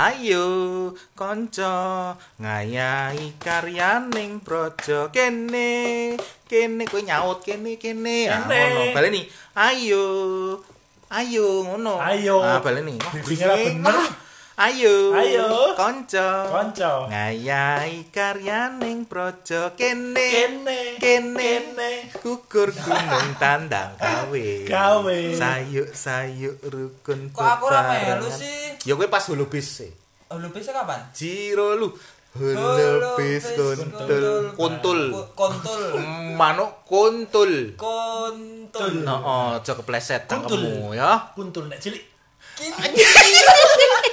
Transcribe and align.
Ayo 0.00 0.48
kanca 1.12 2.16
ngayahi 2.40 3.36
karyaning 3.36 4.40
praja 4.40 5.12
kene. 5.12 6.16
Kene 6.48 6.88
kowe 6.88 7.04
nyaut 7.04 7.44
kene 7.44 7.76
kene. 7.76 8.24
Ah 8.32 8.48
ngono. 8.48 8.96
Baleni 8.96 9.28
ayo 9.52 10.04
ayo 11.12 11.68
ngono. 11.68 12.00
Ayo. 12.00 12.40
ah 12.40 12.64
baleni 12.64 12.96
Wah, 12.96 13.12
bener. 13.60 14.29
Ayo 14.60 15.16
Ayo. 15.16 15.72
kanca 15.72 16.44
Kanca. 16.44 17.08
ngayahi 17.08 18.12
karyaning 18.12 19.08
praja 19.08 19.72
kene 19.72 20.20
Kene. 20.20 21.00
kene 21.00 21.50
Kene. 21.64 21.90
kukur 22.20 22.68
gunung 22.68 23.30
tandang 23.40 23.96
gawe 23.96 24.46
Gawe. 24.68 25.18
sayuk 25.32 25.88
sayuk 25.90 26.60
rukun 26.62 27.32
Kok 27.32 27.40
aku 27.40 27.64
ora 27.66 27.80
melu 27.88 28.28
sih? 28.28 28.76
ya 28.84 28.92
kowe 28.94 29.08
pas 29.08 29.24
hulu 29.24 29.48
bis 29.48 29.80
sih 29.80 29.90
lu 30.30 30.46
bisa 30.52 30.70
kapan? 30.70 31.00
Jiro 31.10 31.74
lu 31.74 31.88
Hulu 32.30 32.54
hulu 32.54 33.10
kuntul 33.18 33.74
kuntul 34.54 35.00
Ku- 35.10 35.28
Kontul. 35.34 35.82
manuk 36.40 36.86
kuntul 36.86 37.74
Kontul. 37.74 39.02
no 39.02 39.16
oh 39.18 39.48
aja 39.58 39.72
kepleset 39.74 40.28
Kuntul. 40.28 40.62
cangkemmu 40.62 40.94
ya 40.94 41.32
Kuntul 41.34 41.66
nek 41.66 41.80
cilik. 41.80 42.04
Kini. 42.54 42.92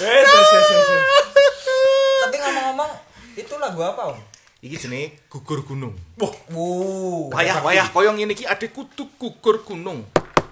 Eh. 0.00 0.24
Tapi 2.24 2.36
ngomong-ngomong, 2.40 2.90
itu 3.36 3.54
lagu 3.60 3.80
apa, 3.84 4.02
Om? 4.12 4.18
iki 4.60 4.76
jenenge 4.76 5.16
gugur 5.32 5.64
gunung 5.64 5.96
Wah, 6.20 6.28
Wuh. 6.52 7.32
wayah 7.32 7.64
wayah 7.64 7.88
koyo 7.88 8.12
ngene 8.12 8.36
iki 8.36 8.44
ade 8.44 8.68
kudu 8.68 9.08
gugur 9.16 9.64
gunung 9.64 10.04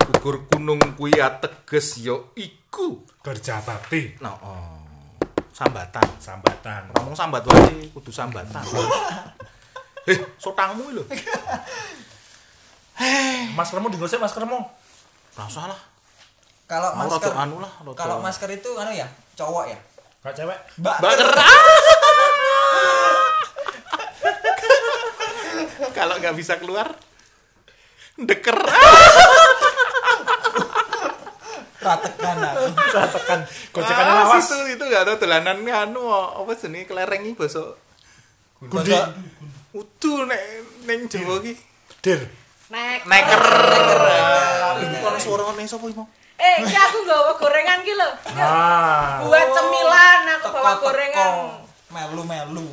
gugur 0.09 0.49
gunung 0.49 0.81
kuwi 0.97 1.13
ateges 1.21 2.01
ya 2.01 2.17
iku 2.33 3.05
Kerjapati. 3.21 4.17
no 4.25 4.33
oh. 4.41 4.81
sambatan 5.53 6.09
Sambatan. 6.17 6.89
ngomong 6.97 7.13
sambat 7.13 7.45
wae 7.45 7.93
kudu 7.93 8.09
sambatan 8.09 8.65
eh 10.09 10.19
sotangmu 10.41 10.97
lho 10.97 11.05
Maskermu 13.55 13.95
digosek 13.95 14.19
maskermu. 14.19 14.59
lah 15.39 15.79
Kalau 16.67 16.91
Mau 16.99 17.07
masker 17.07 17.31
anu 17.31 17.63
lah, 17.63 17.71
Kalau 17.95 18.19
masker 18.19 18.51
itu 18.51 18.75
anu 18.75 18.91
ya, 18.91 19.07
cowok 19.39 19.65
ya. 19.71 19.79
Kak 20.19 20.35
cewek. 20.35 20.59
Mbak. 20.83 20.97
Baker. 20.99 21.31
Kalau 25.95 26.15
nggak 26.19 26.35
bisa 26.35 26.59
keluar, 26.59 26.91
deker. 28.19 28.59
Ratekan 31.79 32.37
aku. 32.43 32.65
Bisa 32.75 33.01
tekan 33.09 33.41
gocekannya 33.71 34.13
Ah, 34.13 34.27
lawas. 34.27 34.43
Itu 34.45 34.57
itu 34.69 34.85
nggak 34.85 35.05
tahu 35.07 35.17
dolanan 35.23 35.59
anu 35.63 36.03
apa 36.11 36.53
jenenge 36.55 36.91
kelereng 36.91 37.23
iki 37.25 37.39
basa 37.39 37.63
Gundi. 38.59 38.91
udu 39.71 40.27
nek 40.27 40.43
ning 40.87 41.07
Jawa 41.07 41.39
iki. 41.39 41.55
Der. 42.03 42.27
Nek. 42.69 43.07
Neker. 43.07 43.43
Iki 44.83 44.97
kono 44.99 45.19
suarane 45.19 45.63
sapa 45.65 45.87
iki 45.87 45.95
mau? 45.95 46.07
Eh, 46.39 46.57
iki 46.63 46.77
aku 46.77 47.03
gawa 47.03 47.35
gorengan 47.35 47.83
ki 47.83 47.99
lho. 47.99 48.09
Nah. 48.39 49.27
Buat 49.27 49.47
cemilan 49.51 50.21
aku 50.39 50.47
bawa 50.49 50.79
Teko-teko. 50.79 50.85
gorengan. 50.87 51.33
Melu-melu. 51.91 52.69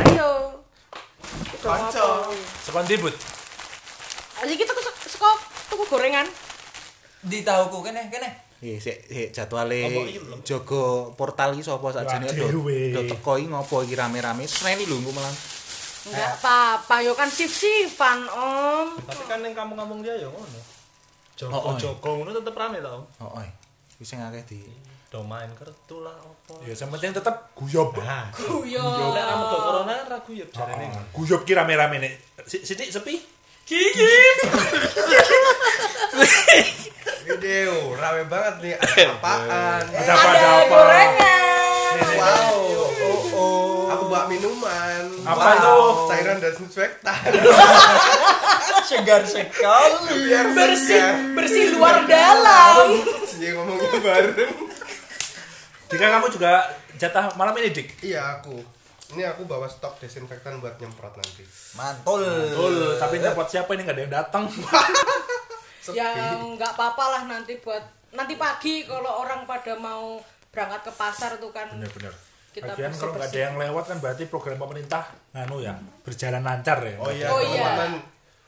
Ayo. 0.00 0.30
Kanca. 1.60 2.04
Sekon 2.64 2.88
dibut. 2.88 3.12
Ayo 4.40 4.52
kita 4.56 4.72
ke 4.72 4.82
seko 5.04 5.28
tuku 5.68 5.84
gorengan. 5.92 6.24
Di 7.20 7.44
tahuku 7.44 7.84
kene, 7.84 8.08
kene. 8.08 8.48
Eh, 8.60 8.80
sik 8.80 9.08
sik 9.08 9.28
jadwale 9.32 9.80
jaga 10.44 10.84
portal 11.16 11.56
iki 11.56 11.64
sapa 11.64 11.88
sakjane 11.92 12.28
Wah, 12.28 12.48
do. 12.48 12.64
Do 12.96 13.00
teko 13.08 13.36
iki 13.36 13.48
ngopo 13.52 13.84
iki 13.84 13.92
rame-rame. 13.92 14.48
Sreni 14.48 14.88
lho 14.88 15.00
engko 15.00 15.12
malah. 15.12 15.32
Enggak 16.10 16.32
apa-apa, 16.36 16.94
yo 17.00 17.14
kan 17.14 17.26
sif-sifan, 17.26 18.26
Om. 18.26 18.98
Tapi 18.98 19.22
kan 19.24 19.38
yang 19.40 19.54
kampung-kampung 19.54 20.02
dia 20.02 20.18
ya 20.18 20.26
ngono. 20.26 20.42
Oh, 20.42 20.58
oh. 20.58 21.74
Joko-joko 21.78 22.20
ngono 22.20 22.30
tetep 22.34 22.52
rame 22.52 22.82
tau. 22.82 23.06
Oh, 23.18 23.38
oi. 23.38 23.48
Wis 23.96 24.06
sing 24.06 24.18
akeh 24.18 24.42
di 24.44 24.60
Do 25.10 25.26
main 25.26 25.50
kertu 25.54 26.02
lah 26.02 26.14
opo. 26.18 26.62
Ya, 26.62 26.70
yang 26.70 26.86
penting 26.88 27.10
tetap 27.10 27.50
guyub. 27.52 27.90
Nah, 27.98 28.30
Guyo. 28.30 29.10
nek 29.10 29.26
do 29.42 29.58
corona 29.58 29.92
kan 29.96 30.06
ragu 30.08 30.30
ya 30.30 30.46
jarene. 30.46 30.86
Oh, 30.86 31.02
Guyub 31.18 31.42
ki 31.42 31.52
rame-rame 31.52 31.98
nek. 31.98 32.12
Si- 32.46 32.62
Sithik 32.62 32.94
sepi. 32.94 33.18
Video 37.20 37.74
rame 37.94 38.22
banget 38.26 38.54
nih. 38.62 38.74
Ada 38.76 39.02
apaan? 39.16 39.82
Ada 39.82 40.12
apa 40.12 40.28
ada 40.28 40.50
gorengan. 40.66 41.94
Wow. 42.14 42.58
Bawa 44.20 44.28
minuman. 44.28 45.02
Apa 45.24 45.40
Wow. 45.40 45.56
itu? 45.56 45.76
Cairan 46.12 46.36
desinfektan. 46.36 47.16
Segar 48.84 49.24
sekali. 49.24 50.28
Biar 50.28 50.46
Bersih, 50.52 51.00
segar. 51.00 51.32
bersih 51.32 51.64
luar 51.72 52.04
dalam. 52.04 53.00
Jadi 53.24 53.56
ngomongnya 53.56 53.96
bareng. 53.98 54.52
Dika 55.88 56.06
kamu 56.10 56.26
juga 56.28 56.68
jatah 56.94 57.32
malam 57.32 57.56
ini 57.56 57.72
dik. 57.72 57.88
Iya 58.02 58.36
aku. 58.36 58.60
Ini 59.10 59.24
aku 59.26 59.42
bawa 59.42 59.66
stok 59.66 59.98
desinfektan 59.98 60.60
buat 60.60 60.76
nyemprot 60.76 61.16
nanti. 61.16 61.42
Mantul. 61.72 62.20
Betul, 62.20 63.00
tapi 63.00 63.18
nyepot 63.18 63.48
siapa 63.48 63.72
ini 63.72 63.82
nggak 63.82 63.96
ada 63.96 64.02
yang 64.02 64.14
datang. 64.14 64.44
Ya 65.90 66.36
enggak 66.36 66.76
apa-apa 66.76 67.02
lah 67.08 67.22
nanti 67.24 67.56
buat 67.58 67.80
nanti 68.12 68.36
pagi 68.36 68.84
kalau 68.84 69.24
orang 69.24 69.42
pada 69.42 69.74
mau 69.74 70.20
berangkat 70.52 70.86
ke 70.86 70.92
pasar 70.94 71.40
tuh 71.40 71.50
kan 71.50 71.66
Bener-bener. 71.66 72.12
Kita 72.50 72.66
Lagian 72.68 72.90
kalau 72.90 73.14
nggak 73.14 73.28
ada 73.28 73.40
yang 73.40 73.56
lewat 73.56 73.84
kan 73.86 73.98
berarti 73.98 74.22
program 74.26 74.58
pemerintah 74.58 75.02
nganu 75.30 75.60
ya 75.60 75.70
berjalan 76.02 76.42
lancar 76.42 76.78
ya. 76.80 76.96
Oh 76.98 77.06
iya, 77.08 77.26
Oh 77.26 77.38
iya. 77.38 77.86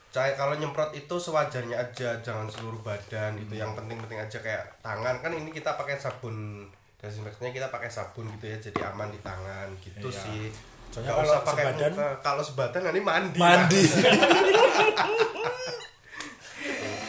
Cai 0.09 0.35
kalau 0.35 0.53
nyemprot 0.53 0.93
itu 0.93 1.15
sewajarnya 1.17 1.73
aja, 1.75 2.13
jangan 2.19 2.45
seluruh 2.45 2.77
badan 2.81 3.33
gitu. 3.35 3.55
Yang 3.55 3.73
penting-penting 3.73 4.19
aja 4.19 4.37
kayak 4.37 4.63
tangan. 4.79 5.17
Kan 5.17 5.31
ini 5.31 5.49
kita 5.49 5.73
pakai 5.73 5.97
sabun 5.97 6.67
desinfektannya 6.99 7.49
kita 7.51 7.67
pakai 7.67 7.89
sabun 7.89 8.29
gitu 8.29 8.45
ya, 8.45 8.57
jadi 8.61 8.79
aman 8.87 9.09
di 9.09 9.19
tangan 9.19 9.67
gitu 9.79 10.05
Iya. 10.05 10.19
sih. 10.19 10.43
Soalnya 10.89 11.09
kalau 11.11 11.25
usah 11.25 11.41
pakai 11.41 11.63
sebadan- 11.65 11.93
muka. 11.93 12.07
Kalau 12.21 12.43
sebadan 12.43 12.81
nanti 12.83 13.01
mandi. 13.01 13.37
Mandi. 13.37 13.83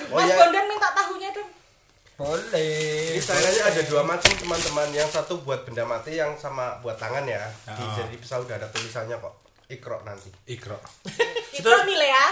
Oh 0.06 0.16
Mas 0.16 0.26
iya. 0.26 0.36
Bondan 0.38 0.64
minta 0.64 0.88
tahunya 0.92 1.28
dong. 1.28 1.50
Boleh. 2.14 2.93
Ini 3.24 3.32
cairannya 3.32 3.64
ada 3.64 3.82
dua 3.88 4.02
macam 4.04 4.32
teman-teman. 4.36 4.84
Yang 4.92 5.16
satu 5.16 5.40
buat 5.40 5.64
benda 5.64 5.80
mati, 5.82 6.12
yang 6.12 6.36
sama 6.36 6.76
buat 6.84 7.00
tangan 7.00 7.24
ya. 7.24 7.40
Di- 7.64 7.72
Ah. 7.72 7.96
Jadi 7.96 8.20
bisa 8.20 8.36
udah 8.36 8.52
ada 8.52 8.68
tulisannya 8.68 9.16
kok. 9.16 9.32
Ikro 9.64 9.96
nanti. 10.04 10.28
Ikro. 10.44 10.76
Itu 11.56 11.64
nih 11.64 12.04
ya. 12.04 12.24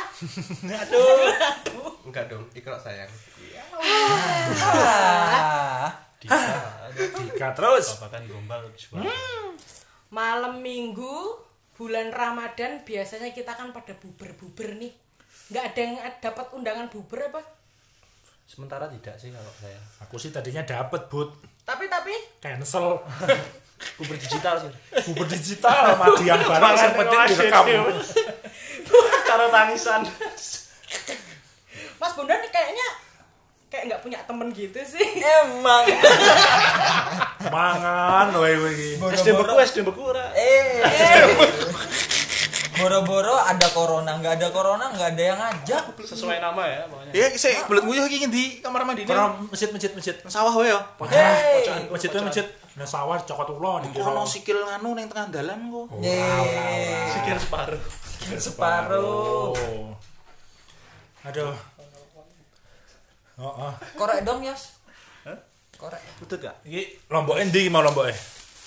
Enggak 2.04 2.28
dong, 2.28 2.44
ikro 2.52 2.76
sayang. 2.76 3.08
Ah. 4.60 5.88
Dika 6.20 7.48
terus. 7.56 7.96
Babakan 7.96 8.28
gombal 8.28 8.60
jual. 8.76 9.00
Malam 10.12 10.60
Minggu 10.60 11.40
bulan 11.72 12.12
Ramadan 12.12 12.84
biasanya 12.84 13.32
kita 13.32 13.56
kan 13.56 13.72
pada 13.72 13.96
buber-buber 13.96 14.76
nih. 14.76 14.92
Nggak 15.48 15.64
ada 15.72 15.80
yang 15.80 15.94
dapat 16.20 16.52
undangan 16.52 16.92
buber 16.92 17.32
apa? 17.32 17.40
Sementara 18.52 18.84
tidak 18.84 19.16
sih 19.16 19.32
kalau 19.32 19.48
saya. 19.56 19.80
Aku 20.04 20.20
sih 20.20 20.28
tadinya 20.28 20.60
dapet 20.60 21.08
but 21.08 21.32
Tapi 21.64 21.88
tapi 21.88 22.12
cancel. 22.36 23.00
Kubur 23.96 24.12
digital 24.20 24.60
sih. 24.60 24.70
Bubur 25.08 25.24
digital 25.24 25.96
mati 25.96 26.28
yang 26.28 26.44
barang 26.44 26.74
yang 26.76 26.92
penting 26.92 27.20
direkam. 27.32 27.64
Karo 29.24 29.48
tangisan. 29.56 30.04
Mas 31.96 32.12
Bondan 32.12 32.44
nih 32.44 32.50
kayaknya 32.52 32.88
kayak 33.72 33.84
nggak 33.88 34.00
punya 34.04 34.20
temen 34.28 34.52
gitu 34.52 34.84
sih. 34.84 35.06
Emang. 35.16 35.88
Mangan 37.48 38.36
wae 38.36 38.54
wae 38.60 38.72
iki. 38.76 38.90
SD 39.00 39.32
beku, 39.32 39.54
SD 39.64 39.78
beku 39.80 40.12
ora. 40.12 40.28
Eh. 40.36 40.84
Boro-boro 42.72 43.36
ada 43.36 43.68
corona, 43.68 44.16
nggak 44.16 44.40
ada 44.40 44.48
corona, 44.48 44.88
nggak 44.96 45.08
ada 45.12 45.22
yang 45.22 45.38
ngajak. 45.38 45.84
Sesuai 46.00 46.40
nama 46.40 46.62
ya 46.64 46.88
pokoknya. 46.88 47.12
Ya, 47.12 47.26
sik 47.36 47.68
belet 47.68 47.84
nguyuh 47.84 48.06
iki 48.08 48.26
di 48.32 48.44
kamar 48.64 48.88
mandi. 48.88 49.04
Kono 49.04 49.48
masjid 49.52 49.68
masjid 49.68 49.92
masjid. 49.92 50.16
Sawah 50.24 50.54
wae 50.56 50.72
ya. 50.72 50.80
Masjid 51.92 52.08
wae 52.08 52.24
masjid. 52.24 52.46
Nah 52.72 52.88
sawah 52.88 53.20
cokot 53.20 53.52
ulo 53.60 53.84
di 53.84 53.92
Ono 54.00 54.24
sikil 54.24 54.64
nganu 54.64 54.96
ning 54.96 55.04
tengah 55.12 55.28
dalan 55.28 55.68
kok. 55.68 55.86
Yeay. 56.00 57.12
Sikir 57.12 57.36
separuh. 57.36 57.82
Separuh. 58.40 59.52
Oh. 59.52 59.92
Aduh. 61.28 61.52
Oh, 63.36 63.68
oh. 63.68 63.72
Korek 63.98 64.24
dong, 64.24 64.40
Yas. 64.40 64.80
Korek. 65.76 66.00
Utut 66.22 66.38
gak? 66.38 66.62
Iki 66.64 67.10
lombok 67.10 67.42
endi 67.42 67.66
mau 67.66 67.82
lombok 67.82 68.08
e? 68.08 68.14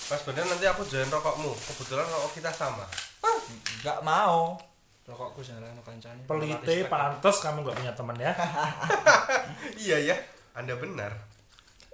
Mas 0.06 0.22
bener 0.22 0.46
nanti 0.46 0.68
aku 0.70 0.86
join 0.86 1.10
rokokmu. 1.10 1.50
Kebetulan 1.50 2.06
rokok 2.06 2.32
kita 2.38 2.52
sama. 2.54 2.86
Nggak 3.80 4.00
mau. 4.02 4.58
Rokokku 5.06 5.40
jarang 5.40 5.78
kancane. 5.80 6.26
Pelite 6.26 6.88
pantes 6.88 7.38
kamu 7.38 7.62
nggak 7.62 7.78
punya 7.78 7.94
temen 7.94 8.18
ya. 8.18 8.34
iya 9.84 9.98
ya 10.04 10.16
anda 10.52 10.74
benar 10.74 11.12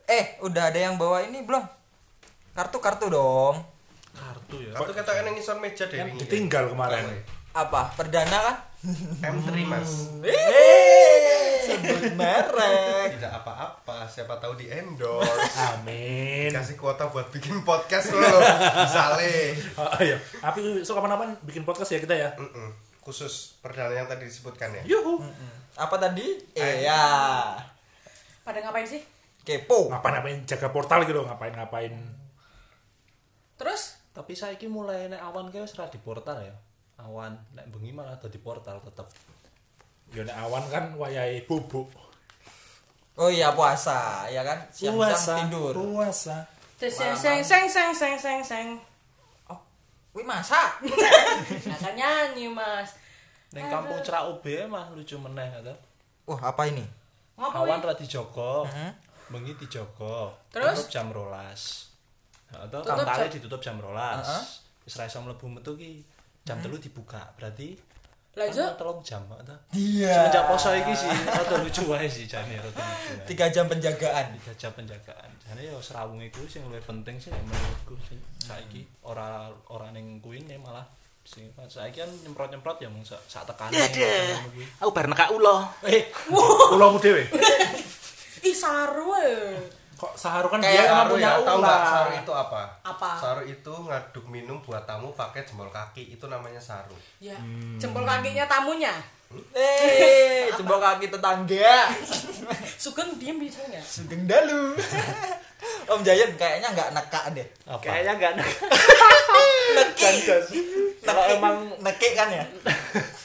Eh, 0.05 0.39
udah 0.39 0.69
ada 0.69 0.79
yang 0.81 0.95
bawa 0.95 1.19
ini 1.21 1.39
belum? 1.41 1.63
Kartu-kartu 2.51 3.07
dong. 3.07 3.63
Kartu 4.11 4.59
ya. 4.59 4.71
Kartu 4.73 4.91
kata 4.93 5.11
yang 5.17 5.31
ngison 5.31 5.57
meja 5.57 5.87
deh 5.87 5.97
Kan 5.97 6.15
ditinggal 6.15 6.67
kemarin. 6.67 7.03
Apa? 7.51 7.91
Perdana 7.93 8.37
kan? 8.41 8.55
M3 9.21 9.47
mas 9.63 9.91
Eh, 10.25 11.19
sebut 11.63 12.11
merek. 12.13 13.15
tidak 13.15 13.31
apa-apa 13.39 13.90
siapa 14.05 14.37
tahu 14.37 14.55
di 14.55 14.65
endorse 14.67 15.57
Amin. 15.73 16.49
kasih 16.49 16.73
kuota 16.73 17.05
buat 17.07 17.29
bikin 17.29 17.61
podcast 17.61 18.09
loh 18.09 18.39
misale 18.77 19.53
Oh, 19.75 19.89
ayo. 19.97 20.15
Tapi 20.37 20.81
so 20.81 20.93
kapan-kapan 20.93 21.33
bikin 21.41 21.61
podcast 21.61 21.91
ya 21.91 21.99
kita 21.99 22.13
ya. 22.13 22.29
Mm-mm. 22.35 22.69
khusus 23.01 23.57
perdana 23.59 23.91
yang 23.91 24.05
tadi 24.05 24.25
disebutkan 24.25 24.69
ya 24.71 24.83
Yuhu. 24.85 25.17
Apa 25.73 25.97
tadi? 25.97 26.37
Eh, 26.53 26.85
ya. 26.85 27.01
Pada 28.41 28.61
ngapain 28.61 28.85
sih? 28.85 29.01
Kepo. 29.41 29.89
Ngapain-ngapain 29.89 30.45
jaga 30.45 30.69
portal 30.69 31.01
gitu, 31.03 31.25
ngapain-ngapain. 31.25 31.97
Terus 33.57 33.97
Tapi 34.11 34.35
saiki 34.35 34.67
mulai 34.67 35.07
nek 35.07 35.23
awan 35.23 35.47
kae 35.47 35.63
wis 35.63 35.71
ra 35.79 35.87
di 35.87 35.95
portal 35.97 36.43
ya. 36.43 36.51
Awan 36.99 37.31
nek 37.55 37.71
bengi 37.71 37.95
malah 37.95 38.19
di 38.19 38.37
portal 38.37 38.83
tetep. 38.83 39.07
Ya 40.11 40.27
nek 40.27 40.35
awan 40.35 40.63
kan 40.67 40.85
wayahe 40.99 41.47
bubuk. 41.47 41.87
Oh 43.13 43.27
iya 43.27 43.51
puasa, 43.51 44.25
ya 44.27 44.41
kan? 44.41 44.57
Siang-siang 44.69 45.47
tidur. 45.47 45.75
Puasa. 45.75 46.47
Terus 46.75 46.95
seng 46.95 47.13
seng 47.13 47.39
seng 47.41 47.65
seng 47.67 47.91
seng 47.93 48.15
seng 48.17 48.39
seng. 48.41 48.67
Oh, 49.45 49.59
wih 50.13 50.23
masak. 50.23 50.81
Nah, 51.67 51.77
kan 51.77 51.93
nyanyi 51.93 52.47
mas. 52.47 52.95
Ning 53.51 53.67
kampung 53.67 53.99
Cerak 54.01 54.31
UB 54.31 54.45
mah 54.65 54.89
lucu 54.89 55.19
meneh 55.19 55.51
ta. 55.61 55.75
Wah, 56.23 56.39
apa 56.41 56.65
ini? 56.65 56.81
Ngapa 57.35 57.57
Awan 57.59 57.83
ra 57.83 57.93
dijogo. 57.93 58.63
Bengi 59.27 59.53
dijogo. 59.55 60.31
Terus? 60.49 60.87
Tutup 60.87 60.89
jam 60.89 61.05
12. 61.11 61.27
Heeh, 62.51 62.65
to 62.67 62.77
Tutup 62.79 62.95
kantare 62.97 63.27
jam- 63.27 63.33
ditutup 63.35 63.61
jam 63.61 63.75
12. 63.77 63.91
Heeh. 64.23 64.43
Wis 64.81 64.95
ra 64.95 65.05
iso 65.05 65.19
mlebu 65.19 65.45
metu 65.51 65.75
ki 65.75 66.01
jam 66.41 66.57
3 66.57 66.79
dibuka. 66.79 67.21
Berarti 67.35 67.75
Lanjut. 68.31 68.63
kan 68.63 68.79
telung 68.79 68.99
jam 69.03 69.21
ta. 69.27 69.55
Iya. 69.75 70.31
Semenjak 70.31 70.43
poso 70.47 70.71
iki 70.71 70.93
sih 70.95 71.11
rada 71.11 71.55
lucu 71.59 71.81
wae 71.91 72.07
sih 72.07 72.23
jane 72.23 72.55
rada 72.55 72.71
lucu. 72.71 73.11
wae. 73.19 73.27
Tiga 73.27 73.45
jam 73.51 73.67
penjagaan. 73.67 74.25
tiga 74.39 74.53
jam 74.55 74.71
penjagaan 74.71 75.29
jane 75.43 75.67
ya 75.67 75.75
serawung 75.83 76.23
iku 76.23 76.47
sing 76.47 76.63
luwih 76.71 76.79
penting 76.79 77.19
sih 77.19 77.27
menurutku 77.27 77.99
sih 78.07 78.15
saiki 78.39 78.87
ora 79.03 79.51
ora 79.67 79.91
ning 79.91 80.23
kuwi 80.23 80.39
malah 80.63 80.87
sing 81.27 81.51
saiki 81.67 81.99
kan 81.99 82.09
nyemprot-nyemprot 82.23 82.79
ya 82.79 82.87
mung 82.87 83.03
sak 83.03 83.19
sak 83.27 83.43
tekane 83.43 83.75
Aku 84.79 84.95
bar 84.95 85.11
nekak 85.11 85.35
ulo. 85.35 85.67
Eh, 85.83 86.07
ulangmu 86.71 87.03
dhewe. 87.03 87.27
Ih 88.47 88.55
saru 88.55 89.11
eh. 89.19 89.59
Kok 90.01 90.17
Saharu 90.17 90.49
kan 90.49 90.57
Kayak 90.57 90.73
dia 90.73 90.89
emang 90.89 91.07
punya 91.07 91.29
ya 91.29 91.37
tahu 91.39 91.57
nggak 91.61 91.77
ular. 91.77 91.93
saru 91.93 92.11
itu 92.17 92.33
apa 92.33 92.61
Apa? 92.81 93.09
saru 93.13 93.41
itu 93.45 93.69
ngaduk 93.85 94.25
minum 94.25 94.57
buat 94.59 94.81
tamu 94.81 95.13
pakai 95.13 95.45
jempol 95.45 95.69
kaki 95.69 96.09
itu 96.11 96.25
namanya 96.25 96.57
saru 96.57 96.97
Ya, 97.21 97.37
jempol 97.77 98.01
kakinya 98.01 98.49
tamunya. 98.49 98.89
Eh, 99.53 100.51
coba 100.51 100.75
kaki 100.91 101.07
tetangga. 101.07 101.87
Sugeng 102.75 103.15
diem 103.15 103.37
bisa 103.37 103.61
nggak? 103.63 103.79
Sugeng 103.79 104.25
dalu. 104.25 104.75
Om 105.87 106.01
Jayan 106.01 106.33
kayaknya 106.33 106.67
nggak 106.67 106.89
neka 106.91 107.21
deh. 107.31 107.47
kayaknya 107.79 108.11
enggak 108.11 108.33
Neki. 109.71 110.11
kalau 111.01 111.23
emang 111.29 111.55
neki 111.79 112.09
kan 112.11 112.27
ya? 112.27 112.43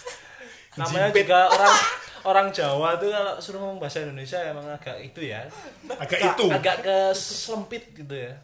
namanya 0.78 1.08
juga 1.08 1.48
orang 1.48 1.72
orang 2.26 2.50
Jawa 2.50 2.94
tuh 2.96 3.08
kalau 3.08 3.38
suruh 3.38 3.58
ngomong 3.58 3.78
bahasa 3.78 4.02
Indonesia 4.02 4.42
emang 4.42 4.66
agak 4.68 4.98
itu 5.00 5.22
ya 5.22 5.46
Agak 5.96 6.18
itu. 6.26 6.46
agak 6.48 6.76
kesempit 6.82 7.94
gitu 7.94 8.12
ya 8.12 8.34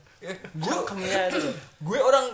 Gue 0.53 0.77
kemnya 0.85 1.27
itu 1.29 1.39
loh. 1.41 1.55
gue 1.83 1.99
orang 1.99 2.27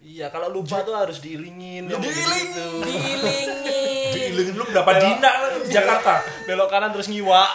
iya 0.00 0.28
kalau 0.28 0.48
lupa 0.48 0.80
tuh 0.80 0.92
harus 0.92 1.20
diilingin 1.20 1.86
diilingin. 1.86 2.00
gitu. 2.48 2.66
Diilingi. 2.82 3.84
Diilingin 4.10 4.54
lu 4.54 4.64
berapa 4.66 4.92
dina 4.94 5.30
di 5.60 5.68
Jakarta? 5.68 6.24
belok 6.44 6.68
kanan 6.68 6.90
terus 6.90 7.06
ngiwa 7.06 7.44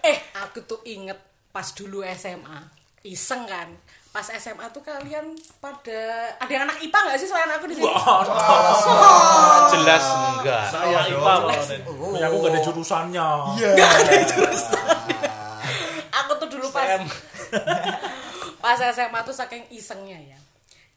Eh, 0.00 0.16
aku 0.36 0.62
tuh 0.62 0.80
inget 0.84 1.18
pas 1.50 1.68
dulu 1.68 2.00
SMA. 2.08 2.60
Iseng 3.02 3.44
kan. 3.44 3.68
Pas 4.18 4.34
SMA 4.34 4.66
tuh 4.74 4.82
kalian 4.82 5.30
pada 5.62 6.00
ada 6.42 6.50
yang 6.50 6.66
anak 6.66 6.82
IPA 6.82 6.98
nggak 7.06 7.18
sih 7.22 7.30
selain 7.30 7.54
aku 7.54 7.70
di 7.70 7.78
sini? 7.78 7.86
Jelas 9.70 10.04
enggak. 10.10 10.64
saya 10.74 11.06
IPA 11.06 11.22
malah 11.22 11.54
Nen. 11.54 11.80
Punya 11.86 12.26
aku 12.26 12.36
gak 12.42 12.50
ada 12.50 12.60
jurusannya. 12.66 13.28
Iya. 13.62 13.70
Aku 16.18 16.32
tuh 16.34 16.50
dulu 16.50 16.66
pas 16.74 16.98
pas 18.66 18.78
SMA 18.90 19.20
tuh 19.22 19.38
saking 19.38 19.70
isengnya 19.70 20.18
ya. 20.18 20.38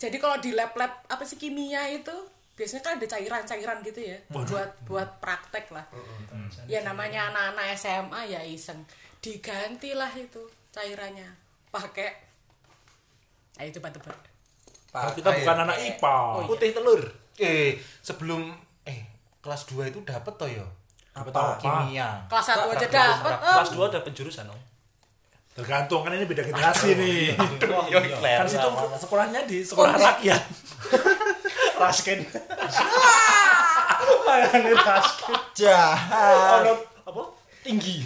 Jadi 0.01 0.17
kalau 0.17 0.41
di 0.41 0.57
lab-lab 0.57 1.05
apa 1.05 1.21
sih 1.21 1.37
kimia 1.37 1.93
itu 1.93 2.25
biasanya 2.57 2.81
kan 2.81 2.97
ada 2.97 3.05
cairan-cairan 3.05 3.85
gitu 3.85 4.01
ya 4.01 4.17
buat 4.33 4.81
buat 4.89 5.21
praktek 5.21 5.69
lah. 5.69 5.85
Ya 6.65 6.81
namanya 6.81 7.29
anak-anak 7.29 7.77
SMA 7.77 8.33
ya 8.33 8.41
iseng. 8.41 8.81
Digantilah 9.21 10.09
itu 10.17 10.41
cairannya 10.73 11.37
pakai 11.69 12.30
Ayo 13.61 13.69
coba-coba. 13.77 14.17
Kalau 14.89 15.11
kita 15.13 15.29
bukan 15.37 15.57
anak 15.69 15.77
IPA. 15.77 16.17
putih 16.49 16.73
telur 16.73 17.01
Eh, 17.37 17.77
sebelum 18.01 18.49
eh 18.81 19.05
kelas 19.37 19.69
2 19.69 19.93
itu 19.93 20.01
dapat 20.01 20.33
toh 20.33 20.49
yo. 20.49 20.65
Apa 21.13 21.29
tahu 21.29 21.45
apa? 21.45 21.61
Kimia. 21.61 22.25
Kelas 22.25 22.57
1 22.57 22.73
aja 22.73 22.87
dapat. 22.89 23.37
Kelas 23.37 23.69
2 23.77 23.85
ada 23.93 23.99
penjurusan 24.01 24.49
om 24.49 24.57
Tergantung 25.51 26.01
kan 26.01 26.15
ini 26.17 26.25
beda 26.25 26.41
generasi 26.41 26.95
nih. 26.97 27.37
oh, 27.69 27.85
iya. 27.85 28.39
Kan 28.41 28.49
situ 28.49 28.69
sekolahnya 28.97 29.45
di 29.45 29.61
sekolah 29.61 29.93
rakyat. 29.93 30.41
Rasken. 31.77 32.19
Layane 34.25 34.71
Rasken. 34.73 35.37
jahat. 35.53 36.65
Ono 36.65 36.73
apa? 37.05 37.21
Tinggi. 37.61 38.01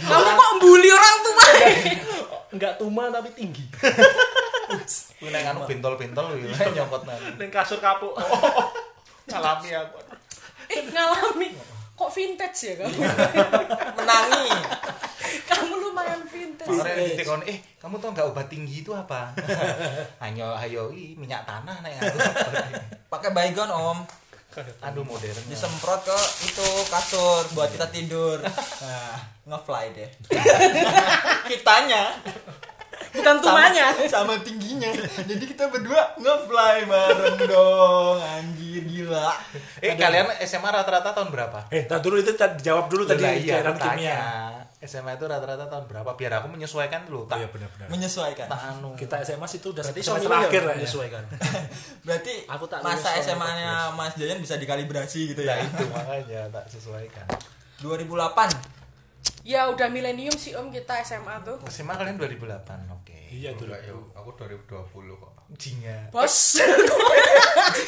Kamu 0.00 0.30
kok 0.32 0.52
bully 0.64 0.88
orang 0.88 1.16
tua? 1.20 1.46
Enggak 2.56 2.72
tuma 2.80 3.12
tapi 3.12 3.28
tinggi. 3.36 3.68
Kuwi 5.20 5.28
nek 5.30 5.50
anu 5.54 5.60
bentol-bentol 5.68 6.34
lho 6.34 6.48
yo 6.48 6.70
nyokot 6.72 7.02
nang. 7.08 7.20
Ning 7.40 7.50
kasur 7.52 7.78
kapuk. 7.80 8.14
Ngalami 9.28 9.70
aku. 9.72 9.98
eh 10.72 10.80
ngalami. 10.88 11.48
Kok 11.94 12.10
vintage 12.10 12.74
ya 12.74 12.74
kamu? 12.82 12.98
Menangi. 13.94 14.46
kamu 15.46 15.72
lumayan 15.78 16.20
vintage. 16.26 16.68
Makanya 16.74 17.06
ditekon, 17.14 17.40
eh 17.46 17.58
kamu 17.78 18.02
tau 18.02 18.10
nggak 18.10 18.26
obat 18.34 18.46
tinggi 18.50 18.82
itu 18.82 18.90
apa? 18.90 19.30
Ayo, 20.24 20.56
ayo, 20.58 20.82
i, 20.90 21.14
minyak 21.14 21.46
tanah 21.46 21.78
aku. 21.84 22.18
Pakai 23.06 23.30
baygon 23.30 23.70
om. 23.70 23.98
Aduh 24.82 25.02
modern. 25.02 25.44
Disemprot 25.50 26.06
ke 26.06 26.18
itu 26.46 26.68
kasur 26.86 27.42
buat 27.58 27.70
kita 27.74 27.90
tidur. 27.90 28.38
Nah, 28.42 29.18
ngefly 29.50 29.90
deh. 29.94 30.10
Kitanya 31.50 32.14
Bukan 33.14 33.34
tumanya. 33.38 33.94
sama 34.04 34.34
tingginya. 34.38 34.90
Jadi 35.22 35.44
kita 35.46 35.66
berdua 35.66 36.14
ngefly 36.16 36.76
bareng 36.84 37.38
dong. 37.44 38.18
Anjir 38.18 38.82
gila. 38.82 39.30
Eh 39.78 39.94
kalian 39.94 40.26
SMA 40.40 40.66
rata-rata 40.68 41.10
tahun 41.10 41.30
berapa? 41.30 41.70
Eh, 41.70 41.84
tar 41.84 41.98
dulu 41.98 42.18
itu 42.18 42.32
tadi 42.32 42.58
dijawab 42.58 42.86
dulu 42.86 43.02
tadi 43.04 43.22
Lah, 43.22 43.32
iya, 43.32 43.52
cairan 43.56 43.76
kimia. 43.76 44.18
SMA 44.80 45.14
itu 45.14 45.24
rata-rata 45.24 45.64
tahun 45.64 45.86
berapa? 45.86 46.10
Biar 46.12 46.32
aku 46.36 46.50
menyesuaikan 46.50 47.06
dulu. 47.06 47.22
Oh 47.22 47.24
Tak, 47.24 47.38
iya 47.38 47.48
benar-benar. 47.48 47.86
Menyesuaikan. 47.88 48.46
tak 48.46 48.60
anu. 48.68 48.90
Kita 48.94 49.16
SMA 49.22 49.46
sih 49.46 49.58
itu 49.58 49.70
udah 49.70 49.80
Berarti 49.80 50.00
semester 50.02 50.28
akhir 50.28 50.60
lah 50.60 50.74
ya. 50.74 50.76
menyesuaikan. 50.76 51.22
Berarti 52.06 52.34
Aku 52.46 52.64
tak 52.66 52.82
masa 52.82 53.14
SMA-nya 53.16 53.72
Mas 53.90 54.12
Jayan 54.12 54.36
bisa 54.38 54.54
dikalibrasi 54.54 55.32
gitu 55.32 55.40
Nah 55.40 55.54
ya. 55.54 55.64
itu 55.64 55.84
makanya 55.86 56.42
tak 56.50 56.64
sesuaikan. 56.68 57.24
2008. 57.80 58.74
Ya 59.42 59.68
udah 59.68 59.88
milenium 59.88 60.32
sih 60.32 60.52
om 60.52 60.68
kita 60.68 61.00
SMA 61.00 61.40
tuh. 61.42 61.56
SMA 61.66 61.92
kalian 61.92 62.16
2008, 62.16 62.44
oke. 62.86 62.93
Iya 63.34 63.50
tuh. 63.58 63.66
enggak 63.66 63.82
aku 64.14 64.30
2020 64.38 65.18
kok 65.18 65.32
Jinga. 65.58 65.98
Bos. 66.14 66.62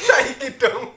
saiki 0.03 0.49
dong 0.59 0.83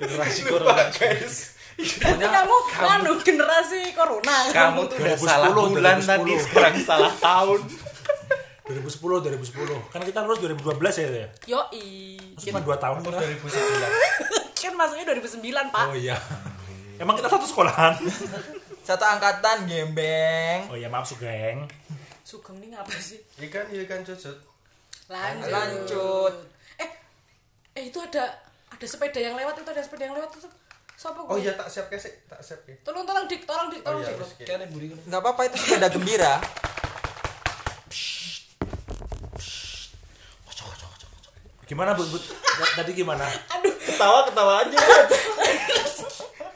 Generasi 0.00 0.40
corona. 0.44 0.84
guys 0.92 1.54
Berarti 1.74 2.26
kamu 2.30 2.56
anu 2.86 3.12
generasi 3.18 3.80
corona. 3.98 4.36
Kamu 4.54 4.86
tuh 4.86 4.94
udah 4.94 5.16
2010, 5.18 5.26
salah 5.26 5.48
bulan 5.50 5.98
2010. 5.98 6.06
tadi, 6.06 6.32
sekarang 6.38 6.74
salah 6.86 7.14
tahun. 7.18 7.60
2010 8.70 9.42
2010. 9.42 9.92
Kan 9.92 10.00
kita 10.06 10.18
lulus 10.24 10.38
2012 10.40 11.02
ya 11.02 11.08
ya. 11.10 11.28
Yoi. 11.50 12.16
Cuma 12.38 12.62
2 12.62 12.78
tahun 12.78 12.96
kan. 13.04 13.10
2019 13.10 14.54
Kan 14.54 14.72
masuknya 14.78 15.04
2009 15.12 15.74
pak. 15.74 15.84
Oh 15.90 15.96
iya. 15.98 16.16
Emang 16.96 17.18
kita 17.18 17.26
satu 17.28 17.44
sekolahan. 17.44 17.98
Satu 18.80 19.04
angkatan 19.04 19.66
gembeng. 19.66 20.70
Oh 20.70 20.78
iya 20.78 20.86
maaf 20.88 21.04
Sugeng. 21.04 21.66
Sugeng 22.24 22.56
ini 22.58 22.72
ngapa 22.72 22.96
sih? 22.96 23.20
ikan 23.38 23.68
ikan 23.68 24.00
cucut 24.02 24.38
Lanjut. 25.04 25.52
Lanjut. 25.52 26.34
Eh, 26.80 26.88
eh 27.76 27.84
itu 27.92 28.00
ada 28.00 28.24
ada 28.72 28.86
sepeda 28.88 29.20
yang 29.20 29.36
lewat 29.36 29.60
itu 29.60 29.68
ada 29.68 29.84
sepeda 29.84 30.08
yang 30.08 30.16
lewat 30.16 30.32
itu. 30.32 30.48
Sopo 30.96 31.28
Oh 31.28 31.36
kuwi? 31.36 31.44
iya 31.44 31.52
tak 31.52 31.68
siap 31.68 31.92
sih, 31.92 32.08
tak 32.24 32.40
siap 32.40 32.64
ke. 32.64 32.80
Tolong 32.80 33.04
tolong 33.04 33.28
dik, 33.28 33.44
tolong 33.44 33.68
dik, 33.68 33.84
Oh 33.84 34.00
tolong 34.00 34.00
iya, 34.00 34.16
dik. 34.16 34.46
Kene 34.48 34.64
mburi. 34.72 34.88
Enggak 34.96 35.20
apa-apa 35.20 35.52
itu 35.52 35.56
sepeda 35.60 35.92
gembira. 35.92 36.40
Gimana 41.64 41.96
Bud? 41.96 42.08
Bud? 42.08 42.24
Tadi 42.76 42.92
gimana? 42.92 43.24
Ketawa 43.84 44.28
ketawa 44.28 44.52
aja. 44.64 44.78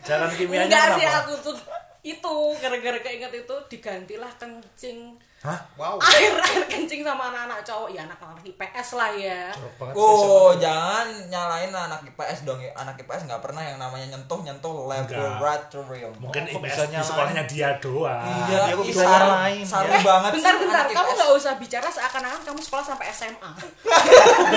Jalan 0.04 0.30
kimianya 0.36 0.68
Enggak 0.68 0.86
sih 1.00 1.08
aku 1.08 1.32
tuh 1.44 1.56
itu 2.00 2.34
gara-gara 2.64 2.98
keinget 3.04 3.32
itu 3.34 3.56
digantilah 3.68 4.32
kencing 4.40 5.16
Hah? 5.38 5.54
Wow. 5.78 6.02
air 6.18 6.34
air 6.34 6.62
kencing 6.66 7.06
sama 7.06 7.30
anak-anak 7.30 7.62
cowok 7.62 7.94
ya 7.94 8.02
anak-anak 8.02 8.42
IPS 8.42 8.88
lah 8.98 9.10
ya 9.14 9.54
Oh, 9.94 10.50
jangan 10.58 11.06
nyalain 11.30 11.70
anak 11.70 12.02
IPS 12.10 12.42
dong. 12.42 12.58
Anak 12.74 12.98
IPS 12.98 13.30
nggak 13.30 13.38
pernah 13.38 13.62
yang 13.62 13.78
namanya 13.78 14.18
nyentuh-nyentuh 14.18 14.90
laboratorium. 14.90 16.10
Mungkin 16.18 16.42
kok 16.42 16.58
IPS 16.58 16.90
di 16.90 16.98
sekolahnya 16.98 17.42
dia 17.46 17.70
doang. 17.78 18.26
Iya, 18.50 18.74
ih, 18.74 18.82
bisa 18.82 19.06
saru, 19.06 19.26
nyalain, 19.30 19.62
saru 19.62 19.86
Eh, 19.94 20.02
banget 20.02 20.30
bentar 20.34 20.52
sih 20.52 20.60
bentar 20.66 20.82
anak 20.82 20.94
kamu 20.98 21.10
nggak 21.14 21.30
usah 21.38 21.52
bicara 21.54 21.86
seakan-akan 21.86 22.42
kamu 22.42 22.60
sekolah 22.60 22.84
sampai 22.84 23.06
SMA 23.14 23.50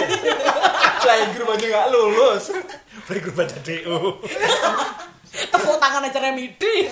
Lain 1.08 1.28
grup 1.38 1.50
aja 1.54 1.66
nggak 1.66 1.88
lulus. 1.94 2.44
Berikut 3.06 3.34
baca 3.38 3.58
DO. 3.62 3.98
tepuk 5.32 5.80
tangan 5.80 6.04
aja 6.04 6.20
remedi 6.20 6.92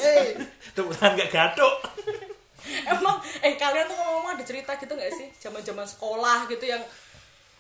Tepuk 0.71 0.93
tangan 0.95 1.17
gak 1.17 1.29
gatuk. 1.33 1.75
emang 2.95 3.17
eh 3.41 3.53
kalian 3.57 3.85
tuh 3.89 3.95
ngomong 3.97 4.35
ada 4.37 4.43
cerita 4.45 4.75
gitu 4.77 4.93
nggak 4.93 5.13
sih 5.13 5.27
zaman-zaman 5.37 5.85
sekolah 5.85 6.45
gitu 6.49 6.65
yang 6.65 6.81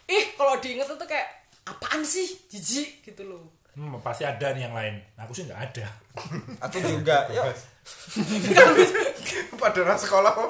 ih 0.09 0.25
kalau 0.33 0.57
diinget 0.57 0.89
tuh 0.89 1.09
kayak 1.09 1.27
apaan 1.69 2.01
sih 2.01 2.25
jijik 2.49 3.05
gitu 3.05 3.23
loh 3.29 3.59
Hmm, 3.79 3.95
pasti 4.03 4.27
ada 4.27 4.51
nih 4.51 4.67
yang 4.67 4.75
lain. 4.75 4.99
Aku 5.15 5.31
sih 5.31 5.47
nggak 5.47 5.71
ada. 5.71 5.87
Aku 6.67 6.83
juga. 6.83 7.23
Yuk. 7.35 7.47
Pada 9.59 9.77
orang 9.79 9.99
sekolah 9.99 10.31
kok. 10.31 10.49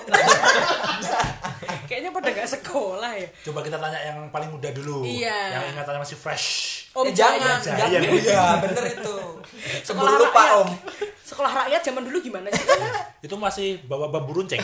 kayaknya 1.86 2.13
pada 2.13 2.29
nggak 2.29 2.46
sekolah 2.48 3.12
ya 3.17 3.25
Coba 3.41 3.60
kita 3.60 3.75
tanya 3.75 4.00
yang 4.00 4.29
paling 4.29 4.48
muda 4.48 4.69
dulu. 4.69 5.01
Iya. 5.01 5.58
Yang 5.58 5.65
ingatannya 5.74 6.00
masih 6.00 6.17
fresh. 6.17 6.48
Om 6.93 7.05
eh, 7.05 7.13
jangan, 7.13 7.58
Jaya. 7.60 7.75
Jaya. 7.86 8.00
jangan. 8.00 8.13
Iya, 8.15 8.43
bener 8.62 8.84
itu. 8.88 9.15
sekolah 9.88 10.10
Sebelum 10.10 10.13
lupa 10.15 10.39
rakyat 10.39 10.55
Om. 10.55 10.69
sekolah 11.22 11.51
rakyat 11.65 11.81
zaman 11.84 12.01
dulu 12.05 12.17
gimana 12.22 12.48
sih 12.50 12.65
Itu 13.25 13.36
masih 13.36 13.81
bawa 13.86 14.08
bambu 14.08 14.38
runceng. 14.38 14.62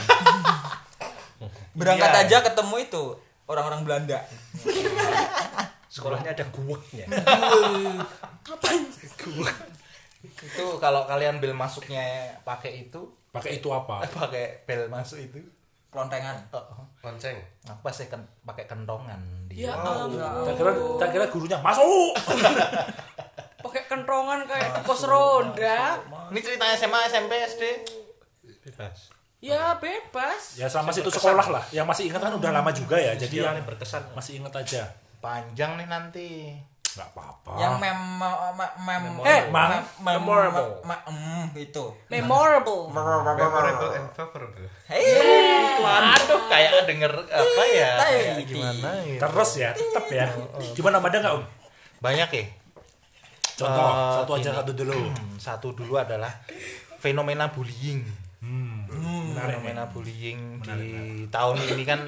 Berangkat 1.74 2.10
Iya. 2.10 2.22
aja 2.24 2.38
ketemu 2.46 2.76
itu 2.80 3.04
orang-orang 3.46 3.82
Belanda. 3.84 4.20
Sekolahnya 5.90 6.32
ada 6.32 6.46
guweknya. 6.50 7.06
kapan 8.44 8.84
itu 10.26 10.66
kalau 10.78 11.06
kalian 11.06 11.38
bel 11.38 11.54
masuknya 11.54 12.02
pakai 12.42 12.88
itu, 12.88 13.02
Pakai 13.30 13.60
itu 13.60 13.68
apa? 13.68 14.00
pakai 14.24 14.64
bel 14.64 14.88
masuk 14.88 15.20
itu. 15.20 15.44
Kelontengan. 15.92 16.36
Oh, 16.52 16.84
Lonceng. 17.04 17.40
apa 17.66 17.88
sih 17.88 18.12
kan 18.12 18.20
pakai 18.44 18.68
kentongan 18.68 19.18
dia. 19.48 19.72
ya 19.72 19.80
ampun 19.80 20.20
Tak 20.20 20.54
kira, 20.60 20.72
tak 21.00 21.10
kira 21.16 21.26
gurunya 21.32 21.58
masuk. 21.64 22.12
pakai 23.66 23.84
kentongan 23.88 24.44
kayak 24.46 24.84
pos 24.84 25.08
ronda 25.08 25.98
Ini 26.32 26.40
cerita 26.44 26.66
SMA, 26.76 27.00
SMP, 27.08 27.32
SD. 27.48 27.64
Bebas. 28.66 29.14
ya 29.46 29.78
bebas 29.78 30.58
Ya 30.58 30.66
sama 30.66 30.90
situ 30.90 31.08
sekolah 31.08 31.48
lah. 31.54 31.64
Yang 31.70 31.86
masih 31.88 32.04
ingat 32.10 32.22
kan 32.24 32.34
udah 32.34 32.52
lama 32.52 32.72
juga 32.74 32.98
ya. 32.98 33.14
Jadi 33.16 33.40
yang 33.46 33.56
yang 33.56 33.68
berkesan. 33.68 34.04
masih 34.18 34.42
ingat 34.42 34.54
aja. 34.58 34.84
Panjang 35.22 35.78
nih 35.80 35.88
nanti. 35.88 36.30
Nggak 36.96 37.10
apa-apa. 37.12 37.52
Yang 37.60 37.74
mem 37.76 38.00
mem 38.16 38.72
mem 38.88 39.04
Eh, 39.22 39.42
mem- 39.52 39.68
mem- 39.68 39.88
Memorable. 40.00 40.80
mem- 40.82 41.06
mm, 41.12 41.46
itu. 41.60 41.86
memorable 42.08 42.88
Memorable 42.88 43.92
and 43.92 44.08
favorable. 44.16 44.64
Hei. 44.88 45.04
Aduh, 45.84 46.40
kayak 46.48 46.88
denger 46.88 47.12
apa 47.28 47.64
ya? 47.68 47.92
Kayak 48.00 48.48
gimana 48.48 48.90
ya? 49.04 49.20
Terus 49.20 49.52
ya, 49.60 49.70
tetap 49.76 50.06
ya. 50.08 50.26
Gimana 50.72 51.04
ada 51.04 51.18
nggak 51.20 51.36
om? 51.36 51.44
Banyak 52.00 52.30
ya? 52.32 52.46
Contoh, 53.56 53.88
Eh, 53.88 54.12
satu 54.20 54.32
aja 54.36 54.50
satu 54.54 54.72
dulu. 54.72 54.96
Hmm, 54.96 55.36
satu 55.36 55.68
dulu 55.72 55.96
adalah 55.96 56.32
fenomena 56.98 57.48
bullying. 57.48 58.04
Hmm. 58.40 58.88
Menarik 58.88 59.60
nih. 59.60 59.72
fenomena 59.72 59.84
bullying 59.88 60.40
di 60.64 60.92
tahun 61.28 61.56
ini 61.66 61.84
kan 61.84 62.00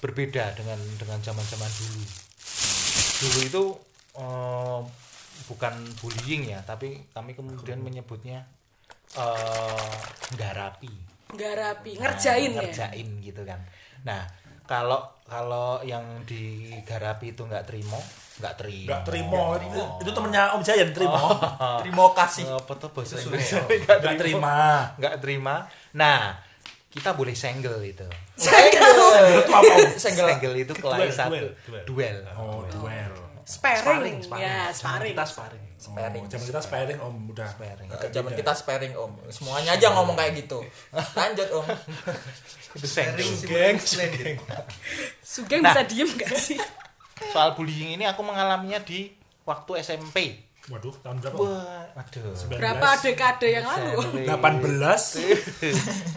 berbeda 0.00 0.56
dengan 0.56 0.80
dengan 0.96 1.18
zaman-zaman 1.20 1.68
dulu. 1.68 2.00
Dulu 3.20 3.38
itu 3.42 3.62
eh, 4.16 4.80
bukan 5.48 5.74
bullying 6.00 6.48
ya, 6.48 6.60
tapi 6.64 7.02
kami 7.12 7.34
kemudian 7.34 7.82
menyebutnya 7.82 8.46
eh 9.12 9.92
garapi. 10.36 10.92
nggak 11.32 11.54
rapi 11.56 11.96
ngerjain 11.96 12.52
ya 12.52 12.60
ngerjain 12.60 13.08
gitu 13.24 13.40
kan. 13.48 13.56
Nah, 14.04 14.28
kalau 14.68 15.00
kalau 15.24 15.80
yang 15.80 16.04
digarapi 16.28 17.32
itu 17.32 17.40
nggak 17.48 17.64
terima, 17.64 17.96
nggak 18.36 18.54
terima. 18.60 18.88
Nggak 18.92 19.04
terima. 19.08 19.38
Itu, 19.56 19.82
itu 20.04 20.10
temennya 20.12 20.52
Om 20.52 20.60
Jayan 20.60 20.90
terima. 20.92 21.20
Terima 21.80 22.04
kasih. 22.12 22.44
Eh, 22.52 22.56
apa 22.60 22.72
tuh 22.76 22.88
bahasa 22.92 23.16
Itu 23.16 23.32
Inggris? 23.32 23.48
sulit. 23.48 23.80
Nggak 23.88 24.16
terima. 24.20 24.56
nggak 25.00 25.14
terima. 25.24 25.54
Nah, 25.96 26.36
kita 26.92 27.16
boleh 27.16 27.32
senggel 27.32 27.80
itu. 27.80 28.04
Senggel. 28.36 28.92
Itu 29.40 29.48
apa 29.48 29.72
om? 29.72 29.88
Senggel. 29.96 30.26
Senggel 30.28 30.54
itu 30.60 30.72
kelahi 30.76 31.08
Duel, 31.08 31.16
satu. 31.16 31.32
duel, 31.32 31.48
duel. 31.64 31.84
Duel. 31.88 32.16
Oh, 32.36 32.60
duel. 32.68 33.12
sparring, 33.42 34.22
ya 34.38 34.70
sparring 34.70 35.18
Kita 35.18 35.26
sparring. 35.26 35.64
Oh, 35.82 35.98
zaman 36.30 36.46
kita 36.46 36.60
sparing 36.62 36.98
om 37.02 37.14
udah. 37.26 37.48
Sparring. 37.58 37.88
Zaman 38.14 38.32
kita 38.38 38.52
sparing 38.54 38.94
Om. 38.94 39.12
Semuanya 39.34 39.74
aja 39.74 39.90
ngomong 39.90 40.14
kayak 40.14 40.46
gitu. 40.46 40.62
Lanjut 40.94 41.48
Om. 41.50 41.66
Itu. 42.78 43.50
Geng, 43.50 43.76
geng. 43.82 44.38
Sugeng 45.20 45.60
Nah. 45.60 45.74
bisa 45.74 45.82
diem 45.84 46.08
gak 46.16 46.32
sih 46.40 46.56
Soal 47.34 47.52
bullying 47.52 48.00
ini 48.00 48.08
aku 48.08 48.24
mengalaminya 48.24 48.80
di 48.80 49.10
waktu 49.44 49.82
SMP. 49.82 50.38
Waduh, 50.70 50.94
tahun 51.02 51.18
berapa? 51.18 51.36
Wah, 51.42 51.90
aduh. 51.98 52.38
19. 52.38 52.54
berapa 52.54 52.88
dekade 53.02 53.48
yang 53.50 53.66
lalu 53.66 54.22
18 54.30 54.30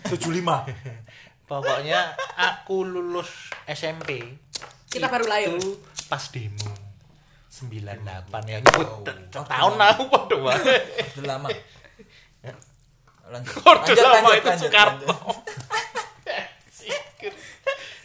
75 0.06 0.14
Pokoknya 1.50 2.18
aku 2.38 2.82
lulus 2.86 3.54
SMP. 3.70 4.38
Kita 4.90 5.10
baru 5.10 5.30
lahir. 5.30 5.54
Itu 5.54 5.78
pas 6.10 6.22
demo. 6.34 6.74
98 7.54 8.50
ya. 8.50 8.58
Tahun 9.30 9.74
aku 9.78 10.04
padha 10.10 10.38
wae. 10.42 10.78
Udah 11.16 11.26
lama. 11.38 11.50
Lanjut. 13.34 13.58
Lanjut, 13.62 13.98
lama 13.98 14.30
lanjut, 14.30 14.38
itu 14.38 14.50
lanjut, 14.50 14.62
Soekarno. 14.70 15.18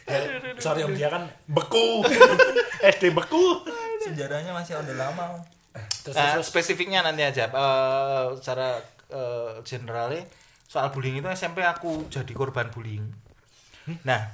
Ya, 0.09 0.19
sorry 0.65 0.81
om 0.81 0.97
dia 0.97 1.13
kan 1.13 1.29
beku 1.45 2.01
SD 2.81 3.13
beku. 3.13 3.61
Sejarahnya 4.01 4.49
masih 4.53 4.81
udah 4.81 4.97
lama. 4.97 5.45
Terus, 6.03 6.15
Nah, 6.15 6.35
terus, 6.35 6.47
spesifiknya 6.51 7.03
nanti 7.03 7.23
aja. 7.23 7.47
Eh, 7.47 8.25
secara 8.39 8.79
eh, 9.11 9.59
generalnya 9.63 10.23
soal 10.67 10.87
bullying 10.91 11.19
itu 11.19 11.27
SMP 11.31 11.63
aku 11.63 12.07
jadi 12.07 12.31
korban 12.31 12.71
bullying. 12.71 13.03
Nah, 14.07 14.31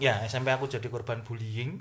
ya 0.00 0.24
SMP 0.24 0.48
aku 0.48 0.64
jadi 0.68 0.88
korban 0.88 1.20
bullying. 1.20 1.80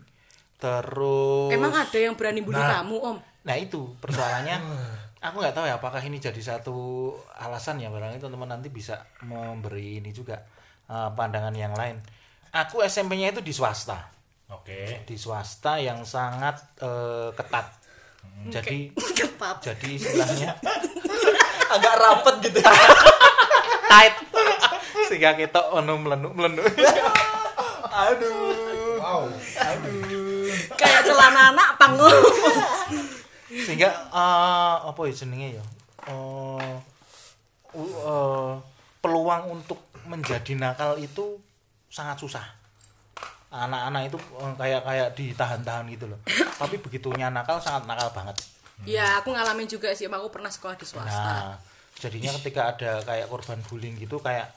Terus 0.60 1.50
emang 1.56 1.74
ada 1.74 1.98
yang 1.98 2.14
berani 2.14 2.44
bunuh 2.46 2.62
Nah. 2.62 2.84
kamu 2.84 2.96
om 3.02 3.18
Nah 3.42 3.56
itu 3.58 3.98
persoalannya. 3.98 4.58
aku 5.26 5.38
nggak 5.38 5.54
tahu 5.54 5.66
ya 5.70 5.78
apakah 5.78 6.02
ini 6.02 6.18
jadi 6.18 6.42
satu 6.42 7.14
alasan 7.38 7.78
ya 7.78 7.94
barangkali 7.94 8.18
teman-teman 8.18 8.58
nanti 8.58 8.74
bisa 8.74 9.06
memberi 9.22 10.02
ini 10.02 10.10
juga 10.14 10.42
eh, 10.90 11.10
pandangan 11.14 11.54
yang 11.54 11.74
lain. 11.74 11.98
Aku 12.52 12.84
SMP-nya 12.84 13.32
itu 13.32 13.40
di 13.40 13.54
swasta, 13.56 14.12
oke 14.52 15.08
di 15.08 15.16
swasta 15.16 15.80
yang 15.80 16.04
sangat 16.04 16.60
eh, 16.84 17.30
ketat. 17.34 17.81
Jadi 18.50 18.90
ketat 18.96 19.58
jadi 19.70 19.90
istilahnya 19.92 20.50
Agak 21.74 21.94
rapet 21.96 22.36
gitu. 22.44 22.60
tight. 23.92 24.16
Sehingga 25.08 25.36
kita 25.36 25.72
ono 25.72 25.96
melenu 25.96 26.32
melenu 26.32 26.64
Aduh. 27.92 29.00
Wow. 29.02 29.28
kayak 30.74 31.02
celana 31.04 31.52
anak 31.52 31.76
panggung. 31.76 32.12
Sehingga 33.52 33.90
eh, 33.92 34.76
apa 34.80 35.00
ya 35.06 35.14
jenenge 35.14 35.60
ya? 35.60 35.64
Eh, 36.08 36.76
u- 37.76 37.98
eh, 38.00 38.52
peluang 39.00 39.44
untuk 39.52 39.80
menjadi 40.08 40.56
nakal 40.56 40.96
itu 40.96 41.36
sangat 41.88 42.16
susah 42.18 42.46
anak-anak 43.52 44.08
itu 44.08 44.18
eh, 44.18 44.54
kayak 44.56 44.82
kayak 44.82 45.08
ditahan-tahan 45.14 45.86
gitu 45.92 46.08
loh 46.08 46.20
tapi 46.62 46.80
begitunya 46.80 47.28
nakal 47.28 47.60
sangat 47.60 47.84
nakal 47.86 48.10
banget 48.16 48.40
ya 48.82 49.20
aku 49.20 49.36
ngalamin 49.36 49.68
juga 49.68 49.92
sih 49.92 50.08
emang 50.08 50.24
aku 50.24 50.40
pernah 50.40 50.50
sekolah 50.50 50.74
di 50.74 50.88
swasta 50.88 51.12
nah 51.12 51.56
jadinya 52.00 52.32
ketika 52.40 52.74
ada 52.74 52.92
kayak 53.04 53.28
korban 53.28 53.60
bullying 53.68 53.94
gitu 54.00 54.18
kayak 54.18 54.50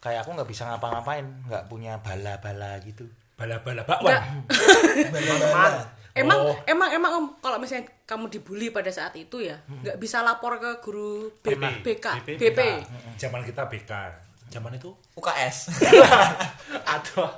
kayak 0.00 0.24
aku 0.24 0.34
nggak 0.34 0.48
bisa 0.48 0.66
ngapa-ngapain 0.66 1.22
nggak 1.46 1.68
punya 1.68 2.00
bala-bala 2.02 2.80
gitu 2.82 3.06
bala-bala 3.38 3.86
bakwan 3.86 4.18
Bala-bala. 5.14 5.84
Emang 6.18 6.38
Oh. 6.42 6.54
emang 6.66 6.90
emang 6.90 7.12
Om, 7.14 7.26
kalau 7.38 7.62
misalnya 7.62 7.86
kamu 8.02 8.26
dibully 8.26 8.74
pada 8.74 8.90
saat 8.90 9.14
itu 9.14 9.38
ya, 9.38 9.54
nggak 9.62 10.02
bisa 10.02 10.18
lapor 10.26 10.58
ke 10.58 10.82
guru 10.82 11.30
BP. 11.38 11.86
BK, 11.86 12.06
BP. 12.26 12.40
BP. 12.42 12.60
Zaman 13.14 13.46
kita 13.46 13.70
BK. 13.70 13.92
Zaman 14.48 14.72
itu 14.74 14.90
UKS. 15.14 15.56
Atau 16.96 17.28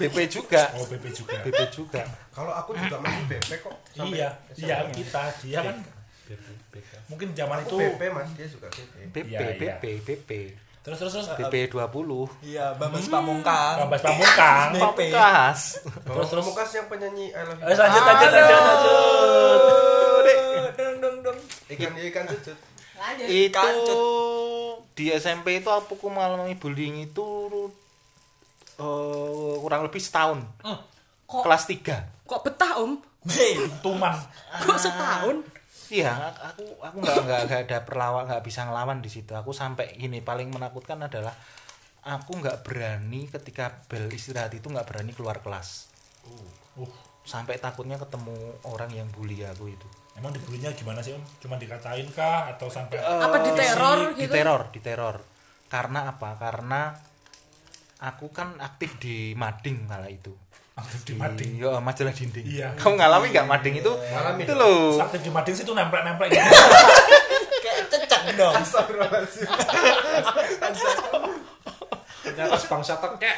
BP 0.00 0.16
juga. 0.28 0.72
oh 0.76 0.84
BP 0.88 1.12
juga. 1.12 1.36
BP 1.44 1.60
juga. 1.70 2.02
Kalau 2.32 2.52
aku 2.52 2.72
juga 2.74 2.96
masih 3.00 3.24
BP 3.28 3.50
kok. 3.60 3.74
Iya, 4.08 4.28
iya 4.56 4.76
kita 4.88 5.22
dia 5.44 5.60
kan 5.60 5.76
mungkin 7.04 7.36
zaman 7.36 7.60
Aku 7.68 7.76
itu 7.76 7.76
BP 7.84 8.02
mas, 8.16 8.28
dia 8.32 8.48
juga 8.48 8.66
BP. 8.72 8.94
BP, 9.12 9.28
Iya, 9.28 9.38
iya. 9.44 9.76
BP, 9.76 9.84
BP. 10.08 10.30
terus 10.80 10.96
terus 11.00 11.12
terus 11.16 11.28
BP 11.36 11.68
20. 11.68 11.84
Iya, 12.44 12.72
Bambang 12.80 13.04
Pamungkas. 13.08 13.76
Bambas 13.84 14.00
Pamungkas. 14.00 14.68
BP. 14.72 14.80
Pamungkas. 15.12 15.60
Terus 15.84 16.26
terus 16.32 16.44
Mukas 16.48 16.70
yang 16.72 16.86
penyanyi 16.88 17.26
I 17.32 17.40
love 17.44 17.60
you. 17.60 17.68
Eh, 17.68 17.76
lanjut 17.76 18.02
lanjut 18.04 18.30
lanjut 18.32 18.60
lanjut. 18.64 19.60
Dong 20.74 20.96
dong 21.00 21.16
dong. 21.22 21.38
Ikan 21.70 21.92
ikan 21.92 22.24
cucut. 22.24 22.56
Itu 23.28 23.54
Kancut. 23.54 23.98
di 24.94 25.10
SMP 25.12 25.60
itu 25.60 25.68
aku 25.68 25.98
mengalami 26.08 26.56
bullying 26.56 27.04
itu 27.04 27.26
eh, 28.78 29.54
kurang 29.60 29.84
lebih 29.86 30.00
setahun. 30.00 30.40
Kok 31.24 31.42
Kelas 31.44 31.64
3. 31.66 32.24
kok 32.24 32.40
betah 32.40 32.80
Om? 32.80 32.96
Tuman. 33.84 34.16
Kok 34.64 34.78
setahun? 34.80 35.36
Iya, 35.92 36.32
aku 36.40 36.64
aku 36.80 36.96
nggak 37.04 37.18
nggak 37.28 37.40
nggak 37.44 37.60
ada 37.68 37.78
perlawan 37.84 38.24
nggak 38.24 38.44
bisa 38.44 38.64
ngelawan 38.64 39.04
di 39.04 39.12
situ. 39.12 39.36
Aku 39.36 39.52
sampai 39.52 39.94
gini 40.00 40.24
paling 40.24 40.48
menakutkan 40.48 40.96
adalah 41.04 41.36
aku 42.04 42.40
nggak 42.40 42.64
berani 42.64 43.28
ketika 43.28 43.84
bel 43.88 44.08
istirahat 44.08 44.52
itu 44.56 44.68
nggak 44.72 44.88
berani 44.88 45.12
keluar 45.12 45.44
kelas. 45.44 45.92
Uh, 46.24 46.88
Sampai 47.24 47.56
takutnya 47.56 47.96
ketemu 47.96 48.36
orang 48.68 48.92
yang 48.92 49.08
bully 49.12 49.44
aku 49.44 49.72
itu. 49.72 49.88
Emang 50.14 50.30
dibulinya 50.30 50.70
gimana 50.72 51.02
sih 51.02 51.12
Om? 51.14 51.22
Cuma 51.42 51.58
dikatain 51.58 52.06
kah 52.14 52.50
atau 52.54 52.70
sampai 52.70 53.02
Apa 53.02 53.42
di 53.42 53.50
teror 53.52 53.98
di 54.14 54.24
gitu? 54.26 54.32
teror, 54.34 54.62
di 54.70 54.80
teror. 54.80 55.16
Karena 55.66 56.06
apa? 56.06 56.38
Karena 56.38 56.94
aku 58.04 58.30
kan 58.30 58.58
aktif 58.60 58.98
di 59.00 59.34
mading 59.34 59.90
kala 59.90 60.06
itu. 60.10 60.30
aktif 60.74 61.06
di 61.06 61.14
mading? 61.14 61.62
Iya, 61.62 61.78
majalah 61.78 62.10
dinding. 62.10 62.44
Iya. 62.50 62.68
Kamu 62.74 62.98
ngalami 62.98 63.30
nggak 63.30 63.46
mading 63.46 63.74
itu? 63.78 63.92
Ngalamin. 63.94 64.42
Itu 64.42 64.54
loh. 64.58 64.98
Aktif 64.98 65.22
di 65.22 65.30
mading 65.30 65.54
sih 65.54 65.62
itu 65.62 65.70
nempel-nempel 65.70 66.26
gitu. 66.26 66.42
kayak 67.62 67.78
cecak 67.94 68.22
dong. 68.34 68.54
Astagfirullahaladzim. 68.58 69.46
Ternyata 72.24 72.56
bangsa 72.66 72.94
tekek. 72.98 73.36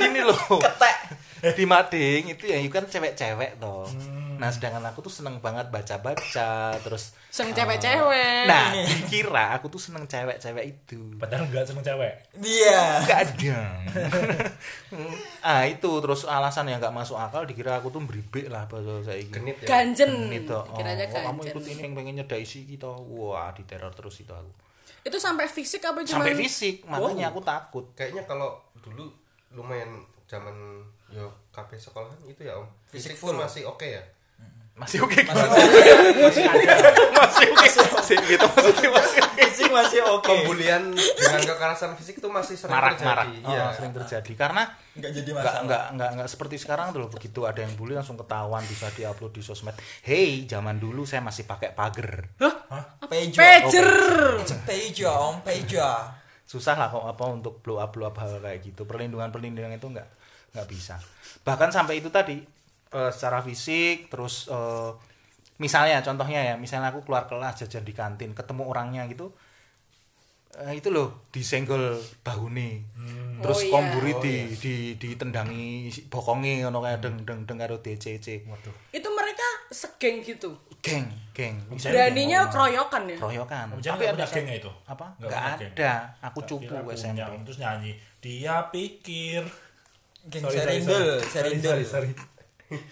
Gini 0.00 0.20
loh. 0.24 0.40
Ketek. 0.56 0.96
Di 1.52 1.64
mading 1.68 2.22
itu 2.32 2.44
ya 2.48 2.56
itu 2.60 2.72
kan 2.72 2.88
cewek-cewek 2.88 3.60
toh. 3.60 3.84
Hmm. 3.84 4.19
Nah, 4.40 4.48
sedangkan 4.48 4.80
aku 4.88 5.04
tuh 5.04 5.12
seneng 5.12 5.36
banget 5.44 5.68
baca-baca 5.68 6.72
terus 6.80 7.12
Seneng 7.28 7.52
cewek-cewek. 7.52 8.48
Nah, 8.48 8.72
dikira 8.72 9.52
aku 9.52 9.68
tuh 9.68 9.76
seneng 9.76 10.08
cewek-cewek 10.08 10.64
itu. 10.64 11.12
Padahal 11.20 11.44
enggak 11.44 11.68
seneng 11.68 11.84
cewek. 11.84 12.08
Iya. 12.40 13.04
Enggak 13.04 13.20
ada. 13.20 13.60
ah, 15.52 15.62
itu 15.68 15.90
terus 16.00 16.24
alasan 16.24 16.72
yang 16.72 16.80
nggak 16.80 16.96
masuk 16.96 17.20
akal 17.20 17.44
dikira 17.44 17.76
aku 17.76 17.92
tuh 17.92 18.00
beribik 18.00 18.48
lah 18.48 18.64
bahasa 18.64 19.04
saya 19.04 19.20
ini. 19.20 19.28
Genit 19.28 19.60
ya. 19.60 19.68
Ganjen. 19.68 20.32
Itu. 20.32 20.56
Oh, 20.56 20.72
oh, 20.72 20.80
kamu 20.80 21.44
ganjen. 21.44 21.52
ikut 21.52 21.64
ini 21.68 21.80
yang 21.84 21.92
pengen 21.92 22.14
nyedai 22.24 22.44
si 22.48 22.64
kita. 22.64 22.88
Wah, 22.88 23.52
diteror 23.52 23.92
terus 23.92 24.24
itu 24.24 24.32
aku. 24.32 24.48
Itu 25.04 25.20
sampai 25.20 25.52
fisik 25.52 25.84
apa 25.84 26.00
cuma 26.00 26.24
Sampai 26.24 26.32
fisik, 26.32 26.88
makanya 26.88 27.28
aku 27.28 27.44
takut. 27.44 27.84
Kayaknya 27.92 28.24
kalau 28.24 28.56
dulu 28.80 29.12
lumayan 29.52 30.00
zaman 30.24 30.80
yo 31.10 31.26
KP 31.50 31.76
sekolahan 31.76 32.16
itu 32.24 32.48
ya 32.48 32.56
om. 32.56 32.64
Fisik 32.88 33.12
Fisik 33.12 33.20
full. 33.20 33.36
masih 33.36 33.68
oke 33.68 33.84
ya. 33.84 34.00
Masih 34.72 34.98
oke 34.98 35.12
gimana? 35.14 35.44
Masih 36.16 36.44
oke. 36.46 36.68
Masih 37.90 38.16
gitu 38.24 38.46
maksudnya 38.46 38.88
masih 38.90 39.20
oke. 39.20 39.44
Masih 39.70 40.00
oke. 40.02 40.26
Pembulian 40.26 40.82
dengan 40.92 41.40
kekerasan 41.44 41.94
fisik 41.94 42.16
itu 42.16 42.26
masih 42.26 42.56
sering 42.56 42.72
Marak-marak. 42.72 43.28
terjadi. 43.28 43.44
Oh, 43.44 43.52
Iya. 43.52 43.64
sering 43.70 43.92
terjadi 43.92 44.32
karena 44.34 44.62
Enggak 44.90 45.10
jadi 45.12 45.28
nggak 45.30 45.44
masalah. 45.44 45.62
nggak 45.62 45.84
nggak 45.92 46.10
nggak 46.16 46.28
seperti 46.28 46.56
sekarang 46.56 46.86
tuh 46.90 46.98
loh 46.98 47.08
begitu 47.08 47.40
ada 47.44 47.60
yang 47.60 47.72
bully 47.74 47.92
langsung 47.92 48.16
ketahuan 48.16 48.64
bisa 48.64 48.88
diupload 48.90 49.30
di 49.30 49.42
sosmed. 49.42 49.76
Hey, 50.00 50.44
zaman 50.44 50.76
dulu 50.76 51.04
saya 51.04 51.20
masih 51.20 51.44
pakai 51.44 51.70
pagar. 51.70 52.26
Pejo. 53.06 53.36
pager. 53.36 53.90
Pejo, 54.64 55.10
om 55.10 55.36
Pejo. 55.40 55.86
Susah 56.42 56.74
lah 56.74 56.88
kok 56.88 57.04
apa 57.04 57.24
untuk 57.26 57.60
blow 57.60 57.78
up 57.78 57.90
blow 57.90 58.04
up 58.04 58.16
hal 58.16 58.38
kayak 58.38 58.64
gitu. 58.64 58.82
Perlindungan 58.82 59.28
perlindungan 59.28 59.70
itu 59.70 59.86
nggak 59.86 60.08
nggak 60.50 60.66
bisa. 60.66 60.98
Bahkan 61.40 61.70
sampai 61.70 62.00
itu 62.00 62.08
tadi 62.08 62.42
eh, 62.90 63.10
secara 63.10 63.40
fisik 63.40 64.08
terus 64.08 64.46
eh, 64.46 64.90
misalnya 65.56 66.00
contohnya 66.00 66.40
ya 66.42 66.54
misalnya 66.54 66.88
aku 66.88 67.02
keluar 67.02 67.24
kelas 67.24 67.60
jajan 67.60 67.82
di 67.82 67.92
kantin 67.92 68.32
ketemu 68.32 68.62
orangnya 68.64 69.04
gitu 69.06 69.30
eh, 70.56 70.74
itu 70.74 70.88
loh 70.88 71.28
disenggol 71.28 71.94
bahune 72.20 72.82
terus 73.40 73.56
Oh, 73.56 73.64
iya. 73.64 73.72
komburi 73.72 74.12
Oh, 74.12 74.20
di, 74.20 74.34
iya. 74.44 74.52
di 74.54 74.74
ditendangi 74.96 75.68
bokonge 76.06 76.60
ngono 76.60 76.80
kayak 76.80 77.00
deng 77.00 77.16
deng 77.22 77.40
deng 77.44 77.56
karo 77.56 77.78
DCC 77.78 78.44
Waduh. 78.44 78.74
Itu 78.90 79.08
mereka 79.10 79.46
segeng 79.70 80.20
gitu. 80.20 80.52
geng 80.80 81.08
geng 81.32 81.56
Beraninya 81.70 82.48
keroyokan 82.48 83.04
ya. 83.06 83.16
keroyokan 83.16 83.64
punya 83.72 83.96
ada- 83.96 84.28
geng 84.28 84.44
ya 84.44 84.56
itu? 84.58 84.72
apa 84.84 85.06
Nggak 85.16 85.42
ada 85.56 85.92
aku 86.20 86.40
cupu 86.42 86.72
SMP 86.90 87.16
punya, 87.16 87.44
Terus 87.44 87.58
nyanyi. 87.58 87.92
Dia 88.20 88.68
pikir. 88.68 89.40
Geng 90.20 90.44
Sorry, 90.44 90.56
sorry, 90.84 91.20
Serindul, 91.24 91.80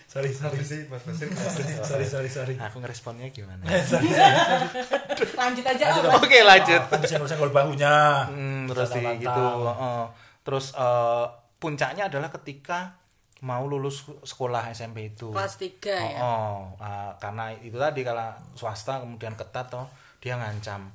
sorry. 0.04 0.28
Sorry, 0.28 0.30
sorry. 0.30 0.34
Sorry, 0.34 0.60
sorry. 0.60 0.64
sih 0.64 0.80
Mas 0.86 1.02
Basir. 1.02 1.28
Sorry, 1.88 2.04
sorry, 2.04 2.28
sorry. 2.28 2.54
aku 2.56 2.78
ngeresponnya 2.78 3.28
gimana 3.28 3.62
Lanjut 5.38 5.64
aja 5.64 5.84
Lanjut, 5.88 6.02
Om. 6.02 6.10
Om. 6.10 6.18
oke 6.18 6.38
lanjut 6.40 6.82
Kan 6.84 6.98
disenggol-senggol 6.98 7.50
bahunya. 7.50 7.94
Hmm, 8.26 8.66
terus 8.66 8.88
di 8.88 9.00
Tantang-tantang. 9.00 9.22
gitu 9.22 9.44
heeh. 9.64 10.02
terus 10.42 10.66
eh, 10.72 11.26
puncaknya 11.56 12.02
adalah 12.06 12.30
ketika 12.32 12.98
mau 13.40 13.64
lulus 13.64 14.02
sekolah 14.20 14.66
SMP 14.68 15.08
itu 15.08 15.30
Kelas 15.30 15.54
3 15.54 15.78
ya. 15.86 16.18
Oh, 16.18 16.74
ah, 16.76 17.14
karena 17.16 17.54
itu 17.54 17.76
tadi 17.76 18.02
kalau 18.02 18.26
swasta 18.52 18.98
kemudian 18.98 19.34
ketat 19.34 19.68
toh 19.68 19.86
dia 20.18 20.34
ngancam 20.34 20.90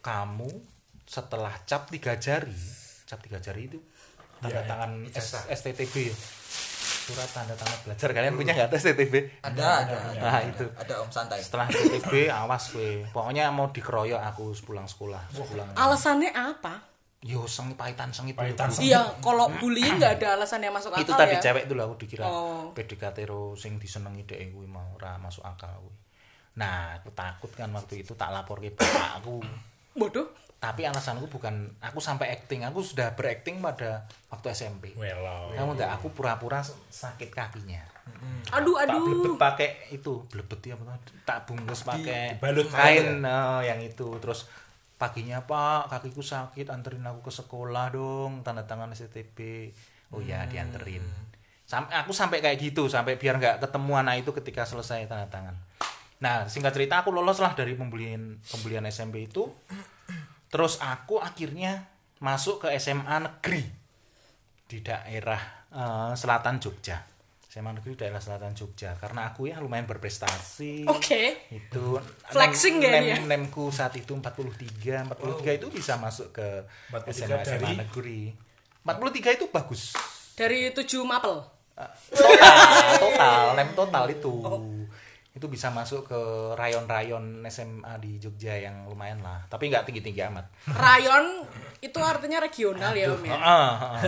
kamu 0.00 0.46
setelah 1.04 1.50
cap 1.64 1.90
tiga 1.90 2.14
jari, 2.16 2.54
cap 3.02 3.18
tiga 3.18 3.36
jari 3.36 3.66
itu 3.66 3.82
tanda 4.38 4.56
Iya, 4.56 4.62
tangan 4.64 4.90
iya, 5.02 5.10
S- 5.12 5.34
ijazah. 5.36 5.42
STTB 5.50 5.94
ya. 6.04 6.14
Surat 7.10 7.30
tanda 7.34 7.54
tangan 7.58 7.78
belajar 7.82 8.08
kalian 8.14 8.34
punya 8.38 8.52
nggak 8.54 8.68
tuh 8.70 8.78
STTB? 8.78 9.14
Ada, 9.42 9.66
ada, 9.82 9.96
ada. 9.98 10.20
Nah, 10.22 10.40
itu. 10.46 10.66
Ada 10.78 10.94
om 11.02 11.10
santai. 11.10 11.42
Setelah 11.42 11.66
STTB 11.66 12.30
awas 12.30 12.70
gue. 12.70 13.02
Pokoknya 13.10 13.50
mau 13.50 13.66
dikeroyok 13.74 14.22
aku 14.22 14.54
pulang 14.62 14.86
sekolah, 14.86 15.18
pulang. 15.34 15.66
Alasannya 15.74 16.30
apa? 16.30 16.86
Yo 17.20 17.44
sengi 17.44 17.76
pahitan 17.76 18.08
sengi 18.16 18.32
Pahitan. 18.32 18.72
Iya, 18.80 19.20
kalau 19.20 19.52
bullying 19.60 20.00
nggak 20.00 20.24
ada 20.24 20.40
alasan 20.40 20.64
yang 20.64 20.72
masuk 20.72 20.96
akal 20.96 21.04
itu 21.04 21.12
tadi 21.12 21.36
ya. 21.36 21.52
cewek 21.52 21.64
dulu 21.68 21.80
aku 21.84 21.94
dikira 22.00 22.24
Oh. 22.24 22.72
PDKT 22.72 23.28
ro 23.28 23.52
sing 23.60 23.76
disenengi 23.76 24.24
dhek 24.24 24.56
kuwi 24.56 24.64
mau 24.64 24.96
ora 24.96 25.20
masuk 25.20 25.44
akal 25.44 25.68
kuwi. 25.84 26.00
Nah, 26.56 26.96
aku 26.96 27.12
takut 27.12 27.52
kan 27.52 27.68
waktu 27.76 28.00
itu 28.00 28.16
tak 28.16 28.32
lapor 28.32 28.64
ke 28.64 28.72
bapakku. 28.72 29.44
Bodoh. 29.92 30.32
Tapi 30.60 30.84
alasanku 30.84 31.24
bukan 31.32 31.72
aku 31.80 32.04
sampai 32.04 32.36
acting, 32.36 32.68
aku 32.68 32.84
sudah 32.84 33.16
berakting 33.16 33.64
pada 33.64 34.04
waktu 34.28 34.52
SMP. 34.52 34.92
Kamu 34.92 35.72
enggak 35.72 35.96
aku 35.96 36.12
pura-pura 36.12 36.60
sakit 36.92 37.32
kakinya. 37.32 37.80
Aduh, 38.52 38.76
Tak 38.76 38.92
blebet 38.92 39.24
aduh. 39.24 39.36
pakai 39.40 39.68
itu, 39.88 40.20
blebet 40.28 40.60
ya 40.68 40.76
apa? 40.76 41.00
Tak 41.24 41.48
bungkus 41.48 41.80
pakai 41.80 42.36
dibalut. 42.36 42.68
kain 42.68 43.24
eh, 43.24 43.60
yang 43.72 43.80
itu. 43.80 44.20
Terus 44.20 44.52
paginya 45.00 45.40
Pak, 45.40 45.88
kakiku 45.88 46.20
sakit, 46.20 46.68
anterin 46.68 47.08
aku 47.08 47.24
ke 47.24 47.32
sekolah 47.32 47.88
dong, 47.96 48.44
tanda 48.44 48.68
tangan 48.68 48.92
STTB. 48.92 49.70
Oh 50.12 50.20
ya, 50.20 50.44
dianterin. 50.44 51.00
Sampai 51.64 51.96
aku 51.96 52.12
sampai 52.12 52.44
kayak 52.44 52.60
gitu, 52.60 52.84
sampai 52.90 53.16
biar 53.16 53.40
nggak 53.40 53.64
ketemu 53.64 53.92
anak 53.96 54.28
itu 54.28 54.30
ketika 54.36 54.68
selesai 54.68 55.08
tanda 55.08 55.24
tangan. 55.32 55.56
Nah, 56.20 56.44
singkat 56.52 56.76
cerita 56.76 57.00
aku 57.00 57.16
lolos 57.16 57.40
lah 57.40 57.56
dari 57.56 57.72
pembelian 57.72 58.36
pembelian 58.44 58.84
SMP 58.92 59.24
itu. 59.24 59.48
Terus 60.50 60.82
aku 60.82 61.22
akhirnya 61.22 61.86
masuk 62.20 62.66
ke 62.66 62.74
SMA 62.76 63.16
negeri 63.22 63.62
di 64.66 64.78
daerah 64.82 65.40
eh, 65.70 66.12
selatan 66.18 66.58
Jogja. 66.58 66.98
SMA 67.50 67.74
negeri 67.74 67.98
daerah 67.98 68.22
selatan 68.22 68.54
Jogja 68.54 68.94
karena 68.94 69.30
aku 69.34 69.50
ya 69.50 69.58
lumayan 69.58 69.86
berprestasi. 69.86 70.86
Oke. 70.86 71.50
Itu 71.50 71.98
Flexing 72.30 72.78
nem, 72.78 73.02
ya 73.02 73.18
nem, 73.18 73.26
nemku 73.26 73.74
saat 73.74 73.94
itu 73.98 74.14
43, 74.14 75.10
43 75.10 75.58
itu 75.58 75.66
bisa 75.70 75.98
masuk 75.98 76.30
ke 76.30 76.46
43 76.94 77.10
SMA, 77.10 77.26
SMA 77.26 77.38
dari? 77.42 77.70
negeri. 77.74 78.22
43 78.86 79.38
itu 79.42 79.46
bagus. 79.50 79.82
Dari 80.38 80.70
7 80.70 81.02
mapel. 81.02 81.42
Total, 82.12 82.96
total, 83.02 83.44
nem 83.56 83.68
total 83.74 84.04
itu. 84.12 84.32
Itu 85.40 85.48
bisa 85.48 85.72
masuk 85.72 86.04
ke 86.04 86.20
rayon-rayon 86.52 87.40
SMA 87.48 87.96
di 87.96 88.20
Jogja 88.20 88.52
yang 88.54 88.84
lumayan 88.84 89.24
lah, 89.24 89.40
tapi 89.48 89.72
nggak 89.72 89.88
tinggi-tinggi 89.88 90.20
amat. 90.28 90.44
Rayon 90.68 91.48
itu 91.80 91.96
artinya 91.96 92.36
regional 92.36 92.92
ya, 92.92 93.08
Om 93.08 93.24
ya. 93.24 93.32
Heeh, 93.32 93.70
heeh. 93.80 94.02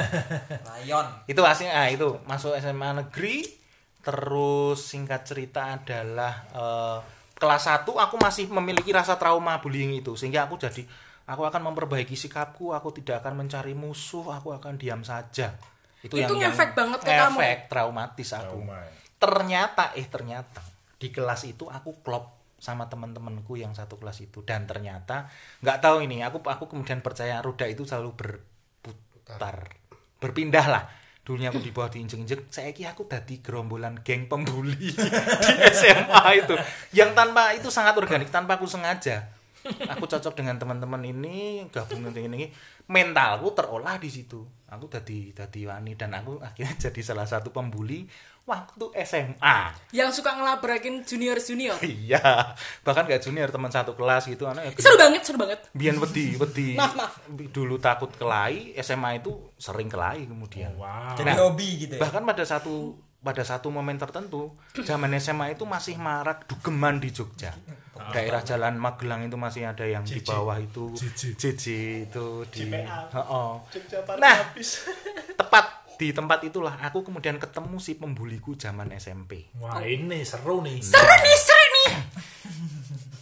Lion. 0.85 1.07
itu 1.25 1.41
aslinya 1.41 1.73
ah, 1.73 1.89
itu 1.89 2.21
masuk 2.29 2.53
SMA 2.55 2.93
negeri 3.01 3.49
terus 4.03 4.83
singkat 4.85 5.25
cerita 5.25 5.73
adalah 5.73 6.45
eh, 6.53 6.99
kelas 7.33 7.65
1 7.71 7.89
aku 7.89 8.15
masih 8.19 8.51
memiliki 8.51 8.93
rasa 8.93 9.17
trauma 9.17 9.57
bullying 9.57 9.97
itu 9.97 10.13
sehingga 10.15 10.45
aku 10.45 10.59
jadi 10.59 10.83
aku 11.25 11.47
akan 11.47 11.71
memperbaiki 11.71 12.13
sikapku 12.13 12.75
aku 12.75 12.93
tidak 12.93 13.23
akan 13.23 13.41
mencari 13.41 13.73
musuh 13.73 14.27
aku 14.29 14.53
akan 14.53 14.75
diam 14.77 15.01
saja 15.01 15.55
itu, 16.03 16.19
Itu 16.19 16.35
ngefek 16.35 16.75
banget 16.75 16.99
ke 16.99 17.09
kamu. 17.09 17.39
ngefek, 17.39 17.59
traumatis 17.71 18.29
aku 18.35 18.59
Trauma 18.59 18.77
ya. 18.83 18.91
ternyata 19.17 19.85
eh 19.95 20.07
ternyata 20.11 20.61
di 21.03 21.11
kelas 21.11 21.51
itu 21.51 21.67
aku 21.67 21.99
klop 22.07 22.39
sama 22.63 22.87
teman-temanku 22.87 23.59
yang 23.59 23.75
satu 23.75 23.99
kelas 23.99 24.23
itu. 24.23 24.47
Dan 24.47 24.71
ternyata 24.71 25.27
nggak 25.67 25.83
tahu 25.83 26.07
ini 26.07 26.23
aku 26.23 26.39
aku 26.47 26.71
kemudian 26.71 27.03
percaya 27.03 27.43
roda 27.43 27.67
itu 27.67 27.83
selalu 27.83 28.15
berputar 28.15 29.67
berpindah 30.23 30.67
lah. 30.71 30.87
Dulunya 31.23 31.51
aku 31.51 31.63
di 31.63 31.71
bawah 31.71 31.91
diinjek-injek 31.91 32.51
saya 32.51 32.75
kira 32.75 32.95
aku 32.95 33.07
tadi 33.07 33.43
gerombolan 33.43 34.03
geng 34.07 34.31
pembuli 34.31 34.75
di 34.95 35.55
SMA 35.75 36.23
itu. 36.39 36.55
Yang 36.95 37.11
tanpa 37.19 37.51
itu 37.59 37.67
sangat 37.71 37.99
organik 37.99 38.31
tanpa 38.31 38.59
aku 38.59 38.71
sengaja. 38.71 39.27
Aku 39.63 40.11
cocok 40.11 40.35
dengan 40.35 40.59
teman-teman 40.59 41.03
ini 41.07 41.67
gabung 41.71 42.11
dengan 42.11 42.35
ini. 42.35 42.51
Mentalku 42.91 43.55
terolah 43.55 43.99
di 44.03 44.11
situ. 44.11 44.43
Aku 44.67 44.91
tadi 44.91 45.31
tadi 45.31 45.63
wani 45.63 45.95
dan 45.95 46.15
aku 46.19 46.43
akhirnya 46.43 46.75
jadi 46.91 47.01
salah 47.03 47.27
satu 47.27 47.55
pembuli 47.55 48.07
waktu 48.43 48.85
SMA 49.01 49.59
Yang 49.91 50.19
suka 50.19 50.35
ngelabrakin 50.35 51.03
junior-junior. 51.03 51.79
iya 51.87 52.53
bahkan 52.81 53.05
gak 53.05 53.21
junior 53.21 53.49
teman 53.49 53.69
satu 53.69 53.93
kelas 53.93 54.27
gitu 54.27 54.45
anak 54.45 54.75
Seru 54.77 54.97
banget, 54.97 55.23
seru 55.23 55.39
banget. 55.39 55.61
biar 55.71 55.95
wedi 55.97 56.35
wedi 56.35 56.69
Maaf, 56.75 56.93
maaf. 56.93 57.13
dulu 57.49 57.79
takut 57.79 58.11
kelai 58.13 58.75
SMA 58.77 59.19
itu 59.19 59.31
sering 59.55 59.87
kelai 59.87 60.25
kemudian 60.25 60.75
Wow. 60.75 61.15
Jadi 61.15 61.31
hobi 61.35 61.69
gitu 61.81 61.95
ya. 61.97 62.01
bahkan 62.01 62.23
pada 62.23 62.43
satu 62.43 62.93
pada 63.19 63.41
satu 63.41 63.71
momen 63.71 63.95
tertentu 63.95 64.51
zaman 64.77 65.15
SMA 65.17 65.55
itu 65.55 65.63
masih 65.63 65.95
marak 65.95 66.43
dugeman 66.45 66.99
di 66.99 67.09
Jogja 67.09 67.55
daerah 68.11 68.43
Jalan 68.43 68.75
Magelang 68.75 69.23
itu 69.23 69.37
masih 69.37 69.63
ada 69.65 69.87
yang 69.87 70.03
di 70.03 70.19
bawah 70.19 70.59
itu 70.59 70.91
JJ. 70.91 71.65
Itu 72.03 72.43
di. 72.51 72.67
Jogja 72.67 74.03
Party 74.03 74.19
Nah. 74.19 74.37
habis. 74.43 74.83
tepat 75.39 75.82
di 76.03 76.11
tempat 76.11 76.43
itulah 76.43 76.83
aku 76.83 77.07
kemudian 77.07 77.39
ketemu 77.39 77.79
si 77.79 77.95
pembuliku 77.95 78.59
zaman 78.59 78.91
SMP 78.99 79.47
Wah, 79.63 79.79
ini 79.87 80.27
seru 80.27 80.59
nih. 80.59 80.83
Seru 80.83 81.15
nih, 81.15 81.37
seru 81.39 81.67
nih. 81.71 81.91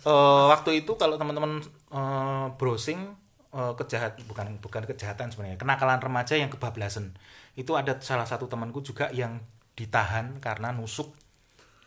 Eh, 0.00 0.44
waktu 0.48 0.80
itu 0.80 0.96
kalau 0.96 1.20
teman-teman 1.20 1.60
eh, 1.92 2.46
browsing 2.56 3.04
eh, 3.52 3.72
kejahat 3.76 4.16
bukan 4.24 4.56
bukan 4.64 4.88
kejahatan 4.88 5.28
sebenarnya 5.28 5.60
kenakalan 5.60 6.00
remaja 6.00 6.40
yang 6.40 6.48
kebablasan. 6.48 7.12
Itu 7.52 7.76
ada 7.76 8.00
salah 8.00 8.24
satu 8.24 8.48
temanku 8.48 8.80
juga 8.80 9.12
yang 9.12 9.44
ditahan 9.76 10.40
karena 10.40 10.72
nusuk. 10.72 11.12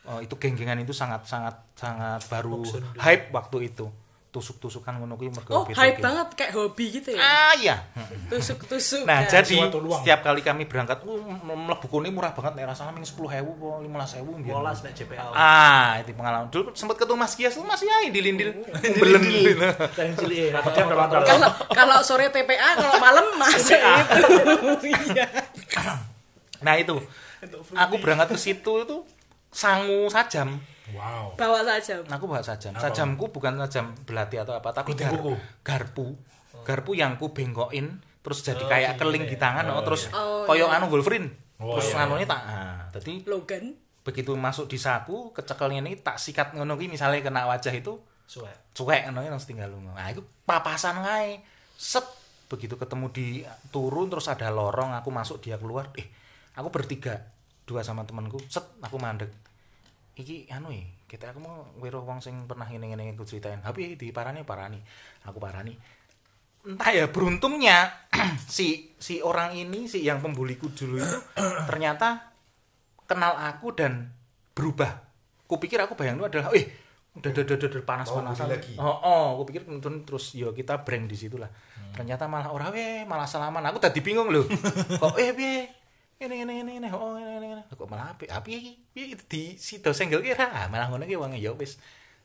Eh, 0.06 0.30
itu 0.30 0.38
geng-gengan 0.38 0.78
itu 0.78 0.94
sangat 0.94 1.26
sangat 1.26 1.58
sangat 1.74 2.22
baru 2.30 2.62
hype 3.02 3.34
waktu 3.34 3.74
itu 3.74 3.90
tusuk-tusukan 4.34 4.98
ngono 4.98 5.14
kuwi 5.14 5.30
mergo 5.30 5.50
Oh, 5.54 5.64
hype 5.70 6.02
banget 6.02 6.34
kayak 6.34 6.52
hobi 6.58 6.90
gitu 6.90 7.14
ya. 7.14 7.22
ah 7.22 7.54
iya 7.54 7.76
Tusuk-tusuk. 8.26 9.06
Nah, 9.06 9.22
kan. 9.22 9.38
jadi 9.40 9.70
setiap 9.70 10.26
kali 10.26 10.42
kami 10.42 10.66
berangkat, 10.66 11.06
uh, 11.06 11.22
mlebu 11.46 11.86
kene 11.86 12.10
murah 12.10 12.34
banget 12.34 12.58
nek 12.58 12.74
rasanya 12.74 12.90
ming 12.90 13.06
10.000 13.06 13.30
apa 13.30 13.68
15.000 14.18 14.42
biar. 14.42 14.54
Bolas 14.58 14.78
nek 14.82 14.92
JPL. 14.92 15.30
Ah, 15.30 16.02
itu 16.02 16.10
pengalaman. 16.12 16.50
Dulu 16.50 16.74
sempat 16.74 16.98
ketemu 16.98 17.14
Mas 17.14 17.38
Gias 17.38 17.54
tuh 17.54 17.62
masih 17.62 17.86
aja 17.86 18.10
dilindil. 18.10 18.50
Belen. 19.00 19.22
Yang 19.94 20.10
cilik 20.18 20.38
ya. 20.50 20.58
Dia 20.58 20.82
udah 20.82 20.96
lontar. 20.98 21.20
kalau 21.22 21.50
kalau 21.70 21.96
sore 22.02 22.26
TPA, 22.28 22.74
kalau 22.74 22.98
malam 22.98 23.26
masuk 23.38 23.78
itu. 23.78 24.24
Iya. 25.14 25.26
Nah, 26.58 26.74
itu. 26.74 26.96
Aku 27.76 27.94
berangkat 28.00 28.32
ke 28.32 28.38
situ 28.40 28.72
itu 28.82 28.96
sangu 29.52 30.10
sajam. 30.10 30.58
Wow. 30.92 31.32
Bawa 31.40 31.64
saja. 31.64 32.04
Aku 32.04 32.28
bawa 32.28 32.44
sajam. 32.44 32.76
Sajamku 32.76 33.32
bukan 33.32 33.56
sajam 33.64 33.96
belati 34.04 34.36
atau 34.36 34.52
apa, 34.52 34.68
tapi 34.68 34.92
gar- 34.92 35.16
garpu. 35.64 36.12
Garpu 36.64 36.92
yang 36.92 37.16
ku 37.16 37.32
bengkokin 37.32 38.04
terus 38.24 38.40
jadi 38.40 38.64
kayak 38.64 38.96
keling 38.96 39.28
di 39.28 39.36
tangan, 39.36 39.68
oh, 39.68 39.84
terus 39.84 40.08
Oh, 40.08 40.48
koyo 40.48 40.64
iya. 40.64 40.80
anu 40.80 40.88
Wolverine. 40.88 41.28
Oh, 41.60 41.76
terus 41.76 41.92
iya. 41.92 42.04
nganune 42.04 42.24
tak 42.24 42.40
ah, 42.40 42.88
dadi 42.88 43.20
Logan. 43.28 43.76
begitu 44.04 44.36
masuk 44.36 44.68
di 44.68 44.76
saku 44.76 45.32
kecekelnya 45.32 45.80
ini 45.80 45.96
tak 45.96 46.20
sikat 46.20 46.52
ngono 46.52 46.76
ki 46.76 46.92
misalnya 46.92 47.24
kena 47.24 47.48
wajah 47.48 47.72
itu 47.72 47.96
Suwe. 48.28 48.48
cuek 48.76 49.08
ngono 49.08 49.24
langsung 49.24 49.56
tinggal 49.56 49.72
lunga. 49.72 49.96
Nah, 49.96 50.08
itu 50.08 50.20
papasan 50.44 51.00
ngae. 51.00 51.40
Set 51.76 52.04
begitu 52.48 52.76
ketemu 52.76 53.06
di 53.12 53.26
turun 53.68 54.08
terus 54.08 54.28
ada 54.28 54.48
lorong 54.48 54.92
aku 54.92 55.08
masuk 55.08 55.40
dia 55.40 55.56
keluar. 55.56 55.88
Eh, 55.96 56.04
aku 56.52 56.68
bertiga, 56.68 57.28
dua 57.64 57.80
sama 57.80 58.04
temanku. 58.04 58.40
Set 58.48 58.64
aku 58.80 58.96
mandek. 58.96 59.28
Iki 60.14 60.46
anu 60.54 60.70
ya, 60.70 60.86
kita 61.10 61.34
aku 61.34 61.42
mau 61.42 61.66
weruh 61.82 62.06
wong 62.06 62.22
sing 62.22 62.46
pernah 62.46 62.70
ngene-ngene 62.70 63.18
aku 63.18 63.26
ceritain. 63.26 63.58
Tapi 63.58 63.98
di 63.98 64.14
parani 64.14 64.46
parani. 64.46 64.78
Aku 65.26 65.42
parani. 65.42 65.74
Entah 66.64 66.90
ya 66.94 67.10
beruntungnya 67.10 68.08
si 68.56 68.94
si 68.96 69.20
orang 69.20 69.52
ini 69.58 69.90
si 69.90 70.00
yang 70.06 70.22
pembuliku 70.22 70.70
dulu 70.72 70.96
itu 70.96 71.18
ternyata 71.68 72.32
kenal 73.10 73.36
aku 73.36 73.74
dan 73.74 74.14
berubah. 74.54 75.02
Kupikir 75.44 75.76
aku 75.82 75.92
bayang 75.92 76.22
itu 76.22 76.26
adalah, 76.30 76.48
eh 76.56 76.64
udah 77.14 77.30
udah 77.30 77.44
udah, 77.44 77.68
udah 77.68 77.82
panas 77.84 78.08
panasan. 78.08 78.48
bully 78.48 78.54
lagi. 78.56 78.74
Oh, 78.80 78.96
oh, 79.02 79.24
aku 79.38 79.42
pikir 79.52 79.62
kemudian 79.68 80.02
terus 80.08 80.34
yo 80.34 80.56
kita 80.56 80.82
brand 80.82 81.04
di 81.04 81.14
situ 81.18 81.36
lah. 81.36 81.50
Ternyata 81.94 82.26
malah 82.26 82.50
orang 82.50 82.74
weh 82.74 83.02
malah 83.06 83.28
salaman. 83.28 83.62
Aku 83.70 83.78
tadi 83.78 84.02
bingung 84.02 84.32
loh. 84.32 84.46
Kok 85.02 85.14
eh 85.20 85.30
piye? 85.36 85.83
Ini 86.14 86.46
ini 86.46 86.54
ini 86.62 86.72
ini 86.78 86.88
oh 86.94 87.18
ini 87.18 87.32
ini 87.42 87.46
ini. 87.58 87.62
Kok 87.68 87.88
malah 87.90 88.14
api 88.14 88.30
api 88.30 88.50
itu 88.94 89.24
di 89.26 89.58
situ 89.58 89.90
senggel 89.90 90.22
kira 90.22 90.46
ah, 90.46 90.66
malah 90.70 90.86
ngono 90.90 91.04
ki 91.06 91.18
wong 91.18 91.34
ya. 91.34 91.50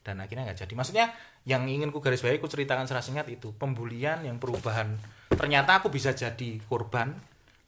Dan 0.00 0.22
akhirnya 0.22 0.46
nggak 0.46 0.64
jadi. 0.64 0.72
Maksudnya 0.78 1.06
yang 1.44 1.66
ingin 1.66 1.90
ku 1.90 1.98
garis 1.98 2.22
bawahi 2.22 2.38
ku 2.38 2.46
ceritakan 2.46 2.86
secara 2.86 3.02
singkat 3.02 3.26
itu 3.28 3.50
pembulian 3.58 4.22
yang 4.22 4.38
perubahan. 4.38 4.96
Ternyata 5.34 5.82
aku 5.82 5.92
bisa 5.92 6.14
jadi 6.14 6.62
korban, 6.70 7.12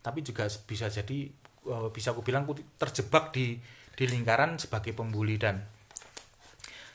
tapi 0.00 0.22
juga 0.22 0.46
bisa 0.46 0.86
jadi 0.88 1.28
eh, 1.66 1.88
bisa 1.92 2.14
aku 2.14 2.22
bilang 2.24 2.46
aku 2.46 2.62
terjebak 2.78 3.34
di 3.34 3.58
di 3.92 4.04
lingkaran 4.08 4.56
sebagai 4.56 4.96
pembuli 4.96 5.36
dan 5.36 5.60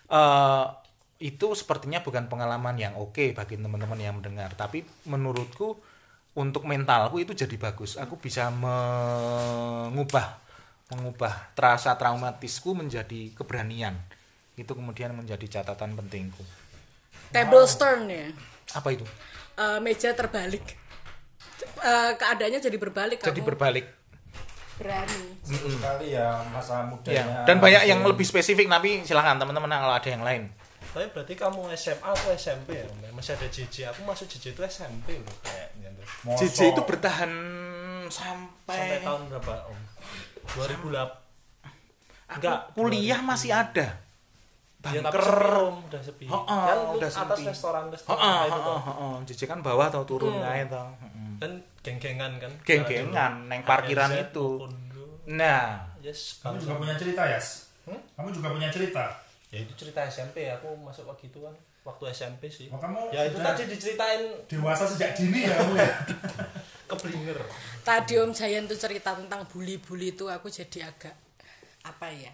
eh 0.07 0.65
itu 1.17 1.57
sepertinya 1.57 2.05
bukan 2.05 2.29
pengalaman 2.29 2.77
yang 2.77 2.93
oke 2.93 3.33
bagi 3.33 3.57
teman-teman 3.57 3.97
yang 3.97 4.15
mendengar 4.21 4.53
tapi 4.53 4.85
menurutku 5.09 5.81
untuk 6.37 6.69
mentalku 6.69 7.17
itu 7.17 7.33
jadi 7.33 7.57
bagus 7.57 7.97
aku 7.97 8.21
bisa 8.21 8.53
mengubah 8.53 10.37
mengubah 10.93 11.51
terasa 11.57 11.97
traumatisku 11.97 12.77
menjadi 12.77 13.33
keberanian 13.33 13.97
itu 14.53 14.69
kemudian 14.71 15.17
menjadi 15.17 15.61
catatan 15.61 15.97
pentingku 15.97 16.45
Table 17.27 17.65
turn 17.67 18.07
ya. 18.07 18.29
apa 18.71 18.93
itu 18.93 19.03
Eh, 19.57 19.79
meja 19.81 20.13
terbalik. 20.13 20.61
Eh, 21.81 22.11
keadaannya 22.13 22.61
jadi 22.61 22.77
berbalik 22.77 23.17
jadi 23.25 23.41
kamu 23.41 23.49
berbalik 23.49 23.85
berani. 24.77 25.33
Seru 25.41 25.73
sekali 25.73 26.13
ya 26.13 26.37
masa 26.53 26.85
mudanya. 26.85 27.25
ya 27.25 27.45
dan 27.49 27.57
banyak 27.57 27.89
yang 27.89 28.05
lebih 28.05 28.21
spesifik 28.21 28.69
tapi 28.69 29.01
silahkan 29.01 29.41
teman-teman 29.41 29.65
kalau 29.73 29.97
ada 29.97 30.05
yang 30.05 30.21
lain 30.21 30.53
Tapi 30.97 31.13
berarti 31.13 31.33
kamu 31.37 31.69
SMA 31.77 32.09
atau 32.09 32.33
SMP 32.33 32.73
ya? 32.73 32.89
Masih 33.13 33.37
ada 33.37 33.45
JJ. 33.45 33.93
Aku 33.93 34.01
masuk 34.01 34.25
JJ 34.25 34.45
itu 34.49 34.61
SMP 34.65 35.13
loh 35.13 35.35
kayaknya 35.45 35.93
tuh. 35.93 36.05
JJ 36.35 36.73
itu 36.73 36.81
bertahan 36.81 37.29
sampai 38.09 38.97
sampai, 38.97 39.05
tahun 39.05 39.21
berapa 39.29 39.53
Om? 39.69 39.79
2008. 40.57 40.89
Aku 42.27 42.33
Enggak, 42.33 42.59
kuliah 42.73 43.21
masih 43.21 43.53
ada 43.53 43.87
Ya, 44.87 45.03
tapi 45.03 45.19
Banker. 45.19 45.21
sepi, 45.21 45.53
Om. 45.59 45.77
udah 45.85 46.01
sepi. 46.01 46.25
Oh, 46.25 46.35
oh, 46.39 46.63
kan 46.63 46.77
udah 46.95 47.09
atas 47.11 47.37
sepi. 47.37 47.45
restoran 47.45 47.83
restoran 47.91 48.17
Heeh, 48.17 48.41
itu 48.41 48.57
tuh. 48.57 48.77
heeh, 48.79 48.81
heeh. 48.87 49.15
JJ 49.27 49.41
kan 49.45 49.59
bawah 49.61 49.85
atau 49.85 50.01
turun 50.01 50.33
Hmm. 50.33 50.43
kae 50.43 50.63
to. 50.65 50.81
Heeh. 50.97 51.29
Kan 51.37 51.51
geng-gengan 51.83 52.31
kan. 52.41 52.51
Geng-gengan, 52.63 53.33
neng 53.45 53.61
parkiran 53.61 54.09
itu. 54.17 54.65
Nah, 55.27 55.93
Yes, 55.99 56.39
Kamu 56.39 56.57
juga 56.57 56.73
punya 56.79 56.95
cerita, 56.95 57.21
Yas? 57.21 57.67
Hmm? 57.83 57.99
Kamu 58.15 58.31
juga 58.31 58.47
punya 58.49 58.71
cerita? 58.71 59.26
Ya 59.47 59.63
itu 59.63 59.73
cerita 59.79 60.03
SMP 60.03 60.51
aku 60.51 60.75
masuk 60.79 61.07
waktu 61.07 61.31
itu 61.31 61.39
kan. 61.39 61.55
Waktu 61.87 62.03
SMP 62.11 62.51
sih. 62.51 62.67
Oh, 62.67 62.75
kamu 62.75 63.15
Ya 63.15 63.23
itu 63.31 63.39
tadi 63.39 63.63
diceritain 63.63 64.27
dewasa 64.51 64.83
sejak 64.83 65.15
dini 65.15 65.47
ya 65.47 65.55
kamu 65.55 65.73
ya? 65.79 65.91
keblinger. 66.91 67.39
Tadi 67.83 68.13
Om 68.19 68.31
Jayan 68.31 68.67
tuh 68.67 68.79
cerita 68.79 69.15
tentang 69.15 69.43
bully-bully 69.47 70.15
itu 70.15 70.27
aku 70.27 70.47
jadi 70.47 70.91
agak 70.91 71.15
apa 71.83 72.07
ya? 72.11 72.33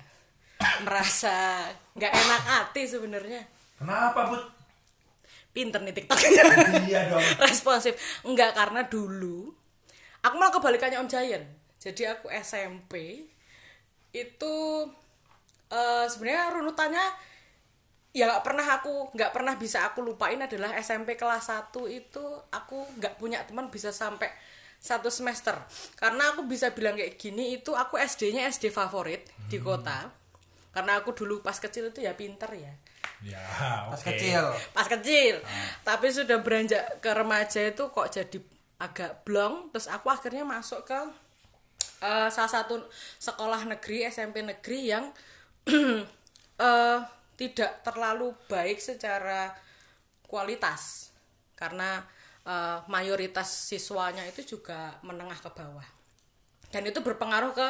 Merasa 0.86 1.70
nggak 1.98 2.14
enak 2.14 2.42
hati 2.50 2.82
sebenarnya. 2.86 3.42
Kenapa, 3.78 4.30
Bud? 4.30 4.44
Pinter 5.54 5.86
nih 5.86 5.94
TikTok. 5.94 6.18
Iya 6.90 7.14
dong. 7.14 7.22
Responsif. 7.46 7.94
Enggak 8.26 8.58
karena 8.58 8.90
dulu 8.90 9.54
aku 10.26 10.34
malah 10.38 10.54
kebalikannya 10.54 10.98
Om 11.06 11.10
Jayan. 11.10 11.46
Jadi 11.78 12.10
aku 12.10 12.32
SMP 12.32 13.26
itu 14.14 14.54
eh, 15.74 16.06
sebenarnya 16.06 16.54
runutannya 16.54 17.06
ya 18.14 18.30
nggak 18.30 18.46
pernah 18.46 18.68
aku 18.78 19.10
nggak 19.18 19.32
pernah 19.34 19.58
bisa 19.58 19.90
aku 19.90 20.06
lupain 20.06 20.38
adalah 20.38 20.78
SMP 20.78 21.18
kelas 21.18 21.50
1 21.50 21.74
itu 21.90 22.22
aku 22.54 22.86
nggak 23.02 23.18
punya 23.18 23.42
teman 23.42 23.74
bisa 23.74 23.90
sampai 23.90 24.30
satu 24.84 25.08
semester. 25.08 25.56
Karena 25.96 26.36
aku 26.36 26.44
bisa 26.44 26.76
bilang 26.76 27.00
kayak 27.00 27.16
gini 27.16 27.56
itu 27.56 27.72
aku 27.72 27.96
SD-nya 27.96 28.52
SD 28.52 28.68
favorit 28.68 29.24
di 29.48 29.56
kota. 29.58 30.12
Karena 30.76 31.00
aku 31.00 31.16
dulu 31.16 31.40
pas 31.40 31.56
kecil 31.56 31.88
itu 31.90 32.04
ya 32.04 32.12
pinter 32.20 32.52
ya. 32.52 32.74
Ya, 33.24 33.40
Pas 33.88 33.96
oke. 34.04 34.12
kecil. 34.12 34.44
pas 34.76 34.84
kecil. 34.92 35.40
Tapi 35.88 36.08
sudah 36.12 36.44
beranjak 36.44 37.00
ke 37.00 37.08
remaja 37.16 37.64
itu 37.64 37.88
kok 37.88 38.12
jadi 38.12 38.38
agak 38.84 39.24
blong. 39.24 39.72
Terus 39.72 39.88
aku 39.88 40.12
akhirnya 40.12 40.44
masuk 40.44 40.84
ke 40.84 41.00
eh, 42.04 42.28
salah 42.28 42.52
satu 42.52 42.84
sekolah 43.24 43.64
negeri 43.64 44.04
SMP 44.12 44.44
negeri 44.44 44.92
yang 44.92 45.08
eh, 46.68 47.00
tidak 47.34 47.72
terlalu 47.84 48.36
baik 48.48 48.80
secara 48.80 49.52
kualitas 50.26 51.12
karena 51.56 52.04
eh, 52.46 52.80
mayoritas 52.90 53.72
siswanya 53.72 54.24
itu 54.28 54.58
juga 54.58 54.98
menengah 55.02 55.40
ke 55.40 55.50
bawah 55.54 55.88
dan 56.74 56.84
itu 56.90 57.00
berpengaruh 57.06 57.54
ke 57.54 57.68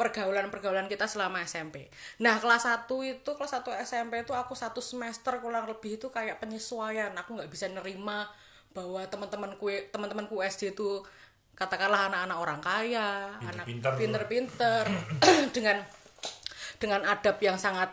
pergaulan-pergaulan 0.00 0.88
kita 0.88 1.04
selama 1.04 1.44
SMP. 1.44 1.92
Nah, 2.24 2.40
kelas 2.40 2.64
1 2.64 2.88
itu 3.04 3.30
kelas 3.36 3.60
1 3.60 3.84
SMP 3.84 4.24
itu 4.24 4.32
aku 4.32 4.56
satu 4.56 4.80
semester 4.80 5.36
kurang 5.44 5.68
lebih 5.68 6.00
itu 6.00 6.08
kayak 6.08 6.40
penyesuaian. 6.40 7.12
Aku 7.20 7.36
nggak 7.36 7.52
bisa 7.52 7.68
nerima 7.68 8.24
bahwa 8.72 9.04
teman-temanku 9.04 9.68
teman-temanku 9.92 10.40
SD 10.40 10.72
itu 10.72 11.04
katakanlah 11.52 12.08
anak-anak 12.08 12.38
orang 12.40 12.60
kaya, 12.64 13.36
anak 13.44 13.68
Pinter-pinter. 13.68 14.00
pinter-pinter 14.00 14.82
dengan 15.56 15.84
dengan 16.80 17.04
adab 17.04 17.36
yang 17.44 17.60
sangat 17.60 17.92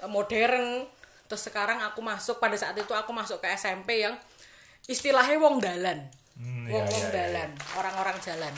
eh, 0.00 0.08
modern. 0.08 0.86
Terus 1.28 1.42
sekarang 1.50 1.82
aku 1.84 2.00
masuk 2.00 2.40
pada 2.40 2.56
saat 2.56 2.72
itu 2.78 2.94
aku 2.94 3.12
masuk 3.12 3.42
ke 3.42 3.52
SMP 3.52 4.00
yang 4.06 4.16
istilahnya 4.88 5.36
wong 5.36 5.60
dalan. 5.60 6.08
Hmm, 6.38 6.70
wong 6.70 6.86
iya, 6.86 6.94
wong 6.94 7.04
iya, 7.04 7.10
iya. 7.10 7.18
dalan, 7.18 7.50
orang-orang 7.76 8.16
jalan. 8.22 8.54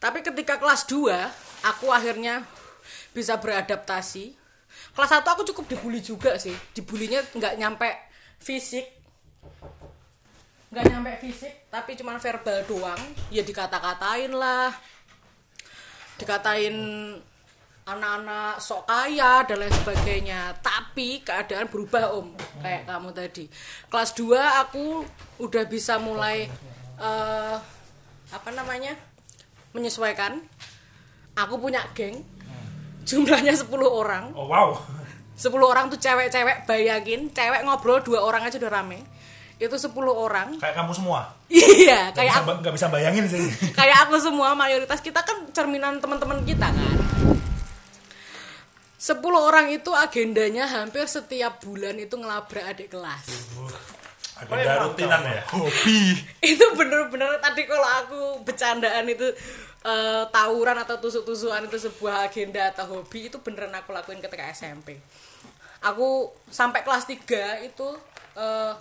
Tapi 0.00 0.24
ketika 0.24 0.56
kelas 0.56 0.88
2, 0.88 1.12
aku 1.68 1.92
akhirnya 1.92 2.48
bisa 3.12 3.36
beradaptasi. 3.36 4.32
Kelas 4.96 5.12
1 5.12 5.28
aku 5.28 5.44
cukup 5.52 5.76
dibully 5.76 6.00
juga 6.00 6.40
sih. 6.40 6.56
Dibulinya 6.72 7.20
nggak 7.36 7.54
nyampe 7.60 7.90
fisik. 8.40 8.88
Nggak 10.72 10.84
nyampe 10.88 11.12
fisik, 11.20 11.68
tapi 11.68 11.98
cuman 12.00 12.16
verbal 12.16 12.64
doang. 12.64 13.02
Ya 13.28 13.44
dikata-katain 13.44 14.32
lah. 14.32 14.72
Dikatain 16.16 16.76
anak-anak 17.96 18.62
sok 18.62 18.86
kaya 18.86 19.42
dan 19.46 19.56
lain 19.62 19.74
sebagainya. 19.82 20.40
Tapi 20.62 21.24
keadaan 21.26 21.66
berubah 21.66 22.14
om, 22.14 22.30
kayak 22.62 22.86
kamu 22.86 23.10
tadi. 23.10 23.44
Kelas 23.90 24.10
2 24.14 24.62
aku 24.66 25.02
udah 25.42 25.64
bisa 25.66 25.98
mulai 25.98 26.46
eh, 27.00 27.56
apa 28.30 28.50
namanya? 28.54 28.94
menyesuaikan. 29.70 30.42
Aku 31.38 31.54
punya 31.62 31.82
geng. 31.94 32.26
Jumlahnya 33.06 33.54
10 33.54 33.70
orang. 33.86 34.34
Oh 34.34 34.50
wow. 34.50 34.74
10 35.38 35.48
orang 35.56 35.88
tuh 35.88 35.96
cewek-cewek, 35.96 36.68
bayangin, 36.68 37.32
cewek 37.32 37.64
ngobrol 37.64 38.04
dua 38.04 38.20
orang 38.20 38.44
aja 38.44 38.60
udah 38.60 38.68
rame. 38.68 39.00
Itu 39.56 39.72
10 39.72 39.96
orang. 40.12 40.60
Kayak 40.60 40.76
kamu 40.84 40.92
semua. 40.92 41.20
Iya, 41.50 42.12
kayak 42.12 42.30
bisa, 42.30 42.42
aku, 42.44 42.50
nggak 42.60 42.74
bisa 42.76 42.86
bayangin 42.92 43.24
sih. 43.26 43.42
kayak 43.72 44.06
aku 44.06 44.20
semua 44.20 44.52
mayoritas 44.54 45.00
kita 45.00 45.24
kan 45.24 45.48
cerminan 45.50 45.98
teman-teman 45.98 46.44
kita 46.44 46.68
kan. 46.70 46.96
10 49.00 49.24
orang 49.32 49.72
itu 49.72 49.88
agendanya 49.96 50.68
hampir 50.68 51.08
setiap 51.08 51.64
bulan 51.64 51.96
itu 51.96 52.20
ngelabrak 52.20 52.68
adik 52.68 52.92
kelas. 52.92 53.24
Agenda 54.44 54.84
rutinan 54.84 55.24
ya. 55.24 55.40
itu 56.52 56.66
bener-bener 56.76 57.40
tadi 57.40 57.64
kalau 57.64 57.88
aku 58.04 58.20
bercandaan 58.44 59.08
itu 59.08 59.24
eh, 59.88 60.24
tawuran 60.28 60.76
atau 60.84 61.00
tusuk-tusukan 61.00 61.64
itu 61.64 61.80
sebuah 61.80 62.28
agenda 62.28 62.68
atau 62.76 63.00
hobi 63.00 63.32
itu 63.32 63.40
beneran 63.40 63.72
aku 63.72 63.96
lakuin 63.96 64.20
ketika 64.20 64.52
SMP 64.52 65.00
aku 65.80 66.28
sampai 66.52 66.84
kelas 66.84 67.08
3 67.08 67.68
itu 67.68 67.88
eh, 68.36 68.72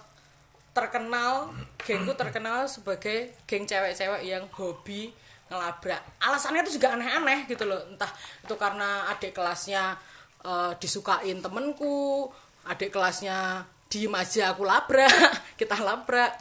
terkenal 0.76 1.52
gengku 1.82 2.14
terkenal 2.14 2.68
sebagai 2.70 3.34
geng 3.50 3.66
cewek-cewek 3.66 4.22
yang 4.28 4.46
hobi 4.54 5.16
ngelabrak. 5.50 6.02
Alasannya 6.24 6.62
itu 6.64 6.78
juga 6.80 6.96
aneh-aneh 6.96 7.50
gitu 7.50 7.66
loh. 7.66 7.82
Entah 7.90 8.10
itu 8.46 8.56
karena 8.56 9.10
adik 9.12 9.36
kelasnya 9.36 9.98
eh, 10.46 10.72
disukain 10.78 11.42
temenku 11.42 12.30
adik 12.70 12.94
kelasnya 12.94 13.66
diem 13.90 14.14
aja 14.14 14.54
aku 14.54 14.64
labrak 14.64 15.12
kita 15.60 15.76
labrak. 15.82 16.32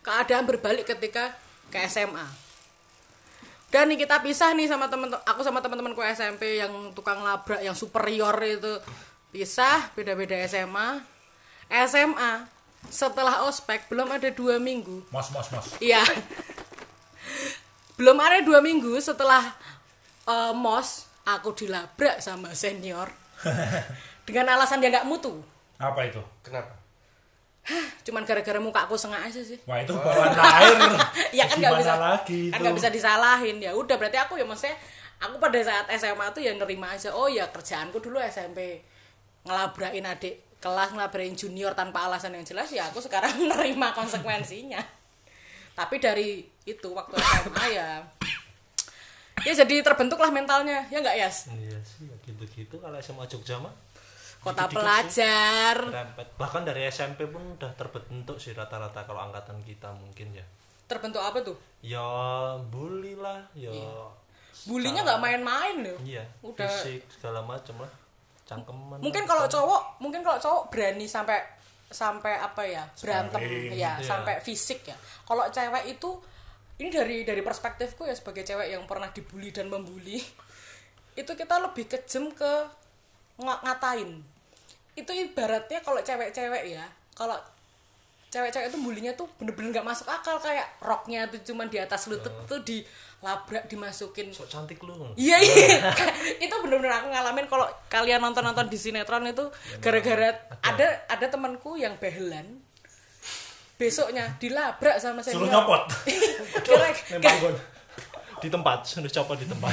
Keadaan 0.00 0.48
berbalik 0.48 0.88
ketika 0.88 1.36
ke 1.68 1.76
SMA 1.86 2.50
dan 3.70 3.86
nih 3.86 4.02
kita 4.02 4.18
pisah 4.18 4.50
nih 4.58 4.66
sama 4.66 4.90
temen 4.90 5.14
aku 5.14 5.46
sama 5.46 5.62
teman-temanku 5.62 6.02
SMP 6.02 6.58
yang 6.58 6.90
tukang 6.90 7.22
labrak 7.22 7.62
yang 7.62 7.78
superior 7.78 8.34
itu. 8.42 8.82
Pisah 9.30 9.94
beda-beda 9.94 10.34
SMA 10.50 10.98
SMA 11.70 12.50
setelah 12.90 13.46
ospek 13.46 13.86
belum 13.86 14.10
ada 14.10 14.26
dua 14.34 14.58
minggu. 14.58 15.06
Mos 15.14 15.30
mos 15.30 15.46
mos. 15.54 15.78
Iya. 15.78 16.02
Belum 18.00 18.16
ada 18.16 18.40
dua 18.40 18.64
minggu 18.64 18.96
setelah 18.96 19.44
eh, 20.24 20.52
mos 20.56 21.04
aku 21.28 21.52
dilabrak 21.52 22.24
sama 22.24 22.56
senior 22.56 23.12
dengan 24.26 24.56
alasan 24.56 24.80
dia 24.80 24.88
nggak 24.88 25.04
mutu. 25.04 25.44
Apa 25.76 26.08
itu? 26.08 26.20
Kenapa? 26.40 26.80
Cuman 28.00 28.24
gara-gara 28.24 28.56
muka 28.56 28.88
aku 28.88 28.96
sengak 28.96 29.28
aja 29.28 29.44
sih. 29.44 29.60
Wah 29.68 29.84
itu 29.84 29.92
bawaan 29.92 30.32
air. 30.32 30.80
ya 31.38 31.44
kan 31.44 31.60
nggak 31.60 31.76
bisa 31.76 31.94
lagi 32.00 32.40
kan 32.48 32.58
nggak 32.64 32.76
bisa 32.80 32.88
disalahin 32.88 33.60
ya 33.60 33.76
udah 33.76 34.00
berarti 34.00 34.16
aku 34.16 34.40
ya 34.40 34.48
maksudnya 34.48 34.80
aku 35.20 35.36
pada 35.36 35.60
saat 35.60 35.86
SMA 36.00 36.32
tuh 36.32 36.40
ya 36.40 36.56
nerima 36.56 36.96
aja 36.96 37.12
oh 37.12 37.28
ya 37.28 37.52
kerjaanku 37.52 38.00
dulu 38.00 38.16
SMP 38.24 38.80
ngelabrain 39.44 40.08
adik 40.08 40.58
kelas 40.60 40.96
ngelabrain 40.96 41.36
junior 41.36 41.76
tanpa 41.76 42.08
alasan 42.08 42.36
yang 42.36 42.44
jelas 42.44 42.72
ya 42.72 42.88
aku 42.88 43.04
sekarang 43.04 43.32
nerima 43.52 43.92
konsekuensinya 43.92 44.80
tapi 45.72 45.96
dari 45.96 46.44
itu 46.64 46.88
waktu 46.90 47.14
SMA 47.16 47.66
ya 47.72 47.90
ya 49.40 49.52
jadi 49.56 49.80
terbentuklah 49.80 50.28
mentalnya 50.28 50.84
ya 50.92 51.00
nggak 51.00 51.16
Yas 51.16 51.48
Iya 51.48 51.78
sih, 51.80 52.04
ya 52.06 52.16
gitu-gitu 52.28 52.76
kalau 52.76 52.96
SMA 53.00 53.24
Jogja 53.26 53.56
mah 53.56 53.72
kota 54.40 54.64
Dikit-dikit 54.64 54.76
pelajar 54.80 55.76
rempet. 55.84 56.26
Bahkan 56.40 56.62
dari 56.64 56.88
SMP 56.88 57.28
pun 57.28 57.60
udah 57.60 57.72
terbentuk 57.76 58.40
sih 58.40 58.56
rata-rata 58.56 59.04
kalau 59.04 59.20
angkatan 59.20 59.60
kita 59.60 59.92
mungkin 59.92 60.32
ya. 60.32 60.44
terbentuk 60.88 61.22
apa 61.22 61.38
tuh 61.44 61.54
Ya 61.80 62.02
bully 62.66 63.14
lah, 63.14 63.46
ya 63.54 63.70
bulinya 64.66 65.00
nggak 65.06 65.20
main-main 65.22 65.76
loh 65.80 65.98
iya, 66.04 66.24
Udah. 66.44 66.68
fisik 66.68 67.00
segala 67.08 67.40
macem 67.40 67.72
lah. 67.80 67.88
Cangkeman. 68.44 68.98
mungkin 68.98 69.24
kalau 69.24 69.46
cowok 69.46 70.02
mungkin 70.02 70.20
kalau 70.26 70.36
cowok 70.36 70.74
berani 70.74 71.06
sampai 71.06 71.38
sampai 71.90 72.38
apa 72.38 72.62
ya 72.62 72.86
berantem 72.94 73.36
Sparring. 73.36 73.74
ya 73.74 73.92
Iya. 73.92 74.06
sampai 74.06 74.38
fisik 74.38 74.86
ya 74.86 74.94
kalau 75.22 75.42
cewek 75.46 75.90
itu 75.90 76.10
ini 76.78 76.88
dari 76.88 77.16
dari 77.22 77.42
perspektifku 77.42 78.06
ya 78.06 78.14
sebagai 78.14 78.40
cewek 78.40 78.70
yang 78.70 78.86
pernah 78.86 79.10
dibully 79.10 79.50
dan 79.50 79.66
membuli 79.66 80.22
itu 81.12 81.28
kita 81.28 81.58
lebih 81.60 81.84
kejem 81.86 82.30
ke 82.30 82.52
ng- 83.36 83.60
ngatain 83.60 84.22
itu 84.94 85.10
ibaratnya 85.10 85.80
kalau 85.80 85.98
cewek-cewek 85.98 86.70
ya 86.70 86.86
kalau 87.12 87.36
cewek-cewek 88.30 88.70
itu 88.70 88.78
bulinya 88.78 89.12
tuh 89.18 89.26
bener-bener 89.42 89.74
nggak 89.74 89.86
masuk 89.90 90.06
akal 90.06 90.38
kayak 90.38 90.62
roknya 90.78 91.26
tuh 91.26 91.42
cuman 91.42 91.66
di 91.66 91.82
atas 91.82 92.06
lutut 92.06 92.30
tuh 92.46 92.62
dilabrak 92.62 93.66
dimasukin 93.66 94.30
sok 94.30 94.46
cantik 94.46 94.78
lu. 94.86 94.94
Iya 95.18 95.42
iya. 95.42 95.90
itu 96.46 96.54
bener-bener 96.62 96.94
aku 96.94 97.10
ngalamin 97.10 97.50
kalau 97.50 97.66
kalian 97.90 98.22
nonton-nonton 98.22 98.70
di 98.70 98.78
sinetron 98.78 99.26
itu 99.26 99.50
gara-gara 99.82 100.38
ada 100.62 100.86
ada 101.10 101.26
temanku 101.26 101.74
yang 101.74 101.98
behelan 101.98 102.62
besoknya 103.80 104.36
dilabrak 104.38 105.02
sama 105.02 105.24
Suruh 105.26 105.48
senior. 105.48 105.50
nyopot. 105.58 105.82
Di 108.40 108.48
tempat, 108.48 108.88
sudah 108.88 109.08
copot 109.08 109.36
di 109.36 109.44
tempat. 109.44 109.72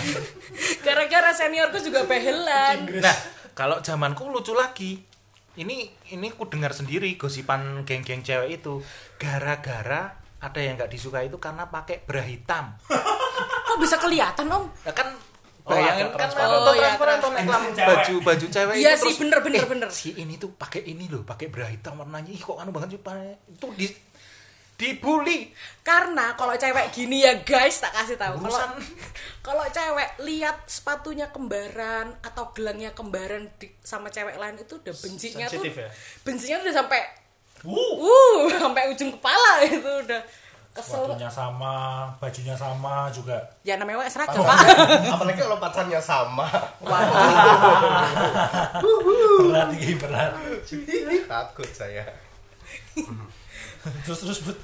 Gara-gara 0.83 1.31
seniorku 1.31 1.79
juga 1.79 2.03
behelan. 2.03 2.87
Nah, 2.99 3.17
kalau 3.55 3.79
zamanku 3.83 4.27
lucu 4.31 4.51
lagi. 4.55 4.99
Ini 5.57 5.77
ini 6.11 6.27
ku 6.31 6.45
dengar 6.45 6.69
sendiri 6.69 7.17
gosipan 7.17 7.81
geng-geng 7.81 8.21
cewek 8.21 8.61
itu 8.61 8.77
gara-gara 9.17 10.13
ada 10.37 10.59
yang 10.59 10.77
nggak 10.77 10.87
disuka 10.87 11.19
itu 11.19 11.35
karena 11.35 11.65
pakai 11.65 11.99
bra 11.99 12.21
hitam. 12.21 12.77
Kok 13.67 13.77
bisa 13.77 13.97
kelihatan 13.97 14.47
om? 14.47 14.69
Ya 14.81 14.93
kan 14.93 15.09
Oh, 15.67 15.75
bayangin 15.75 16.07
kan 16.07 16.31
transparan. 16.31 16.47
nonton 16.47 16.63
Oh, 16.63 16.79
transparan 16.79 17.13
nonton 17.13 17.31
transparan. 17.35 17.59
iklan 17.59 17.75
Cewek. 17.75 17.87
baju 17.91 18.13
baju 18.23 18.45
cewek 18.47 18.73
Iya 18.77 18.91
itu 18.95 19.03
sih, 19.03 19.13
bener, 19.19 19.39
bener, 19.43 19.59
eh, 19.59 19.67
bener. 19.67 19.89
Si 19.91 20.09
ini 20.15 20.33
tuh 20.39 20.55
pakai 20.55 20.79
ini 20.79 21.11
loh, 21.11 21.27
pakai 21.27 21.51
bra 21.51 21.67
hitam 21.67 21.99
warnanya 21.99 22.31
ih 22.31 22.39
kok 22.39 22.55
anu 22.55 22.71
banget 22.71 22.95
sih 22.95 23.01
Pak?" 23.03 23.19
itu 23.51 23.67
di 23.75 23.85
dibully. 24.77 25.49
Karena 25.81 26.37
kalau 26.37 26.53
cewek 26.53 26.93
gini 26.93 27.25
ya 27.25 27.41
guys 27.41 27.81
tak 27.81 27.91
kasih 27.93 28.15
tahu. 28.15 28.37
Kalau 28.45 28.77
kalau 29.47 29.65
cewek 29.67 30.09
lihat 30.21 30.63
sepatunya 30.65 31.27
kembaran 31.29 32.13
atau 32.21 32.53
gelangnya 32.53 32.93
kembaran 32.93 33.49
di- 33.57 33.73
sama 33.81 34.07
cewek 34.07 34.37
lain 34.37 34.55
itu 34.55 34.77
udah 34.77 34.93
bencinya 34.93 35.45
tuh 35.47 35.59
Sensitif 35.59 35.73
ya? 35.79 35.89
bencinya 36.21 36.55
tuh 36.61 36.65
udah 36.69 36.77
sampai 36.77 37.01
Uh, 37.65 37.73
uh 37.73 38.45
sampai 38.61 38.85
ujung 38.93 39.09
kepala 39.17 39.65
itu 39.65 39.81
udah 39.81 40.21
kesel 40.77 41.09
Sepatunya 41.09 41.25
sama, 41.25 42.05
bajunya 42.21 42.53
sama 42.53 43.09
juga. 43.09 43.33
ya 43.65 43.81
namanya 43.81 44.05
wes 44.05 44.13
seragam 44.13 44.45
pak 44.45 44.61
apalagi 45.09 45.41
kalau 45.41 45.57
pacarnya 45.57 45.97
sama 45.97 46.45
Berat 49.41 49.73
ini 49.73 49.97
berat. 49.97 50.37
takut 51.25 51.65
saya 51.73 52.05
Terus 54.05 54.19
terus 54.21 54.39
but. 54.41 54.57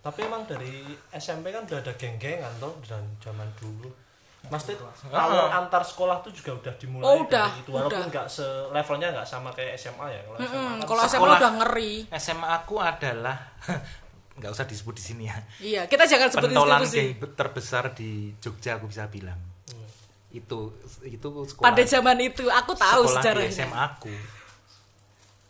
Tapi 0.00 0.18
emang 0.22 0.42
dari 0.44 0.80
SMP 1.12 1.48
kan 1.48 1.62
udah 1.62 1.78
ada 1.78 1.92
geng-gengan 1.92 2.48
toh 2.56 2.72
dan 2.82 3.04
zaman 3.18 3.44
dulu. 3.54 3.92
Maksudnya 4.42 4.80
kalau 5.04 5.52
antar 5.52 5.84
sekolah 5.84 6.24
tuh 6.24 6.32
juga 6.32 6.56
udah 6.56 6.74
dimulai 6.74 7.04
Oh, 7.04 7.16
udah, 7.20 7.44
dari 7.46 7.60
itu 7.60 7.70
walaupun 7.70 7.92
udah. 7.94 8.08
nggak 8.08 8.26
se 8.26 8.40
levelnya 8.72 9.08
nggak 9.12 9.26
sama 9.26 9.52
kayak 9.52 9.76
SMA 9.76 10.06
ya. 10.08 10.20
Kalau 10.24 10.38
SMA 10.38 10.56
Mm, 10.56 10.64
kan 10.72 10.78
kalau 10.82 11.00
SMA 11.02 11.12
Sekolah. 11.14 11.36
udah 11.36 11.50
ngeri 11.58 11.92
SMA 12.10 12.48
aku 12.54 12.74
adalah 12.80 13.36
nggak 14.40 14.50
usah 14.50 14.64
disebut 14.64 14.94
di 14.94 15.04
sini 15.04 15.24
ya. 15.26 15.36
iya 15.60 15.82
kita 15.84 16.08
jangan 16.08 16.32
sebut 16.32 16.48
Pentolan 16.48 16.80
institusi 16.80 17.12
geng 17.12 17.32
terbesar 17.34 17.84
di 17.92 18.10
Jogja 18.38 18.70
aku 18.74 18.88
bisa 18.88 19.04
bilang. 19.06 19.36
Itu 20.30 20.72
itu 21.02 21.28
sekolah. 21.44 21.66
pada 21.66 21.82
zaman 21.84 22.16
itu 22.18 22.48
aku 22.48 22.72
tahu 22.72 23.02
sekolah 23.04 23.12
di 23.12 23.16
sejarahnya 23.20 23.52
SMA 23.52 23.80
aku. 23.92 24.12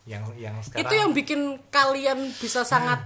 Yang 0.08 0.22
yang 0.40 0.56
sekarang 0.64 0.82
itu 0.86 0.94
yang 0.96 1.10
bikin 1.12 1.40
kalian 1.68 2.18
bisa 2.40 2.64
sangat 2.64 3.00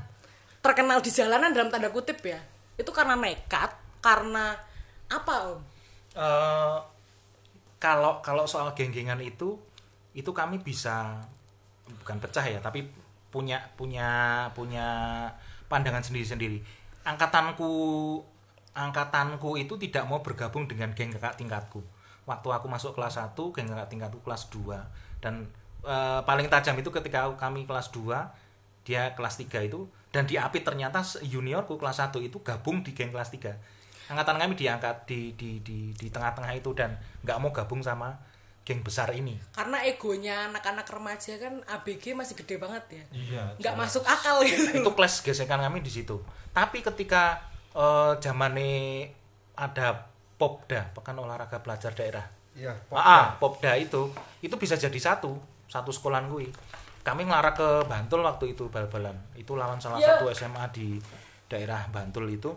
terkenal 0.65 1.03
di 1.05 1.11
jalanan 1.13 1.53
dalam 1.53 1.69
tanda 1.69 1.91
kutip 1.91 2.23
ya. 2.25 2.41
Itu 2.79 2.91
karena 2.95 3.19
nekat 3.19 3.75
karena 4.01 4.57
apa 5.11 5.35
om? 5.55 5.61
Eh, 6.15 6.79
kalau 7.83 8.23
kalau 8.25 8.47
soal 8.47 8.73
geng-gengan 8.73 9.21
itu 9.21 9.59
itu 10.15 10.31
kami 10.31 10.63
bisa 10.63 11.21
bukan 12.01 12.17
pecah 12.23 12.47
ya 12.47 12.63
tapi 12.63 12.87
punya 13.29 13.59
punya 13.75 14.09
punya 14.55 14.87
pandangan 15.67 16.07
sendiri-sendiri. 16.07 16.63
Angkatanku 17.03 17.69
angkatanku 18.75 19.59
itu 19.59 19.75
tidak 19.77 20.07
mau 20.07 20.23
bergabung 20.23 20.71
dengan 20.71 20.95
geng 20.95 21.11
kakak 21.13 21.35
tingkatku. 21.37 21.83
Waktu 22.25 22.49
aku 22.49 22.67
masuk 22.71 22.97
kelas 22.97 23.21
1 23.21 23.37
geng 23.37 23.69
kakak 23.69 23.91
tingkatku 23.91 24.23
kelas 24.23 24.49
2 24.49 25.21
dan 25.21 25.51
eh, 25.85 26.21
paling 26.25 26.49
tajam 26.49 26.75
itu 26.81 26.91
ketika 26.91 27.31
kami 27.37 27.69
kelas 27.69 27.93
2 27.93 28.11
dia 28.85 29.13
kelas 29.17 29.41
3 29.41 29.69
itu 29.69 29.89
dan 30.13 30.29
di 30.29 30.37
API 30.37 30.61
ternyata 30.65 31.01
juniorku 31.23 31.77
kelas 31.81 32.01
1 32.05 32.21
itu 32.21 32.41
gabung 32.45 32.85
di 32.85 32.93
geng 32.93 33.13
kelas 33.13 33.33
3 33.33 34.13
angkatan 34.13 34.37
kami 34.37 34.53
diangkat 34.57 35.09
di 35.09 35.33
di 35.37 35.65
di 35.65 35.93
di 35.97 36.07
tengah-tengah 36.13 36.53
itu 36.53 36.77
dan 36.77 36.97
nggak 37.25 37.39
mau 37.41 37.51
gabung 37.53 37.81
sama 37.81 38.13
geng 38.65 38.81
besar 38.81 39.13
ini. 39.13 39.37
Karena 39.53 39.85
egonya 39.85 40.49
anak-anak 40.49 40.89
remaja 40.89 41.37
kan 41.37 41.61
ABG 41.69 42.17
masih 42.17 42.33
gede 42.33 42.57
banget 42.57 42.85
ya. 42.89 43.05
Iya. 43.13 43.45
nggak 43.61 43.77
masuk 43.77 44.05
akal 44.09 44.41
gitu. 44.45 44.81
Itu 44.81 44.91
kelas 44.97 45.21
gesekan 45.21 45.61
kami 45.61 45.85
di 45.85 45.93
situ. 45.93 46.21
Tapi 46.53 46.81
ketika 46.81 47.45
eh, 47.77 48.13
zamane 48.21 49.09
ada 49.55 50.09
popda 50.41 50.91
pekan 50.97 51.17
olahraga 51.21 51.61
pelajar 51.61 51.93
daerah. 51.93 52.25
Iya 52.55 52.73
ah, 52.95 52.99
ah, 52.99 53.25
popda 53.37 53.75
itu 53.77 54.15
itu 54.39 54.55
bisa 54.55 54.79
jadi 54.79 54.95
satu 54.95 55.35
satu 55.67 55.91
sekolahan 55.91 56.29
gue 56.29 56.49
kami 57.01 57.29
ngelarang 57.29 57.53
ke 57.53 57.69
Bantul 57.85 58.25
waktu 58.25 58.53
itu 58.53 58.69
bal-balan 58.69 59.13
itu 59.35 59.53
lawan 59.55 59.77
salah 59.77 60.01
Ya. 60.01 60.17
satu 60.17 60.29
SMA 60.31 60.65
di 60.73 60.97
daerah 61.47 61.85
Bantul 61.89 62.29
itu 62.29 62.49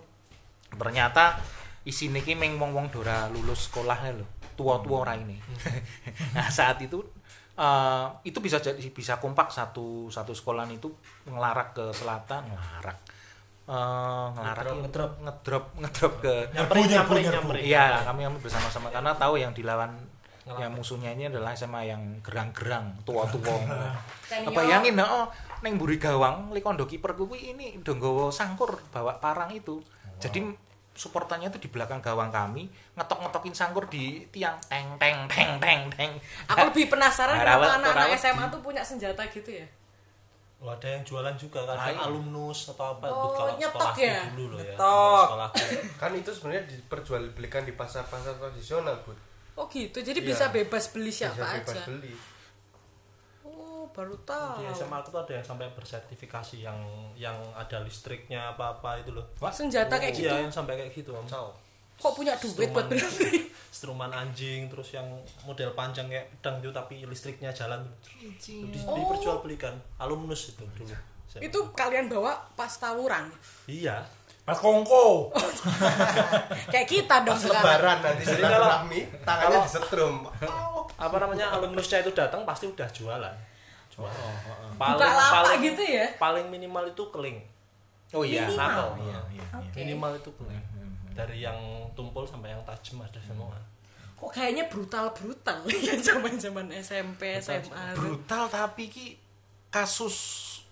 ternyata 0.71 1.39
isi 1.83 2.07
niki 2.07 2.35
meng 2.35 2.55
wong 2.55 2.71
wong 2.71 2.87
dora 2.89 3.27
lulus 3.27 3.71
sekolah 3.71 3.99
lho 4.11 4.27
tua-tua 4.55 5.03
ora 5.03 5.13
ini 5.15 5.37
nah 6.35 6.47
saat 6.47 6.81
itu 6.81 6.99
eh, 7.55 8.05
itu 8.23 8.39
bisa 8.39 8.57
jadi 8.57 8.79
bisa 8.89 9.15
kompak 9.17 9.47
satu 9.47 10.07
satu 10.07 10.31
sekolahan 10.31 10.71
itu 10.71 10.91
ngelarak 11.25 11.71
ke 11.73 11.85
selatan 11.91 12.47
ngelarak 12.47 12.97
Eh, 13.67 13.75
ngelarak 14.31 14.63
Ngedrop, 14.63 14.71
ya, 14.71 14.79
ngedrop. 14.87 15.11
ngedrop 15.19 15.63
ngedrop 15.75 16.13
ke 16.23 16.33
Nyamperin, 16.55 16.87
nyamperin, 16.87 17.23
nyamperin. 17.27 17.61
Iya, 17.67 17.99
kami 18.07 18.23
kami 18.23 18.39
bersama-sama 18.39 18.87
karena 18.87 19.11
tahu 19.11 19.35
yang 19.35 19.51
dilawan. 19.51 19.91
Yang 20.55 20.71
musuhnya 20.71 21.11
ini 21.11 21.27
adalah 21.27 21.51
SMA 21.51 21.91
yang 21.91 22.01
gerang-gerang, 22.23 22.95
tua-tua. 23.03 23.59
Bayangin 24.55 24.95
oh, 25.03 25.27
neng 25.59 25.75
buri 25.75 25.99
gawang 25.99 26.55
likondo 26.55 26.87
kiperku 26.87 27.27
kuwi 27.27 27.51
ini 27.51 27.83
dong 27.83 27.99
nggawa 27.99 28.31
sangkur 28.31 28.79
bawa 28.87 29.19
parang 29.19 29.51
itu. 29.51 29.83
Jadi 30.17 30.39
supportannya 30.97 31.53
itu 31.53 31.61
di 31.61 31.69
belakang 31.69 32.01
gawang 32.01 32.33
kami 32.33 32.65
ngetok-ngetokin 32.97 33.53
sangkur 33.53 33.85
di 33.85 34.25
tiang 34.33 34.57
teng 34.65 34.97
teng 34.97 35.29
teng 35.29 35.61
teng 35.61 35.81
teng. 35.93 36.11
aku 36.49 36.73
lebih 36.73 36.89
penasaran 36.89 37.37
Nah, 37.37 37.45
kenapa 37.45 37.65
anak-anak 37.77 38.17
SMA 38.17 38.49
di- 38.49 38.53
tuh 38.57 38.61
punya 38.65 38.81
senjata 38.81 39.21
gitu 39.29 39.61
ya 39.61 39.67
Oh, 40.57 40.73
ada 40.73 40.89
yang 40.89 41.05
jualan 41.05 41.37
juga 41.37 41.61
kan, 41.69 41.77
iya. 41.85 42.01
alumnus 42.01 42.73
atau 42.73 42.97
apa 42.97 43.05
Oh, 43.05 43.29
kalau 43.29 43.53
nyetok 43.61 43.93
ya? 43.93 44.25
dulu 44.33 44.57
loh 44.57 44.65
ya. 44.65 44.73
Nyetok. 44.73 45.25
Sekolahku. 45.29 45.65
kan 46.01 46.11
itu 46.17 46.31
sebenarnya 46.33 46.63
diperjualbelikan 46.65 47.61
di 47.61 47.73
pasar-pasar 47.77 48.41
tradisional 48.41 48.97
bud 49.05 49.13
oh 49.57 49.65
gitu 49.67 49.97
jadi 49.99 50.15
Iya. 50.15 50.27
bisa 50.27 50.45
bebas 50.49 50.85
beli 50.89 51.09
bisa 51.09 51.27
siapa 51.27 51.45
bebas 51.57 51.73
aja 51.73 51.81
beli 51.83 52.13
oh 53.43 53.89
baru 53.89 54.15
tahu 54.21 54.61
Di 54.61 54.69
SMA 54.71 54.95
aku 54.95 55.09
tuh 55.09 55.19
ada 55.19 55.33
yang 55.33 55.45
sampai 55.45 55.67
bersertifikasi 55.73 56.57
yang 56.59 56.77
yang 57.13 57.33
ada 57.53 57.81
listriknya 57.81 58.53
apa-apa 58.53 59.01
itu 59.01 59.11
loh. 59.11 59.25
senjata 59.49 59.97
kayak 59.97 60.13
gitu 60.13 60.29
Iya, 60.29 60.45
yang 60.45 60.53
sampai 60.53 60.77
kayak 60.77 60.93
gitu, 60.93 61.11
Om. 61.11 61.25
kok 61.97 62.13
punya 62.13 62.37
duit 62.37 62.69
buat 62.69 62.85
beli 62.85 63.01
Struman 63.67 64.09
anjing 64.09 64.69
terus 64.69 64.89
yang 64.91 65.05
model 65.43 65.73
panjang 65.73 66.07
kayak 66.07 66.29
pedang 66.31 66.57
itu 66.57 66.69
tapi 66.71 66.95
listriknya 67.03 67.49
jalan. 67.49 67.81
Itu 68.15 68.65
di, 68.65 68.79
Oh. 68.85 68.93
diperjualbelikan 68.95 69.73
alumnus 69.97 70.53
itu 70.53 70.63
dulu. 70.71 70.93
SMA. 71.27 71.43
itu 71.43 71.59
kalian 71.73 72.07
bawa 72.07 72.39
pas 72.55 72.71
tawuran 72.71 73.27
iya. 73.67 73.99
Mas 74.47 74.63
Kongko. 74.63 75.27
kayak 76.71 76.87
kita 76.87 77.27
dong 77.27 77.35
pas 77.35 77.43
sekarang 77.43 77.67
lebaran 77.67 77.97
nanti 77.99 78.23
Jadi 78.23 78.39
silaturahmi 78.39 78.99
tangannya 79.27 79.59
disetrum 79.67 80.15
Apa 80.95 81.15
namanya 81.19 81.51
alumnusnya 81.51 81.99
itu 81.99 82.15
datang 82.15 82.47
pasti 82.47 82.71
udah 82.71 82.87
jualan. 82.87 83.35
Jualan. 83.91 84.31
buka 84.79 85.07
lapak 85.19 85.59
gitu 85.59 85.83
ya 85.83 86.15
Paling 86.15 86.47
minimal 86.47 86.87
itu 86.87 87.03
keling. 87.11 87.43
Oh 88.15 88.23
iya. 88.23 88.47
Minimal. 88.47 88.63
Nakal. 88.63 88.89
Iya, 89.03 89.03
iya, 89.03 89.19
iya. 89.35 89.45
Oke. 89.59 89.77
Minimal 89.83 90.11
itu 90.15 90.29
keling. 90.39 90.63
Dari 91.11 91.37
yang 91.43 91.59
tumpul 91.91 92.23
sampai 92.23 92.55
yang 92.55 92.63
tajam 92.63 93.03
ada 93.03 93.19
semua. 93.19 93.59
kok 94.17 94.33
kayaknya 94.33 94.65
brutal 94.65 95.13
brutal 95.13 95.61
ya 95.85 95.93
zaman 96.01 96.33
zaman 96.41 96.65
SMP 96.73 97.37
SMA. 97.37 97.93
Brutal 97.93 98.49
tapi 98.49 98.89
ki 98.89 99.13
kasus 99.69 100.17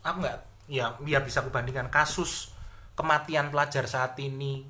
aku 0.02 0.26
nggak 0.26 0.38
ya 0.66 0.90
biar 0.98 1.22
bisa 1.22 1.46
aku 1.46 1.54
bandingkan 1.54 1.86
kasus 1.94 2.55
kematian 2.96 3.52
pelajar 3.52 3.86
saat 3.86 4.16
ini 4.18 4.66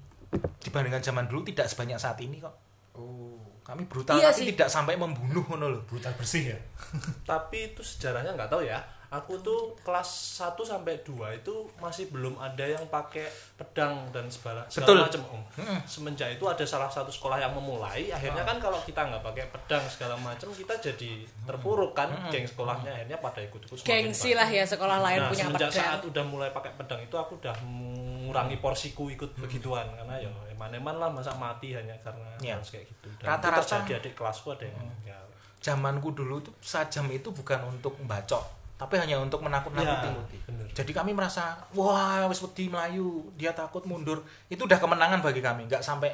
dibandingkan 0.60 1.00
zaman 1.00 1.30
dulu 1.30 1.46
tidak 1.46 1.70
sebanyak 1.70 1.96
saat 1.96 2.20
ini 2.20 2.42
kok. 2.42 2.56
oh 2.98 3.38
Kami 3.62 3.90
brutal 3.90 4.18
Iya 4.18 4.30
tapi 4.30 4.42
sih. 4.42 4.46
tidak 4.54 4.70
sampai 4.70 4.94
membunuh 4.94 5.42
ngono 5.42 5.66
loh. 5.74 5.82
Brutal 5.90 6.14
bersih 6.14 6.54
ya. 6.54 6.58
Tapi 7.32 7.74
itu 7.74 7.82
sejarahnya 7.82 8.38
nggak 8.38 8.46
tahu 8.46 8.62
ya. 8.62 8.78
Aku 9.08 9.38
tuh 9.38 9.60
kelas 9.80 10.10
1 10.40 10.58
sampai 10.62 11.00
2 11.00 11.14
itu 11.36 11.52
masih 11.78 12.08
belum 12.08 12.36
ada 12.36 12.62
yang 12.62 12.84
pakai 12.86 13.26
pedang 13.54 14.10
dan 14.10 14.26
segala, 14.28 14.64
Betul. 14.64 14.82
segala 14.98 15.00
macam 15.06 15.22
Om. 15.30 15.42
Semenjak 15.84 16.30
itu 16.32 16.44
ada 16.44 16.64
salah 16.64 16.88
satu 16.88 17.08
sekolah 17.08 17.38
yang 17.38 17.52
memulai, 17.52 18.10
akhirnya 18.10 18.42
kan 18.42 18.58
kalau 18.58 18.78
kita 18.80 19.02
nggak 19.04 19.22
pakai 19.22 19.46
pedang 19.48 19.84
segala 19.86 20.16
macam 20.16 20.50
kita 20.50 20.74
jadi 20.80 21.12
terpuruk 21.44 21.92
kan 21.92 22.10
geng 22.28 22.44
sekolahnya 22.44 22.92
akhirnya 22.92 23.18
pada 23.18 23.40
ikut-ikut 23.42 23.78
gengsi 23.80 24.32
banyak. 24.32 24.38
lah 24.38 24.50
ya 24.52 24.64
sekolah 24.66 24.98
lain 25.00 25.18
Nah, 25.18 25.30
punya 25.30 25.44
semenjak 25.46 25.70
pedang 25.70 25.86
saat 25.86 26.02
udah 26.04 26.24
mulai 26.24 26.50
pakai 26.50 26.72
pedang 26.74 27.00
itu 27.00 27.16
aku 27.16 27.38
udah 27.38 27.56
mengurangi 27.62 28.58
porsiku 28.58 29.08
ikut 29.08 29.32
begituan 29.36 29.86
karena 29.94 30.18
ya 30.18 30.28
eman-eman 30.50 30.96
lah 30.96 31.10
masa 31.10 31.32
mati 31.34 31.72
hanya 31.72 31.94
karena 32.00 32.26
Iya. 32.38 32.58
harus 32.58 32.70
kayak 32.70 32.86
gitu. 32.88 33.08
Dan 33.18 33.28
Rata-rata- 33.30 33.62
itu 33.62 33.76
terjadi 33.86 34.02
adik 34.02 34.14
kelasku 34.16 34.48
ada 34.50 34.66
yang 34.66 34.78
ya, 35.04 35.18
Zamanku 35.58 36.12
dulu 36.12 36.38
tuh 36.40 36.54
sajam 36.60 37.10
itu 37.10 37.30
bukan 37.30 37.58
untuk 37.66 37.98
membacok, 37.98 38.44
tapi 38.76 39.00
hanya 39.00 39.16
untuk 39.24 39.40
menakut-nakuti. 39.40 40.12
Ya. 40.12 40.84
Jadi 40.84 40.92
kami 40.92 41.16
merasa 41.16 41.56
wah 41.72 42.28
wis 42.28 42.44
wedi 42.44 42.68
melayu, 42.68 43.24
dia 43.40 43.56
takut 43.56 43.88
mundur. 43.88 44.20
Itu 44.52 44.68
udah 44.68 44.76
kemenangan 44.76 45.24
bagi 45.24 45.40
kami, 45.40 45.72
nggak 45.72 45.80
sampai 45.80 46.12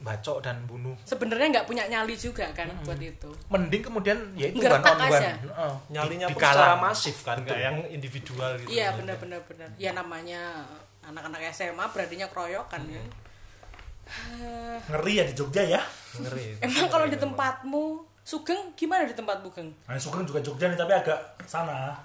bacok 0.00 0.40
dan 0.40 0.64
bunuh. 0.64 0.96
sebenarnya 1.04 1.60
nggak 1.60 1.68
punya 1.68 1.84
nyali 1.84 2.16
juga 2.16 2.48
kan 2.56 2.72
buat 2.88 2.96
itu 2.96 3.28
Mending 3.52 3.84
kemudian 3.84 4.16
ya 4.32 4.48
itu 4.48 4.64
one 4.64 4.80
on 4.80 4.96
one. 4.96 5.12
Heeh. 5.12 5.72
nyalinya 5.92 6.26
Di- 6.32 6.40
secara 6.40 6.72
masif 6.80 7.20
kan 7.20 7.36
kayak 7.44 7.60
yang 7.68 7.76
individual 7.92 8.56
gitu 8.64 8.72
iya 8.72 8.96
benar 8.96 9.20
benar 9.20 9.44
benar 9.44 9.68
ya 9.76 9.92
namanya 9.92 10.64
anak-anak 11.04 11.52
SMA 11.52 11.84
beraninya 11.92 12.32
keroyokan 12.32 12.80
ya 12.88 13.04
Ngeri 14.90 15.12
ya 15.20 15.24
di 15.28 15.34
Jogja 15.36 15.62
ya. 15.62 15.82
ngeri 16.18 16.58
emang 16.64 16.88
kalau 16.90 17.06
di 17.06 17.14
tempatmu 17.20 17.84
Sugeng 18.22 18.76
gimana 18.76 19.08
di 19.08 19.16
tempat 19.16 19.42
Bugeng 19.42 19.72
Nah, 19.88 19.98
Sugeng 19.98 20.22
juga 20.22 20.38
Jogja 20.44 20.70
nih 20.70 20.78
tapi 20.78 20.92
agak 20.94 21.18
sana. 21.48 21.96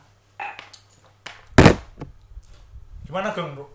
Gimana 3.06 3.30
Geng, 3.36 3.54
Bro? 3.54 3.70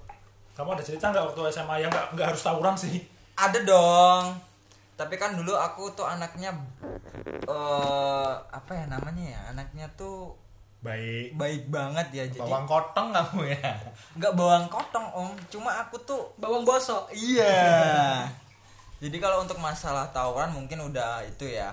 Kamu 0.59 0.75
ada 0.75 0.83
cerita 0.83 1.09
nggak 1.15 1.33
waktu 1.33 1.41
SMA 1.55 1.87
yang 1.87 1.91
nggak 1.93 2.07
nggak 2.19 2.27
harus 2.35 2.43
tawuran 2.43 2.75
sih? 2.75 3.01
Ada 3.39 3.63
dong. 3.63 4.37
Tapi 4.99 5.15
kan 5.17 5.33
dulu 5.33 5.57
aku 5.57 5.89
tuh 5.97 6.05
anaknya 6.05 6.53
eh 7.49 8.33
apa 8.51 8.73
ya 8.75 8.85
namanya 8.91 9.25
ya? 9.25 9.41
Anaknya 9.55 9.87
tuh 9.97 10.37
baik 10.81 11.37
baik 11.37 11.63
banget 11.69 12.07
ya 12.09 12.25
jadi 12.33 12.41
bawang 12.41 12.65
kotong 12.65 13.13
kamu 13.13 13.53
ya 13.53 13.69
nggak 14.17 14.33
bawang 14.33 14.65
kotong 14.73 15.13
om 15.13 15.29
cuma 15.53 15.77
aku 15.77 16.01
tuh 16.09 16.33
bawang 16.41 16.65
bosok 16.65 17.13
iya 17.13 18.25
jadi 18.97 19.13
kalau 19.21 19.45
untuk 19.45 19.61
masalah 19.61 20.09
tawuran 20.09 20.49
mungkin 20.57 20.81
udah 20.89 21.21
itu 21.29 21.53
ya 21.53 21.69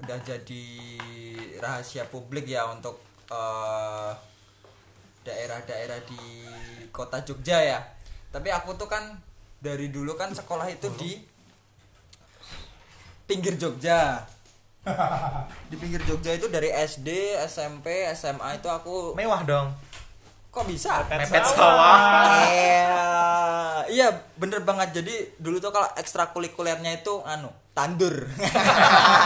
udah 0.00 0.18
jadi 0.24 0.64
rahasia 1.60 2.08
publik 2.08 2.48
ya 2.48 2.64
untuk 2.72 3.00
eh, 3.28 4.12
daerah-daerah 5.22 6.00
di 6.08 6.24
kota 6.88 7.20
Jogja 7.20 7.60
ya. 7.60 7.80
Tapi 8.32 8.48
aku 8.48 8.74
tuh 8.80 8.88
kan 8.88 9.20
dari 9.60 9.92
dulu 9.92 10.16
kan 10.16 10.32
sekolah 10.32 10.66
itu 10.72 10.88
di 10.96 11.20
pinggir 13.28 13.60
Jogja. 13.60 14.24
Di 15.68 15.76
pinggir 15.76 16.00
Jogja 16.08 16.40
itu 16.40 16.48
dari 16.48 16.72
SD 16.72 17.36
SMP 17.44 18.08
SMA 18.16 18.56
itu 18.56 18.68
aku 18.72 19.12
mewah 19.12 19.44
dong 19.44 19.68
kok 20.50 20.66
bisa 20.66 21.06
mepet 21.06 21.46
sawah 21.46 22.42
Iya, 22.42 22.98
iya 23.86 24.08
bener 24.34 24.66
banget. 24.66 24.98
Jadi 24.98 25.38
dulu 25.38 25.62
tuh 25.62 25.70
kalau 25.70 25.86
ekstrakurikulernya 25.94 27.00
itu 27.00 27.22
anu 27.22 27.46
tandur. 27.70 28.26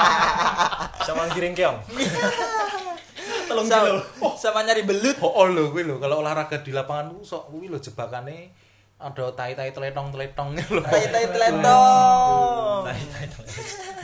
sama 1.06 1.28
giring 1.32 1.52
keong 1.52 1.80
Telung 3.48 3.68
kilo. 3.68 4.00
Sama 4.36 4.64
nyari 4.64 4.84
belut. 4.84 5.16
oh, 5.20 5.32
oh 5.32 5.46
lho 5.48 5.68
kuwi 5.68 5.84
lho 5.84 5.96
kalau 5.96 6.20
olahraga 6.20 6.60
di 6.60 6.72
lapangan 6.72 7.12
ku 7.12 7.24
sok 7.24 7.52
kuwi 7.52 7.68
lho 7.68 7.76
jebakane 7.76 8.52
ada 8.94 9.24
tai-tai 9.36 9.68
teletong-teletong 9.68 10.56
lho 10.56 10.80
Tai 10.80 11.04
tai 11.08 11.26
teletong. 11.28 12.82
tai 12.84 13.00
tai 13.04 13.26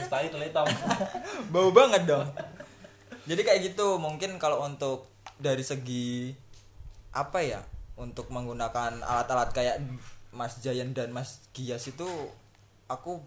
tai 0.09 0.27
teletong 0.29 0.67
Bau 1.53 1.69
banget 1.73 2.05
dong. 2.05 2.27
Jadi 3.25 3.41
kayak 3.41 3.59
gitu. 3.73 3.97
Mungkin 3.97 4.37
kalau 4.37 4.61
untuk 4.61 5.09
dari 5.37 5.61
segi 5.61 6.33
apa 7.11 7.39
ya? 7.43 7.61
Untuk 7.99 8.31
menggunakan 8.33 9.03
alat-alat 9.03 9.51
kayak 9.53 9.77
Mas 10.31 10.57
Jayan 10.63 10.95
dan 10.95 11.11
Mas 11.11 11.43
Gias 11.51 11.85
itu 11.91 12.07
aku 12.87 13.19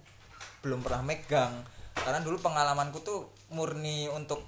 belum 0.65 0.81
pernah 0.81 1.05
megang. 1.05 1.53
Karena 1.95 2.19
dulu 2.19 2.43
pengalamanku 2.43 3.01
tuh 3.07 3.31
murni 3.55 4.11
untuk 4.11 4.43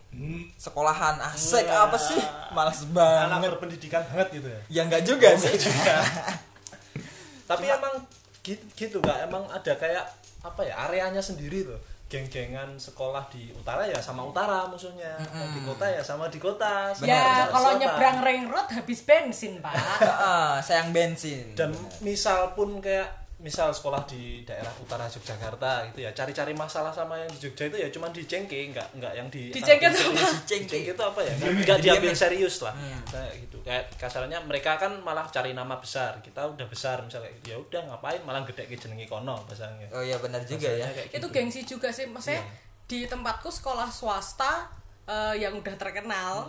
sekolahan. 0.58 1.22
Asik 1.22 1.68
apa 1.70 1.94
sih? 1.94 2.18
Males 2.50 2.82
anak 2.82 3.38
banget. 3.38 3.48
berpendidikan 3.54 4.02
banget 4.10 4.28
gitu 4.42 4.48
ya? 4.50 4.60
Ya 4.72 4.80
enggak 4.88 5.04
juga 5.06 5.30
sih. 5.38 5.54
tapi 7.50 7.70
emang 7.70 7.94
gitu, 8.42 8.64
gitu 8.74 8.98
kak. 8.98 9.30
Emang 9.30 9.46
ada 9.46 9.72
kayak 9.78 10.04
apa 10.42 10.62
ya 10.66 10.74
areanya 10.86 11.22
sendiri 11.22 11.66
tuh 11.66 11.78
geng-gengan 12.06 12.78
sekolah 12.78 13.26
di 13.34 13.50
utara 13.50 13.82
ya 13.82 13.98
sama 13.98 14.22
utara 14.22 14.70
musuhnya 14.70 15.18
di 15.50 15.60
kota 15.66 15.90
ya 15.90 15.98
sama 16.06 16.30
di 16.30 16.38
kota 16.38 16.94
sama 16.94 17.10
ya 17.10 17.50
kalau 17.50 17.74
nyebrang 17.74 18.22
ring 18.22 18.46
road 18.46 18.70
habis 18.70 19.02
bensin 19.02 19.58
pak. 19.58 19.74
Heeh, 20.06 20.50
sayang 20.62 20.94
bensin. 20.94 21.58
Dan 21.58 21.74
misal 22.06 22.54
pun 22.54 22.78
kayak 22.78 23.25
misal 23.36 23.68
sekolah 23.68 24.08
di 24.08 24.48
daerah 24.48 24.72
utara 24.80 25.04
Yogyakarta 25.04 25.92
gitu 25.92 26.08
ya 26.08 26.10
cari-cari 26.16 26.56
masalah 26.56 26.88
sama 26.88 27.20
yang 27.20 27.28
di 27.28 27.36
Jogja 27.44 27.68
itu 27.68 27.76
ya 27.76 27.88
cuman 27.92 28.08
dicengke 28.08 28.72
nggak 28.72 28.96
nggak 28.96 29.12
yang 29.12 29.28
di 29.28 29.52
Dicengke 29.52 29.92
itu 29.92 30.00
apa? 30.08 30.24
Dicengke 30.40 30.78
itu 30.88 31.02
apa 31.04 31.20
ya? 31.20 31.34
Nggak 31.36 31.78
diambil 31.84 32.12
serius 32.16 32.64
lah. 32.64 32.72
Kayak 33.04 33.32
gitu. 33.44 33.58
Kayak 33.60 33.92
kasarnya 34.00 34.40
mereka 34.40 34.80
kan 34.80 34.96
malah 35.04 35.28
cari 35.28 35.52
nama 35.52 35.76
besar. 35.76 36.16
Kita 36.24 36.48
udah 36.48 36.64
besar 36.64 37.04
misalnya 37.04 37.28
gitu. 37.36 37.46
Ya 37.52 37.56
udah 37.60 37.80
ngapain? 37.92 38.24
Malah 38.24 38.48
gede 38.48 38.64
ke 38.72 38.76
jenengi 38.80 39.04
kono 39.04 39.36
bahasanya 39.44 39.92
oh 39.92 40.00
iya 40.00 40.16
benar 40.16 40.40
juga 40.48 40.72
ya. 40.72 40.88
Kayak 40.88 41.12
itu 41.12 41.18
gitu. 41.20 41.26
gengsi 41.28 41.60
juga 41.68 41.88
sih. 41.92 42.08
Maksudnya 42.08 42.40
di 42.88 43.04
tempatku 43.04 43.52
sekolah 43.52 43.92
swasta 43.92 44.72
eh, 45.04 45.44
yang 45.44 45.52
udah 45.60 45.76
terkenal 45.76 46.48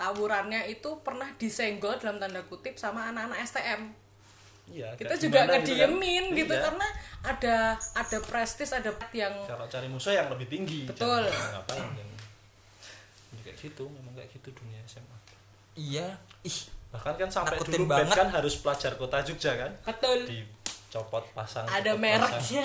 tawurannya 0.00 0.68
itu 0.68 1.00
pernah 1.00 1.32
disenggol 1.40 1.96
dalam 1.96 2.20
tanda 2.20 2.44
kutip 2.44 2.76
sama 2.76 3.08
anak-anak 3.08 3.40
STM 3.46 4.03
Iya, 4.64 4.88
kita 4.96 5.14
juga 5.18 5.44
gimana 5.44 5.60
gitu 5.60 5.76
kan. 5.76 5.90
kediemin 5.92 6.24
gitu, 6.32 6.54
Iya. 6.56 6.62
karena 6.64 6.86
ada 7.22 7.56
ada 7.94 8.18
prestis 8.20 8.70
ada 8.72 8.90
yang 9.12 9.34
kalau 9.44 9.66
cari 9.66 9.88
musuh 9.88 10.10
yang 10.10 10.28
lebih 10.32 10.48
tinggi 10.48 10.88
Betul. 10.88 11.24
ngapain 11.28 11.84
jangan. 11.92 12.16
Ya, 13.30 13.40
kayak 13.44 13.56
gitu 13.60 13.84
memang 13.86 14.12
kayak 14.14 14.32
gitu 14.32 14.48
dunia 14.52 14.80
SMA 14.84 15.18
iya 15.74 16.16
ih 16.40 16.58
bahkan 16.88 17.12
kan 17.14 17.28
sampai 17.28 17.58
dulu 17.58 17.84
band 17.84 18.06
banget. 18.06 18.16
kan 18.16 18.28
harus 18.30 18.54
pelajar 18.56 18.94
kota 18.94 19.18
Jogja 19.20 19.52
kan 19.58 19.72
betul 19.82 20.18
dicopot 20.24 21.24
pasang 21.34 21.66
ada 21.66 21.92
copot 21.92 22.00
pasang. 22.00 22.20
mereknya 22.22 22.64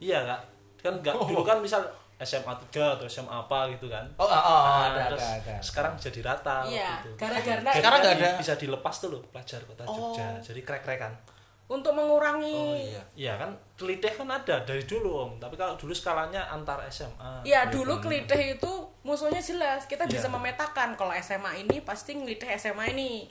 iya 0.00 0.18
kak 0.24 0.40
kan 0.80 0.92
nggak 0.98 1.14
dulu 1.22 1.42
kan 1.42 1.58
misal 1.60 1.82
SMA 2.18 2.48
3 2.72 2.96
atau 2.96 3.04
SMA 3.04 3.28
apa 3.30 3.68
gitu 3.70 3.86
kan 3.86 4.04
oh, 4.16 4.24
oh, 4.24 4.32
oh, 4.32 4.60
Nah, 4.64 4.88
ada, 4.88 5.02
terus 5.06 5.20
ada 5.20 5.36
ada 5.36 5.54
sekarang 5.60 5.92
jadi 5.96 6.20
rata 6.22 6.56
iya 6.64 6.96
gitu. 6.98 7.12
gara-gara 7.14 7.60
Sekarang 7.70 7.98
nggak 8.00 8.14
ada. 8.16 8.30
bisa 8.40 8.52
dilepas 8.54 8.94
tuh 8.96 9.08
loh 9.12 9.20
pelajar 9.26 9.60
kota 9.62 9.84
Jogja 9.84 10.26
jadi 10.40 10.60
krek-krekan 10.62 11.12
untuk 11.66 11.92
mengurangi 11.92 12.54
oh 12.54 12.72
iya 12.72 13.02
iya 13.12 13.32
kan 13.34 13.50
kelitih 13.74 14.08
kan 14.08 14.30
ada 14.30 14.62
dari 14.62 14.80
dulu 14.82 15.10
om 15.18 15.32
tapi 15.36 15.54
kalau 15.54 15.74
dulu 15.74 15.90
skalanya 15.90 16.46
antar 16.46 16.78
SMA 16.88 17.42
Ya 17.42 17.66
gitu. 17.66 17.82
dulu 17.82 17.98
kelitih 18.00 18.54
itu 18.54 18.72
musuhnya 19.02 19.38
jelas 19.38 19.84
kita 19.84 20.06
bisa 20.06 20.24
Iya. 20.24 20.32
memetakan 20.32 20.94
kalau 20.94 21.10
SMA 21.12 21.58
ini 21.60 21.82
pasti 21.82 22.14
ngelitih 22.14 22.54
SMA 22.54 22.90
ini. 22.90 23.26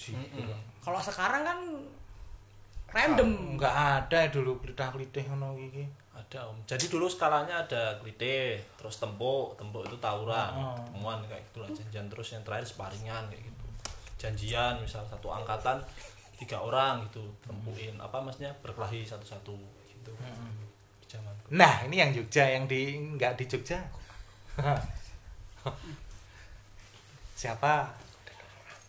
Kalau 0.80 1.00
sekarang 1.00 1.42
kan 1.42 1.60
random. 2.88 3.56
nggak 3.56 3.76
ada 3.98 4.28
dulu 4.30 4.60
klitah-klitih 4.60 5.26
ngono 5.28 5.56
iki 5.58 5.84
ada 6.16 6.48
om. 6.48 6.56
Jadi 6.64 6.88
dulu 6.88 7.12
skalanya 7.12 7.68
ada 7.68 8.00
klite 8.00 8.64
terus 8.80 8.96
tempuk. 8.98 9.60
Tempuk 9.60 9.84
itu 9.84 10.00
tawuran 10.00 10.52
Oh. 10.56 10.80
temuan 10.96 11.20
kayak 11.28 11.44
gitu 11.52 11.60
lah. 11.60 11.70
Janjian 11.70 12.08
terus 12.08 12.32
yang 12.32 12.44
terakhir 12.48 12.66
sparingan 12.66 13.28
kayak 13.28 13.44
gitu. 13.44 13.66
Janjian 14.16 14.80
misal 14.80 15.04
satu 15.06 15.28
angkatan 15.30 15.84
tiga 16.40 16.60
orang 16.64 17.04
gitu 17.12 17.24
tempuin 17.44 18.00
apa 18.00 18.24
maksudnya? 18.24 18.56
Berkelahi 18.64 19.04
satu-satu 19.04 19.56
gitu. 19.92 20.12
Di 21.04 21.06
zaman 21.12 21.36
nah 21.52 21.84
ini 21.86 22.02
yang 22.02 22.10
Jogja 22.16 22.48
yang 22.48 22.66
di 22.66 22.96
nggak 22.96 23.36
di 23.38 23.46
Jogja. 23.46 23.78
Siapa 27.36 27.92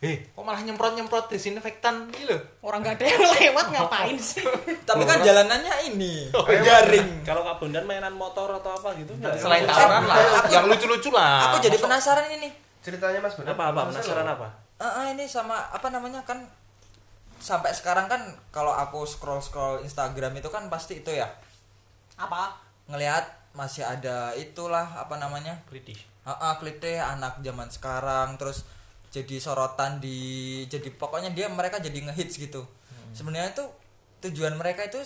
eh 0.06 0.16
kok 0.30 0.44
malah 0.46 0.62
nyemprot 0.62 0.94
nyemprot 0.94 1.26
disinfektan? 1.26 2.06
Gitu 2.14 2.30
loh 2.30 2.40
Orang 2.62 2.86
gak 2.86 3.02
ada 3.02 3.10
yang 3.10 3.24
lewat 3.34 3.66
ngapain 3.74 4.16
sih? 4.22 4.46
tapi 4.88 5.02
kan 5.02 5.18
jalanannya 5.26 5.74
ini 5.90 6.30
garing 6.46 7.26
kalau 7.26 7.42
kak 7.42 7.58
Bondan 7.58 7.82
mainan 7.82 8.14
motor 8.14 8.46
atau 8.54 8.70
apa 8.78 8.94
gitu 9.02 9.10
selain 9.42 9.66
tawuran 9.66 10.06
lah 10.06 10.46
yang 10.54 10.70
lucu-lucu 10.70 11.10
lah. 11.10 11.50
aku 11.50 11.66
jadi 11.66 11.76
penasaran 11.82 12.30
ini 12.38 12.48
ceritanya 12.86 13.18
Mas 13.18 13.34
Bondan 13.34 13.58
apa 13.58 13.64
apa? 13.74 13.80
penasaran 13.90 14.28
apa? 14.30 14.46
Eh, 14.78 14.84
eh, 14.86 15.06
ini 15.18 15.24
sama 15.26 15.58
apa 15.74 15.90
namanya 15.90 16.22
kan 16.22 16.46
sampai 17.42 17.74
sekarang 17.74 18.06
kan 18.06 18.22
kalau 18.54 18.70
aku 18.70 19.02
scroll 19.02 19.42
scroll 19.42 19.82
Instagram 19.82 20.38
itu 20.38 20.46
kan 20.46 20.70
pasti 20.70 21.02
itu 21.02 21.10
ya. 21.10 21.26
Apa? 22.14 22.62
ngelihat 22.86 23.50
masih 23.58 23.82
ada 23.82 24.30
itulah 24.38 24.86
apa 24.94 25.18
namanya? 25.18 25.58
Klitih 25.66 25.98
Heeh, 26.26 26.52
klite 26.58 26.98
anak 26.98 27.38
zaman 27.38 27.70
sekarang 27.70 28.34
terus 28.34 28.66
jadi 29.08 29.36
sorotan 29.38 29.98
di 29.98 30.18
jadi 30.66 30.88
pokoknya 30.92 31.30
dia 31.32 31.46
mereka 31.48 31.78
jadi 31.78 31.96
ngehits 32.06 32.36
gitu. 32.36 32.62
Sebenarnya 33.12 33.52
itu 33.52 33.64
tujuan 34.22 34.54
mereka 34.54 34.84
itu 34.84 35.00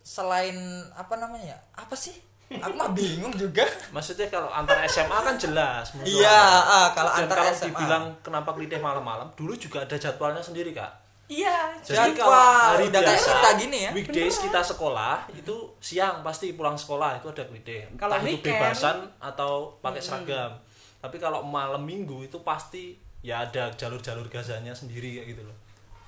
selain 0.00 0.56
apa 0.96 1.14
namanya 1.16 1.56
ya 1.56 1.58
apa 1.76 1.94
sih? 1.94 2.14
Aku 2.50 2.74
mah 2.74 2.90
bingung 2.90 3.30
juga. 3.34 3.62
Maksudnya 3.94 4.26
kalau 4.26 4.50
antar 4.50 4.82
SMA 4.86 5.18
kan 5.22 5.38
jelas 5.38 5.94
iya 6.02 6.40
ah, 6.66 6.88
kalau 6.90 7.14
Dan 7.14 7.30
antar 7.30 7.36
kalau 7.46 7.52
SMA 7.54 7.66
dibilang 7.70 8.04
kenapa 8.22 8.50
klitih 8.54 8.82
malam-malam 8.82 9.30
dulu 9.38 9.54
juga 9.54 9.86
ada 9.86 9.94
jadwalnya 9.94 10.42
sendiri 10.42 10.74
kak. 10.74 11.10
Iya. 11.30 11.78
Jadi 11.86 12.18
Jadwal, 12.18 12.26
kalau 12.26 12.74
hari 12.74 12.84
udah 12.90 13.02
biasa, 13.06 13.30
kita 13.30 13.50
gini 13.62 13.78
ya. 13.86 13.90
weekdays 13.94 14.36
kita 14.42 14.60
sekolah 14.66 15.30
itu 15.30 15.78
siang 15.78 16.26
pasti 16.26 16.50
pulang 16.58 16.74
sekolah 16.74 17.22
itu 17.22 17.30
ada 17.30 17.46
klite. 17.46 17.86
Kalau 17.94 18.18
Entah 18.18 18.26
itu 18.26 18.42
weekend- 18.42 18.58
bebasan 18.58 18.96
atau 19.22 19.78
pakai 19.78 20.02
seragam. 20.02 20.58
Tapi 20.98 21.16
kalau 21.22 21.46
malam 21.46 21.86
minggu 21.86 22.26
itu 22.26 22.42
pasti 22.42 22.98
ya 23.20 23.44
ada 23.44 23.68
jalur-jalur 23.76 24.26
gazanya 24.32 24.72
sendiri 24.72 25.20
kayak 25.20 25.36
gitu 25.36 25.42
loh. 25.44 25.56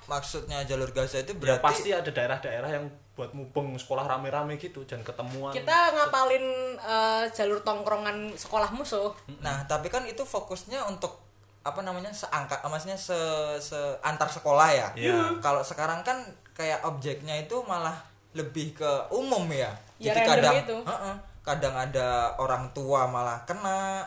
maksudnya 0.03 0.59
jalur 0.67 0.91
Gaza 0.91 1.23
itu 1.23 1.31
Ya 1.31 1.39
berarti 1.39 1.63
pasti 1.63 1.89
ada 1.95 2.11
daerah-daerah 2.11 2.67
yang 2.67 2.85
buat 3.15 3.31
mubeng 3.31 3.71
sekolah 3.79 4.03
rame-rame 4.03 4.59
gitu 4.59 4.83
dan 4.83 4.99
ketemuan. 4.99 5.55
Kita 5.55 5.95
ngapalin 5.95 6.75
eh, 6.75 7.23
jalur 7.31 7.63
tongkrongan 7.63 8.35
sekolah 8.35 8.67
musuh. 8.75 9.15
Nah, 9.39 9.63
tapi 9.63 9.87
kan 9.87 10.03
itu 10.03 10.25
fokusnya 10.27 10.83
untuk 10.91 11.23
apa 11.63 11.79
namanya 11.79 12.11
seangkat, 12.11 12.59
maksudnya 12.67 12.99
se, 12.99 13.15
se 13.63 13.79
antar 14.03 14.27
sekolah 14.27 14.67
ya. 14.75 14.87
Iya. 14.99 15.39
Kalau 15.39 15.63
sekarang 15.63 16.03
kan 16.03 16.19
kayak 16.51 16.83
objeknya 16.83 17.39
itu 17.39 17.63
malah 17.63 17.95
lebih 18.35 18.75
ke 18.75 18.91
umum 19.13 19.47
ya. 19.47 19.71
Ya, 20.01 20.11
Jadi 20.11 20.19
kadang, 20.27 20.55
gitu. 20.59 20.77
Heeh, 20.83 21.15
kadang 21.45 21.75
ada 21.79 22.35
orang 22.35 22.67
tua 22.75 23.07
malah 23.07 23.39
kena, 23.47 24.03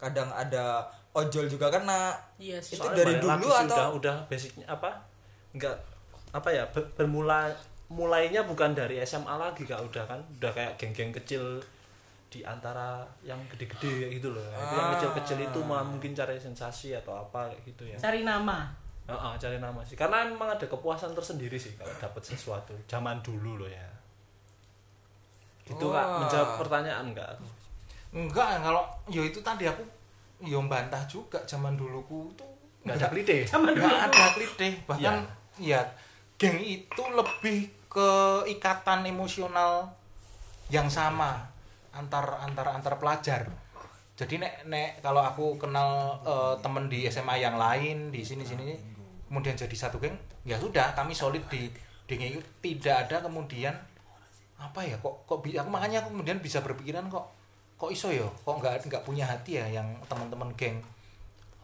kadang 0.00 0.32
ada 0.32 0.88
ojol 1.14 1.46
juga 1.46 1.70
kena. 1.70 2.12
Iya 2.36 2.58
sih. 2.58 2.74
Itu 2.76 2.84
Soalnya 2.84 3.06
dari 3.06 3.14
dulu 3.22 3.48
atau 3.48 3.66
udah 3.70 3.88
udah 3.96 4.16
basicnya 4.26 4.66
apa? 4.66 4.90
Enggak 5.54 5.78
apa 6.34 6.50
ya 6.50 6.66
ber- 6.74 6.90
bermula 6.98 7.46
mulainya 7.86 8.42
bukan 8.42 8.74
dari 8.74 8.98
SMA 9.00 9.34
lagi 9.38 9.62
kak. 9.62 9.78
Udah 9.78 10.04
kan 10.04 10.18
udah 10.42 10.50
kayak 10.50 10.74
geng-geng 10.74 11.14
kecil 11.14 11.62
di 12.26 12.42
antara 12.42 13.06
yang 13.22 13.38
gede-gede 13.46 14.10
gitu 14.18 14.34
loh. 14.34 14.42
Itu 14.42 14.74
yang 14.74 14.90
kecil-kecil 14.98 15.38
itu 15.46 15.60
mah 15.62 15.86
mungkin 15.86 16.10
cari 16.10 16.34
sensasi 16.34 16.90
atau 16.98 17.14
apa 17.14 17.46
gitu 17.62 17.86
ya. 17.86 17.94
Cari 17.94 18.26
nama. 18.26 18.66
Heeh, 19.06 19.32
cari 19.38 19.62
nama 19.62 19.78
sih. 19.86 19.94
Karena 19.94 20.26
memang 20.26 20.50
ada 20.50 20.66
kepuasan 20.66 21.14
tersendiri 21.14 21.54
sih 21.54 21.78
kalau 21.78 21.94
dapat 22.02 22.22
sesuatu. 22.26 22.74
Zaman 22.90 23.22
dulu 23.22 23.62
loh 23.62 23.70
ya. 23.70 23.86
Itu 25.64 25.86
kak. 25.94 26.02
Wah. 26.02 26.26
menjawab 26.26 26.50
pertanyaan 26.58 27.06
enggak 27.14 27.30
enggak 28.14 28.62
kalau 28.62 28.86
yo 29.10 29.26
itu 29.26 29.42
tadi 29.42 29.66
aku 29.66 29.82
yo 30.44 30.60
bantah 30.64 31.02
juga 31.08 31.40
zaman 31.48 31.74
duluku 31.74 32.32
tuh. 32.38 32.48
Nggak 32.84 32.96
ada 33.00 33.08
klite 33.08 33.36
nggak 33.48 34.04
ada 34.12 34.24
klite 34.36 34.68
bahkan 34.84 35.24
ya 35.56 35.80
geng 36.36 36.60
itu 36.60 37.02
lebih 37.16 37.72
ke 37.88 38.10
ikatan 38.50 39.08
emosional 39.08 39.88
yang 40.68 40.90
sama 40.90 41.48
antar 41.94 42.42
antar 42.44 42.76
antar 42.76 42.94
pelajar. 43.00 43.48
Jadi 44.14 44.38
nek 44.38 44.68
nek 44.70 45.02
kalau 45.02 45.24
aku 45.24 45.58
kenal 45.58 46.20
eh, 46.22 46.54
temen 46.62 46.86
di 46.86 47.08
SMA 47.10 47.42
yang 47.42 47.58
lain 47.58 48.14
di 48.14 48.22
sini 48.22 48.46
sini 48.46 48.94
kemudian 49.34 49.58
jadi 49.58 49.74
satu 49.74 49.98
geng 49.98 50.14
ya 50.46 50.54
sudah 50.54 50.94
kami 50.94 51.10
solid 51.10 51.42
di 51.50 51.66
di 52.06 52.14
geng 52.14 52.38
itu 52.38 52.42
tidak 52.62 53.08
ada 53.08 53.26
kemudian 53.26 53.74
apa 54.54 54.80
ya 54.86 54.94
kok 55.02 55.26
kok 55.26 55.42
aku 55.42 55.70
makanya 55.72 56.06
aku 56.06 56.14
kemudian 56.14 56.38
bisa 56.38 56.62
berpikiran 56.62 57.10
kok 57.10 57.33
kok 57.74 57.90
iso 57.90 58.08
ya? 58.10 58.26
Kok 58.44 58.56
nggak 58.60 58.86
nggak 58.86 59.04
punya 59.04 59.24
hati 59.26 59.58
ya 59.60 59.66
yang 59.68 59.88
teman-teman 60.08 60.50
geng? 60.54 60.78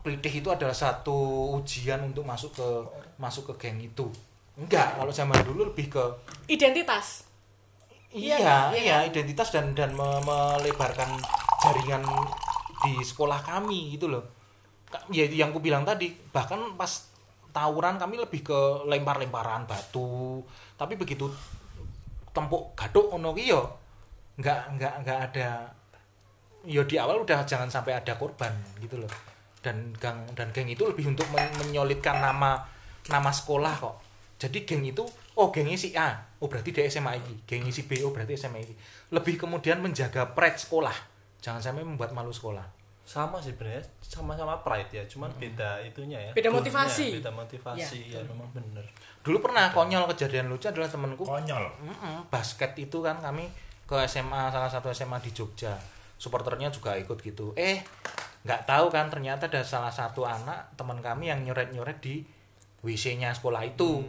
Plitih 0.00 0.40
itu 0.40 0.48
adalah 0.48 0.72
satu 0.72 1.16
ujian 1.60 2.00
untuk 2.00 2.24
masuk 2.24 2.56
ke 2.56 2.68
masuk 3.20 3.52
ke 3.52 3.68
geng 3.68 3.78
itu. 3.80 4.08
Enggak 4.56 4.96
kalau 4.96 5.12
zaman 5.12 5.40
dulu 5.44 5.70
lebih 5.72 5.92
ke 5.92 6.04
identitas. 6.48 7.24
Iya 8.10 8.42
Iya, 8.42 8.56
iya, 8.74 8.96
identitas 9.06 9.54
dan 9.54 9.70
dan 9.70 9.94
me- 9.94 10.22
melebarkan 10.26 11.14
jaringan 11.62 12.02
di 12.82 12.98
sekolah 13.04 13.38
kami 13.44 13.94
gitu 13.94 14.10
loh. 14.10 14.24
Ya 15.14 15.28
yang 15.30 15.54
ku 15.54 15.62
bilang 15.62 15.86
tadi 15.86 16.10
bahkan 16.34 16.58
pas 16.74 17.06
tawuran 17.54 17.94
kami 18.02 18.18
lebih 18.18 18.42
ke 18.42 18.58
lempar-lemparan 18.90 19.62
batu. 19.68 20.42
Tapi 20.74 20.98
begitu 20.98 21.30
tempuk 22.34 22.74
gaduk 22.74 23.10
ono 23.10 23.30
ki 23.34 23.44
yo 23.50 23.62
nggak 24.38 24.60
nggak 24.78 24.94
nggak 25.04 25.18
ada 25.30 25.48
yo 26.68 26.84
di 26.84 27.00
awal 27.00 27.24
udah 27.24 27.44
jangan 27.48 27.72
sampai 27.72 27.96
ada 27.96 28.16
korban 28.16 28.52
gitu 28.80 29.00
loh. 29.00 29.12
Dan 29.60 29.92
gang 29.96 30.24
dan 30.32 30.52
geng 30.52 30.68
itu 30.68 30.88
lebih 30.88 31.12
untuk 31.12 31.28
men- 31.32 31.52
menyolidkan 31.60 32.20
nama 32.20 32.60
nama 33.08 33.30
sekolah 33.32 33.74
kok. 33.76 33.96
Jadi 34.40 34.64
geng 34.64 34.84
itu 34.84 35.04
oh 35.36 35.48
gengnya 35.52 35.76
si 35.76 35.92
A 35.96 36.16
oh 36.40 36.48
berarti 36.48 36.72
dia 36.72 36.88
SMA 36.88 37.16
ini 37.20 37.44
gengnya 37.44 37.72
si 37.72 37.84
B 37.84 38.00
oh 38.04 38.12
berarti 38.12 38.36
SMA 38.36 38.60
ini 38.64 38.74
lebih 39.12 39.36
kemudian 39.36 39.80
menjaga 39.80 40.32
pride 40.32 40.56
sekolah. 40.60 40.96
Jangan 41.40 41.60
sampai 41.60 41.84
membuat 41.84 42.12
malu 42.12 42.32
sekolah. 42.32 42.64
Sama 43.04 43.42
sih 43.42 43.56
sebenarnya 43.56 43.82
sama-sama 44.00 44.60
pride 44.62 44.90
ya 44.92 45.04
cuman 45.08 45.32
beda 45.36 45.80
itunya 45.84 46.30
ya. 46.30 46.32
Beda 46.32 46.52
motivasi. 46.52 47.20
beda 47.20 47.32
motivasi. 47.32 48.00
Ya, 48.12 48.20
ya, 48.20 48.22
memang 48.28 48.48
bener. 48.52 48.84
Dulu 49.20 49.44
pernah 49.44 49.72
konyol 49.72 50.08
kejadian 50.14 50.48
lucu 50.48 50.68
adalah 50.68 50.88
temanku. 50.88 51.24
Konyol? 51.26 51.64
Mm-mm, 51.84 52.28
basket 52.32 52.76
itu 52.80 53.02
kan 53.04 53.18
kami 53.20 53.50
ke 53.84 53.96
SMA 54.06 54.48
salah 54.54 54.70
satu 54.70 54.88
SMA 54.94 55.18
di 55.20 55.34
Jogja 55.34 55.74
supporternya 56.20 56.68
juga 56.68 56.92
ikut 57.00 57.16
gitu. 57.24 57.56
Eh 57.56 57.80
nggak 58.44 58.68
tahu 58.68 58.92
kan 58.92 59.08
ternyata 59.08 59.48
ada 59.48 59.64
salah 59.64 59.92
satu 59.92 60.28
anak 60.28 60.76
teman 60.76 61.00
kami 61.00 61.32
yang 61.32 61.40
nyoret 61.40 61.72
nyoret 61.72 61.96
di 62.04 62.20
WC-nya 62.84 63.32
sekolah 63.32 63.64
itu. 63.64 64.04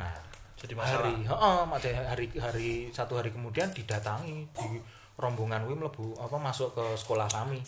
Nah 0.00 0.16
jadi 0.56 0.72
masalah. 0.72 1.12
hari 1.12 1.12
heeh, 1.28 1.58
hari, 1.68 1.90
hari 1.92 2.26
hari 2.40 2.68
satu 2.88 3.20
hari 3.20 3.28
kemudian 3.34 3.68
didatangi 3.76 4.48
di 4.48 4.68
rombongan 5.20 5.68
gue 5.68 5.76
mlebu 5.76 6.16
apa 6.16 6.36
masuk 6.40 6.72
ke 6.72 6.84
sekolah 6.96 7.28
kami. 7.28 7.60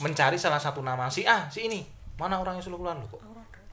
Mencari 0.00 0.40
salah 0.40 0.60
satu 0.60 0.80
nama 0.80 1.12
si 1.12 1.28
A 1.28 1.52
si 1.52 1.68
ini. 1.68 1.84
Mana 2.16 2.40
orangnya 2.40 2.64
keluar? 2.64 2.96
Loh 2.96 3.08
kok 3.08 3.20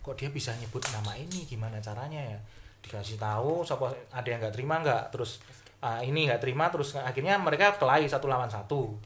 kok 0.04 0.16
dia 0.16 0.32
bisa 0.32 0.56
nyebut 0.60 0.84
nama 0.92 1.16
ini? 1.16 1.48
Gimana 1.48 1.80
caranya 1.80 2.20
ya? 2.20 2.40
Dikasih 2.84 3.20
tahu 3.20 3.64
siapa 3.64 3.92
ada 4.12 4.28
yang 4.28 4.40
nggak 4.40 4.56
terima 4.56 4.80
nggak? 4.80 5.12
Terus 5.12 5.44
ah, 5.82 6.02
ini 6.02 6.26
nggak 6.26 6.42
terima 6.42 6.70
terus 6.74 6.98
akhirnya 6.98 7.38
mereka 7.38 7.78
kelahi 7.78 8.10
satu 8.10 8.26
lawan 8.26 8.50
satu. 8.50 8.98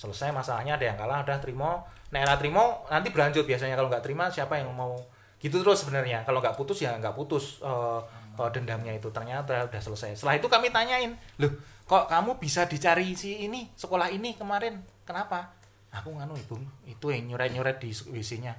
Selesai 0.00 0.32
masalahnya 0.32 0.80
ada 0.80 0.84
yang 0.88 0.96
kalah 0.96 1.20
udah 1.26 1.38
terima. 1.42 1.84
Nah 2.10 2.18
era 2.24 2.34
terima 2.40 2.80
nanti 2.88 3.12
berlanjut 3.12 3.44
biasanya. 3.44 3.76
Kalau 3.76 3.92
nggak 3.92 4.04
terima 4.04 4.32
siapa 4.32 4.56
yang 4.56 4.72
mau? 4.72 4.96
Gitu 5.40 5.60
terus 5.60 5.84
sebenarnya. 5.84 6.24
Kalau 6.24 6.40
nggak 6.40 6.56
putus 6.56 6.80
ya 6.80 6.96
nggak 6.96 7.12
putus 7.12 7.60
eh, 7.60 8.00
eh, 8.40 8.50
dendamnya 8.54 8.96
itu. 8.96 9.12
Ternyata 9.12 9.68
udah 9.68 9.80
selesai. 9.80 10.16
Setelah 10.16 10.40
itu 10.40 10.48
kami 10.48 10.72
tanyain 10.72 11.12
loh 11.42 11.52
kok 11.90 12.06
kamu 12.06 12.38
bisa 12.38 12.70
dicari 12.70 13.18
si 13.18 13.42
ini 13.42 13.66
sekolah 13.74 14.14
ini 14.14 14.38
kemarin? 14.38 14.78
Kenapa? 15.02 15.50
Aku 15.90 16.14
nganu 16.14 16.38
ibu 16.38 16.54
itu 16.86 17.10
yang 17.10 17.34
nyuret 17.34 17.50
nyuret 17.50 17.82
di 17.82 17.90
WC 17.90 18.46
nya 18.46 18.54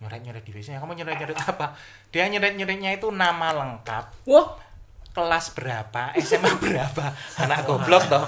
nyuret 0.00 0.24
nyuret 0.24 0.40
di 0.40 0.56
WC 0.56 0.72
nya 0.72 0.80
kamu 0.80 0.96
nyuret 0.96 1.20
nyuret 1.20 1.36
apa? 1.52 1.76
Dia 2.08 2.32
nyuret 2.32 2.56
nyuretnya 2.56 2.96
itu 2.96 3.12
nama 3.12 3.52
lengkap. 3.52 4.24
Wah 4.24 4.56
kelas 5.12 5.52
berapa? 5.52 6.12
SMA 6.26 6.52
berapa? 6.58 7.12
Anak 7.40 7.64
goblok 7.68 8.04
toh. 8.08 8.24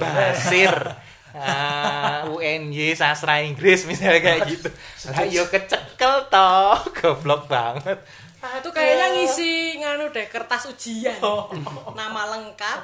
Basir. 0.00 0.74
Ah, 1.32 2.28
UNY 2.28 2.92
sastra 2.92 3.40
Inggris 3.40 3.88
misalnya 3.88 4.20
kayak 4.20 4.40
gitu. 4.52 4.68
Lah 5.08 5.24
yo 5.24 5.48
kecekel 5.48 6.28
toh. 6.28 6.76
Goblok 6.92 7.48
banget. 7.48 8.00
Itu 8.42 8.74
kayaknya 8.74 9.16
ngisi 9.16 9.80
nganu 9.80 10.10
deh 10.10 10.26
kertas 10.28 10.66
ujian. 10.68 11.16
Nama 11.94 12.22
lengkap. 12.36 12.80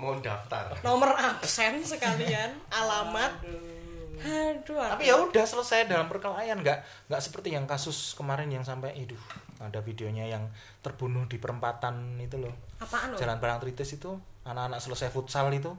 Mau 0.00 0.18
daftar. 0.18 0.74
Nomor 0.82 1.14
absen 1.14 1.86
sekalian 1.86 2.50
alamat. 2.72 3.30
Aduh 4.24 4.80
tapi 4.80 5.10
ya 5.10 5.20
udah 5.20 5.44
selesai 5.44 5.86
dalam 5.86 6.10
perkelahian. 6.10 6.58
Nggak 6.64 6.82
nggak 7.12 7.22
seperti 7.22 7.54
yang 7.54 7.68
kasus 7.68 8.16
kemarin 8.18 8.50
yang 8.50 8.66
sampai 8.66 8.96
iduh 8.96 9.20
ada 9.62 9.78
videonya 9.84 10.26
yang 10.26 10.50
terbunuh 10.84 11.24
di 11.24 11.40
perempatan 11.40 12.20
itu 12.20 12.36
loh. 12.36 12.52
Apaan 12.76 13.16
loh? 13.16 13.18
Jalan 13.18 13.40
Parangtritis 13.40 13.96
itu 13.96 14.12
anak-anak 14.44 14.76
selesai 14.78 15.08
futsal 15.08 15.48
itu. 15.48 15.72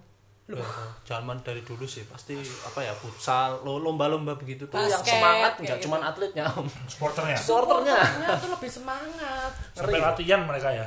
Ya, 0.45 0.61
zaman 1.09 1.41
dari 1.41 1.65
dulu 1.65 1.89
sih 1.89 2.05
pasti 2.05 2.37
apa 2.37 2.77
ya 2.77 2.93
futsal 2.93 3.65
lo 3.65 3.81
lomba-lomba 3.81 4.37
begitu 4.37 4.69
tuh. 4.69 4.77
Yang 4.77 5.01
semangat 5.01 5.57
kayak 5.57 5.65
nggak 5.65 5.77
gitu. 5.81 5.85
cuman 5.89 6.01
atletnya 6.05 6.43
om. 6.53 6.65
Supporternya 6.85 7.33
supporternya 7.37 7.97
Supporternya 7.97 8.37
tuh 8.37 8.49
lebih 8.53 8.69
semangat. 8.69 9.51
Sampai 9.73 10.01
latihan 10.01 10.41
mereka 10.45 10.69
ya? 10.69 10.85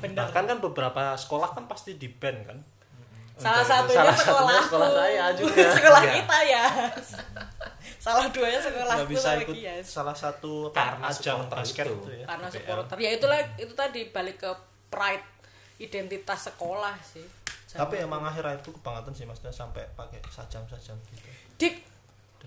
Bener. 0.00 0.16
Bahkan 0.16 0.44
kan 0.48 0.58
beberapa 0.64 1.12
sekolah 1.12 1.52
kan 1.52 1.68
pasti 1.68 2.00
di 2.00 2.08
band 2.08 2.38
kan. 2.48 2.58
Salah 3.36 3.64
satunya 3.64 4.00
salah 4.00 4.16
sekolah 4.16 4.40
satunya 4.44 4.62
sekolah 4.64 4.88
saya 4.96 5.24
juga. 5.36 5.64
Sekolah 5.80 6.00
Iya. 6.00 6.12
kita 6.20 6.38
ya 6.44 6.64
salah 8.00 8.26
duanya 8.32 8.56
sekolah 8.56 8.94
nggak 8.96 9.10
bisa 9.12 9.28
ikut 9.38 9.52
Kias. 9.52 9.84
salah 9.84 10.16
satu 10.16 10.72
Karena 10.72 11.04
apa, 11.04 11.12
ajang 11.12 11.44
supporter 11.44 11.56
basket 11.60 11.84
itu. 11.84 11.96
itu 12.00 12.10
ya 12.16 12.24
karena 12.24 12.46
BL. 12.48 12.54
supporter 12.56 12.96
ya 12.96 13.10
itulah 13.12 13.38
itu 13.54 13.72
tadi 13.76 14.00
balik 14.08 14.36
ke 14.40 14.50
pride 14.88 15.26
identitas 15.76 16.40
sekolah 16.48 16.96
sih. 17.00 17.24
Tapi 17.70 18.02
emang 18.02 18.20
akhirnya 18.20 18.58
itu 18.58 18.72
kebangetan 18.72 19.12
sih 19.12 19.24
maksudnya 19.24 19.52
sampai 19.52 19.84
pakai 19.94 20.18
sajam-sajam 20.26 20.96
gitu. 21.06 21.28
Dik 21.56 21.74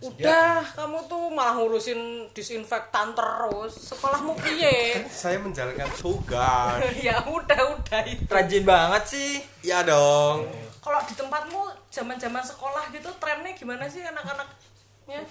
udah 0.03 0.65
kamu 0.73 1.05
tuh 1.05 1.29
malah 1.29 1.53
ngurusin 1.55 2.27
disinfektan 2.33 3.13
terus. 3.13 3.93
Sekolahmu 3.93 4.33
piye? 4.35 4.99
Saya 5.23 5.37
menjalankan 5.37 5.87
tugas. 5.95 6.81
Ya 7.07 7.21
udah 7.23 7.77
udah 7.77 8.01
itu. 8.03 8.25
Rajin 8.27 8.65
banget 8.65 9.03
sih. 9.07 9.31
Ya 9.61 9.85
dong. 9.85 10.49
Kalau 10.83 10.99
di 11.07 11.13
tempatmu 11.13 11.61
zaman 11.87 12.17
zaman 12.19 12.43
sekolah 12.43 12.91
gitu 12.91 13.07
trennya 13.15 13.55
gimana 13.55 13.87
sih 13.87 14.03
anak-anaknya 14.03 15.23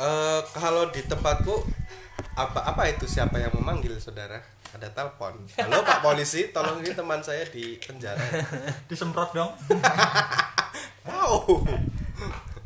Eh, 0.00 0.40
kalau 0.56 0.88
di 0.88 1.04
tempatku 1.04 1.60
apa 2.32 2.72
apa 2.72 2.88
itu 2.88 3.04
siapa 3.04 3.36
yang 3.36 3.52
memanggil 3.52 4.00
saudara? 4.00 4.40
Ada 4.72 4.88
telepon. 4.96 5.44
Halo 5.60 5.84
pak 5.84 6.00
polisi 6.00 6.48
tolong 6.56 6.80
ini 6.80 6.96
teman 6.96 7.20
saya 7.20 7.44
di 7.52 7.76
penjara. 7.76 8.24
Disemprot 8.88 9.30
dong. 9.36 9.52
Wow. 11.00 11.64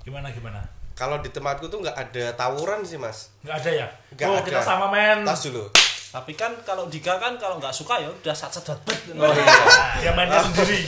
Gimana 0.02 0.26
gimana? 0.34 0.58
Kalau 0.98 1.22
di 1.22 1.30
tempatku 1.30 1.70
tuh 1.70 1.86
nggak 1.86 1.94
ada 1.94 2.34
tawuran 2.34 2.82
sih 2.82 2.98
mas. 2.98 3.30
Nggak 3.46 3.56
ada 3.62 3.70
ya? 3.70 3.88
Nggak 4.10 4.26
oh 4.26 4.34
ada. 4.34 4.42
kita 4.42 4.60
sama 4.60 4.86
men. 4.90 5.22
Tas 5.22 5.46
dulu. 5.46 5.70
Tapi 6.10 6.34
kan 6.34 6.50
kalau 6.66 6.90
Dika 6.90 7.14
kan 7.22 7.38
kalau 7.38 7.62
nggak 7.62 7.70
suka 7.70 8.02
ya 8.02 8.10
udah 8.10 8.34
sat 8.34 8.50
sat 8.50 8.66
oh 8.66 8.74
iya. 9.14 9.54
Dia 10.02 10.12
mainnya 10.18 10.42
sendiri. 10.42 10.82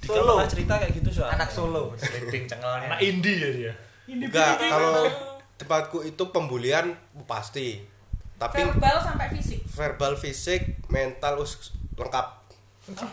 Dika 0.00 0.24
pernah 0.24 0.48
cerita 0.48 0.74
kayak 0.80 0.92
gitu 0.96 1.08
soalnya 1.20 1.44
anak 1.44 1.50
solo 1.52 1.92
Sliding 2.00 2.44
cengelnya. 2.48 2.88
Anak 2.88 3.00
indie 3.04 3.36
ya 3.36 3.48
dia? 3.52 3.72
Enggak 4.08 4.56
kalau 4.56 5.35
tempatku 5.56 6.04
itu 6.04 6.22
pembulian 6.30 6.92
pasti. 7.24 7.80
Tapi 8.36 8.60
verbal 8.68 9.00
sampai 9.00 9.32
fisik? 9.32 9.64
verbal 9.64 10.12
fisik 10.14 10.62
mental 10.88 11.40
us 11.40 11.72
lengkap. 11.96 12.26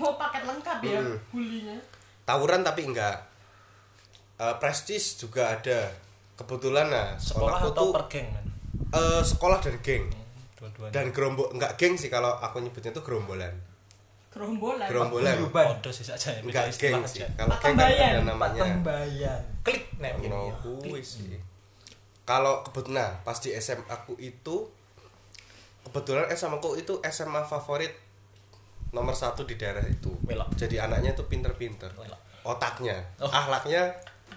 Oh 0.04 0.14
paket 0.20 0.44
lengkap 0.44 0.78
ya 0.84 1.00
Hmm. 1.00 1.18
bulinya. 1.32 1.78
Tawuran 2.24 2.62
tapi 2.62 2.86
enggak. 2.86 3.18
Eh, 4.38 4.56
prestis 4.60 5.16
juga 5.16 5.56
ada. 5.56 5.88
Kebetulan 6.34 6.90
nah 6.92 7.16
sekolah 7.16 7.62
atau 7.62 7.72
tuh 7.72 7.90
per 7.96 8.06
geng 8.12 8.28
eh, 8.92 9.22
sekolah 9.24 9.64
dan 9.64 9.80
geng. 9.80 10.12
Dua-duanya. 10.60 10.92
Dan 10.92 11.06
gerombol 11.16 11.48
enggak 11.56 11.80
geng 11.80 11.96
sih 11.96 12.12
kalau 12.12 12.36
aku 12.38 12.60
nyebutnya 12.60 12.92
tuh 12.92 13.02
gerombolan. 13.02 13.54
Gerombolan. 14.30 14.88
gerombolan. 14.92 15.36
Kode 15.48 15.90
sih 15.94 16.04
saja 16.04 16.36
enggak 16.44 16.68
geng 16.76 17.00
sih. 17.08 17.24
Kalau 17.34 17.56
geng 17.58 17.80
kan 17.80 17.88
ada 17.88 18.20
namanya. 18.22 18.62
Tembayan. 18.68 19.42
klik 19.64 19.88
nek 19.96 20.20
no 20.28 20.52
ya. 20.52 20.56
kuwi 20.60 21.00
sih 21.00 21.40
kalau 22.24 22.64
kebetulan 22.64 23.20
pas 23.22 23.36
di 23.36 23.52
SMA 23.54 23.84
aku 23.86 24.16
itu 24.18 24.68
kebetulan 25.84 26.28
SMA 26.32 26.56
aku 26.56 26.76
itu 26.76 27.00
SMA 27.06 27.44
favorit 27.44 27.92
nomor 28.90 29.12
satu 29.12 29.44
di 29.44 29.54
daerah 29.54 29.82
itu 29.82 30.08
Welok. 30.24 30.56
jadi 30.56 30.84
anaknya 30.84 31.12
itu 31.12 31.26
pinter-pinter 31.26 31.92
otaknya 32.44 33.00
Oh. 33.18 33.28
ahlaknya 33.28 33.92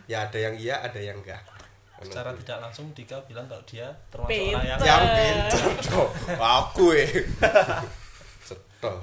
ya 0.06 0.22
ada 0.22 0.38
yang 0.40 0.54
iya 0.54 0.78
ada 0.80 0.96
yang 0.96 1.18
enggak 1.18 1.42
Secara 1.96 2.28
tidak 2.34 2.60
langsung 2.60 2.92
Dika 2.92 3.16
bilang 3.24 3.46
kalau 3.46 3.64
dia 3.64 3.88
termasuk 4.06 4.28
Pinter. 4.30 4.52
orang 4.52 4.68
yang 4.68 4.78
yang 4.78 5.04
pinter 5.08 5.62
dong 5.82 6.10
aku 6.36 6.84
eh 6.92 7.08
Cetok. 8.42 8.96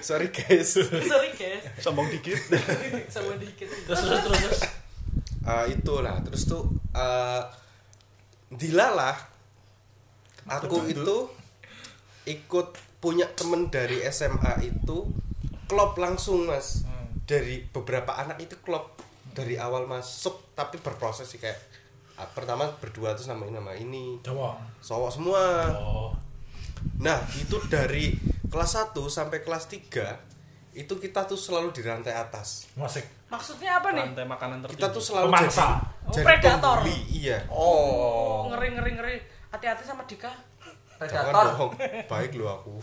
sorry 0.00 0.28
guys 0.30 0.78
Sorry 0.78 1.30
guys. 1.34 1.62
sombong 1.78 2.06
dikit. 2.08 2.38
Sama 3.08 3.34
dikit. 3.36 3.66
terus 3.84 3.98
terus 4.00 4.22
terus. 4.24 4.60
Eh, 5.48 5.66
itulah. 5.80 6.20
Terus 6.28 6.44
tuh 6.44 6.68
eh 6.92 7.42
dilalah. 8.52 9.16
Aku 10.48 10.84
itu 10.88 11.28
ikut 12.28 12.68
punya 13.00 13.28
temen 13.32 13.68
dari 13.68 14.00
SMA 14.08 14.64
itu 14.64 15.08
klop 15.68 15.96
langsung 15.96 16.48
mas. 16.48 16.84
Dari 17.28 17.64
beberapa 17.64 18.16
anak 18.16 18.44
itu 18.44 18.56
klop. 18.60 19.00
Dari 19.32 19.56
awal 19.56 19.88
masuk 19.88 20.52
tapi 20.58 20.82
berproses 20.82 21.30
sih 21.30 21.38
kayak 21.38 21.60
ah, 22.18 22.26
pertama 22.32 22.66
berdua 22.80 23.14
terus 23.16 23.28
nama 23.28 23.44
ini 23.48 23.54
nama 23.56 23.72
ini. 23.76 24.04
Cowok. 24.24 24.80
Semua. 25.12 25.44
Oh. 25.80 26.12
nah 27.02 27.18
itu 27.34 27.58
dari 27.66 28.14
kelas 28.46 28.94
1 28.94 28.94
sampai 29.10 29.42
kelas 29.42 29.66
3 29.66 30.37
itu 30.78 30.94
kita 30.94 31.26
tuh 31.26 31.34
selalu 31.34 31.74
di 31.74 31.82
rantai 31.82 32.14
atas 32.14 32.70
Musik. 32.78 33.02
Maksudnya 33.26 33.82
apa 33.82 33.90
nih? 33.90 34.06
Rantai 34.06 34.24
makanan 34.24 34.56
tertinggi. 34.62 34.78
kita 34.78 34.88
tuh 34.94 35.02
selalu 35.02 35.26
Pemangsa. 35.28 35.66
jadi, 35.66 36.06
Oh, 36.08 36.14
jadi 36.14 36.24
predator. 36.24 36.78
iya 37.10 37.38
Oh, 37.50 38.48
ngeri 38.54 38.68
ngeri 38.78 38.90
ngeri. 38.94 39.16
Hati-hati 39.50 39.82
sama 39.82 40.06
Dika. 40.06 40.30
Jangan 40.98 41.30
Predator. 41.30 41.46
dong, 41.54 41.72
baik 42.10 42.30
lu 42.34 42.46
aku 42.46 42.74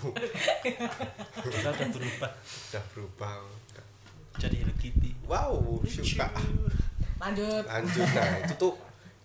Kita 1.44 1.68
udah 1.72 1.88
berubah 1.92 2.32
udah 2.72 2.84
berubah. 2.96 3.34
Jadi 4.36 4.56
Hello 4.64 4.76
Kitty. 4.76 5.12
Wow, 5.28 5.80
suka. 5.88 6.28
Lanjut. 7.20 7.64
Lanjut 7.64 8.08
nah 8.12 8.40
itu 8.44 8.54
tuh 8.56 8.72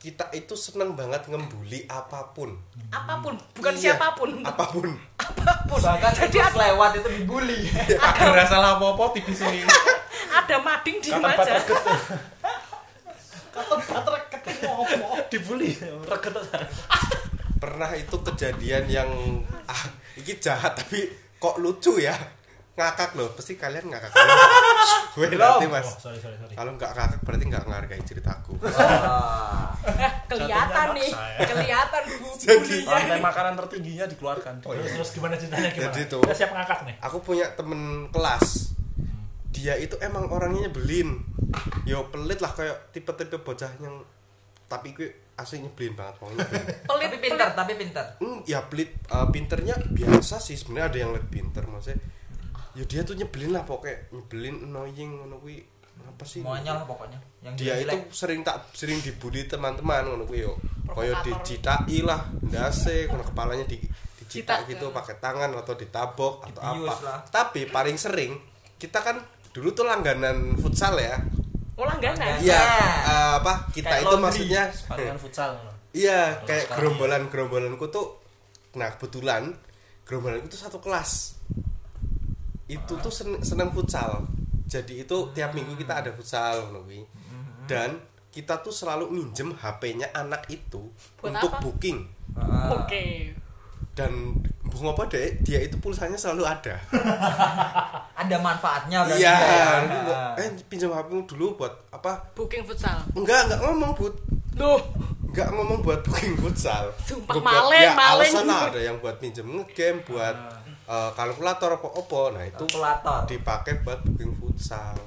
kita 0.00 0.32
itu 0.32 0.56
seneng 0.56 0.96
banget 0.96 1.28
ngembuli 1.28 1.84
apa 1.84 2.32
pun. 2.32 2.56
Apa 2.88 3.20
pun, 3.20 3.36
bukan 3.52 3.72
Iya, 3.76 3.92
siapa 3.92 4.16
pun. 4.16 4.32
Apa 4.40 4.64
pun. 4.72 4.88
Apa 5.20 5.52
pun. 5.68 5.76
Bahkan 5.76 6.12
Jadi 6.16 6.40
ada, 6.40 6.56
lewat 6.56 7.04
itu 7.04 7.08
dibully. 7.20 7.68
ada 8.00 8.48
salah 8.48 8.80
apa-apa 8.80 9.12
tipis 9.12 9.44
ini 9.44 9.60
ada 10.40 10.56
mading 10.64 11.04
di 11.04 11.12
aja. 11.12 11.52
Dibully. 15.28 15.76
Reget 16.08 16.32
aja. 16.32 16.64
Pernah 17.60 17.92
itu 17.92 18.16
kejadian 18.24 18.88
yang 18.88 19.10
ah, 19.68 19.84
ini 20.16 20.32
jahat 20.40 20.80
tapi 20.80 21.12
kok 21.36 21.60
lucu 21.60 22.00
ya. 22.00 22.16
Ngakak 22.80 23.10
loh, 23.12 23.28
pasti 23.30 23.52
kalian 23.54 23.84
ngakak. 23.86 24.08
Gue 25.12 25.28
nanti 25.36 25.68
Oh, 25.68 25.70
mas. 25.70 25.84
sorry 26.00 26.16
sorry 26.16 26.32
sorry. 26.34 26.56
Kalau 26.56 26.72
nggak 26.74 26.90
ngakak 26.90 27.20
berarti 27.20 27.44
nggak 27.44 27.62
menghargai 27.62 28.02
ceritaku. 28.02 28.56
Ah. 28.70 29.76
Eh, 29.82 30.12
kelihatan 30.26 30.92
nih. 30.92 31.08
ya. 31.12 31.44
Kelihatan 31.46 32.02
bu. 32.16 32.28
Jadi 32.34 32.76
Rantai 32.84 33.18
makanan 33.18 33.52
tertingginya 33.56 34.04
dikeluarkan. 34.06 34.54
Terus, 34.60 34.92
terus 34.92 35.10
gimana 35.12 35.36
ceritanya 35.36 35.68
gimana? 35.68 35.88
Jadi 35.90 36.02
tuh. 36.06 36.20
Kita 36.20 36.34
siap 36.34 36.52
ngakak 36.52 36.78
nih. 36.84 36.94
aku 37.00 37.16
punya 37.20 37.46
temen 37.52 37.80
kelas 38.08 38.72
dia 39.50 39.74
itu 39.74 39.98
emang 39.98 40.30
orangnya 40.30 40.68
nyebelin 40.68 41.20
yo 41.82 42.06
pelit 42.08 42.38
lah 42.38 42.48
kayak 42.48 42.94
tipe-tipe 42.94 43.34
bocah 43.36 43.68
yang 43.76 44.00
tapi 44.64 44.94
gue 44.94 45.10
asli 45.34 45.58
nyebelin 45.58 45.92
banget 45.92 46.14
nyebelin 46.22 46.64
Pelit, 46.80 47.08
tapi 47.10 47.18
pintar, 47.18 47.48
tapi 47.52 47.72
pintar. 47.74 48.06
hmm, 48.16 48.46
ya 48.46 48.62
pelit 48.62 48.94
eh, 49.02 49.26
pinternya 49.28 49.74
biasa 49.82 50.38
sih 50.38 50.54
sebenarnya 50.54 50.86
ada 50.86 50.98
yang 50.98 51.12
lebih 51.12 51.28
pinter 51.34 51.66
maksudnya 51.66 51.98
ya 52.80 52.84
dia 52.86 53.00
tuh 53.02 53.12
nyebelin 53.12 53.52
lah 53.52 53.62
pokoknya 53.62 54.08
nyebelin 54.10 54.56
annoying 54.64 55.10
ngono 55.14 55.36
kuwi 55.36 55.60
apa 56.00 56.24
sih 56.24 56.40
Semuanya 56.40 56.72
lah 56.72 56.84
pokoknya. 56.84 57.18
Yang 57.42 57.54
dia 57.58 57.74
itu 57.76 57.92
jelek. 57.92 58.02
sering 58.10 58.40
tak 58.40 58.56
sering 58.72 58.98
dibully 58.98 59.44
teman-teman 59.44 60.00
ngono 60.06 60.24
kuwi 60.24 60.40
yo 60.40 60.56
kaya 60.86 61.12
Provokator. 61.12 61.44
dicitai 61.44 61.98
lah 62.00 62.20
ndase 62.40 63.04
kono 63.06 63.20
kepalanya 63.22 63.62
di 63.62 63.76
dicitak 64.16 64.64
Citak, 64.64 64.70
gitu 64.70 64.86
ya. 64.88 64.94
pakai 64.94 65.14
tangan 65.18 65.50
atau 65.52 65.74
ditabok 65.74 66.34
atau 66.42 66.60
Dibius 66.64 66.88
apa 66.90 67.04
lah. 67.04 67.18
tapi 67.28 67.60
paling 67.66 67.94
sering 67.94 68.32
kita 68.74 68.98
kan 68.98 69.20
dulu 69.50 69.70
tuh 69.70 69.84
langganan 69.84 70.56
futsal 70.56 70.96
ya 70.96 71.20
Oh 71.74 71.84
langganan. 71.84 72.16
Langganan. 72.16 72.40
iya 72.40 72.60
Nah. 72.60 72.96
eh, 73.04 73.32
apa 73.38 73.54
kita 73.68 73.88
Kayak 73.88 74.00
itu 74.00 74.08
laundry. 74.08 74.24
maksudnya 74.24 74.62
Palingan 74.86 75.18
futsal. 75.18 75.50
iya 75.92 76.20
kayak 76.42 76.64
gerombolan 76.70 77.22
gerombolanku 77.26 77.86
tuh 77.86 78.06
nah 78.72 78.88
kebetulan 78.90 79.52
gerombolanku 80.02 80.48
tuh 80.48 80.60
satu 80.60 80.78
kelas 80.78 81.36
itu 82.70 82.92
tuh 82.96 83.10
sen- 83.10 83.40
seneng 83.40 83.68
futsal 83.68 84.22
jadi 84.64 85.02
itu 85.02 85.16
tiap 85.30 85.50
minggu 85.50 85.74
kita 85.74 85.98
ada 85.98 86.10
futsal 86.10 86.62
ngono 86.64 86.82
kuwi. 86.82 87.02
dan 87.66 87.98
kita 88.28 88.54
tuh 88.56 88.70
selalu 88.70 89.10
minjem 89.10 89.50
HP-nya 89.52 90.06
anak 90.12 90.46
itu 90.48 90.78
Buat 91.18 91.34
untuk 91.34 91.50
apa? 91.50 91.58
booking 91.60 91.98
Ah. 92.32 92.70
Oke. 92.76 93.34
dan 93.90 94.38
bunga 94.62 94.94
apa 94.94 95.02
deh 95.08 95.34
dia 95.40 95.58
itu 95.58 95.74
pulsanya 95.76 96.14
selalu 96.14 96.46
ada 96.46 96.78
Ada 98.14 98.36
manfaatnya 98.38 99.02
berarti 99.02 99.18
iya 99.18 99.34
ya. 99.34 99.66
Ah. 100.06 100.32
eh 100.36 100.48
pinjam 100.64 100.90
HP-mu 100.90 101.26
dulu 101.26 101.56
buat 101.56 101.74
apa 101.90 102.22
Booking 102.32 102.62
futsal. 102.62 103.02
enggak 103.12 103.48
enggak 103.48 103.60
ngomong 103.60 103.92
bud 103.92 104.14
Loh, 104.52 104.82
nggak 105.26 105.46
ngomong 105.48 105.78
buat 105.80 105.98
booking 106.00 106.34
futsal 106.36 106.90
Sumpah, 107.00 107.32
buat- 107.32 107.42
maling, 107.44 107.82
ya, 107.82 107.92
maling. 107.92 108.30
alasan 108.30 108.46
ada 108.46 108.80
yang 108.80 108.96
buat 108.98 109.16
minjem 109.18 109.46
ngegame 109.48 110.02
buat 110.04 110.36
eh, 110.90 111.10
kalkulator 111.14 111.70
apa 111.72 111.88
apa? 111.88 112.20
Nah 112.34 112.44
itu 112.44 112.64
Kalkulator. 112.64 113.20
dipakai 113.24 113.80
buat 113.80 114.02
booking 114.02 114.34
futsal. 114.34 114.98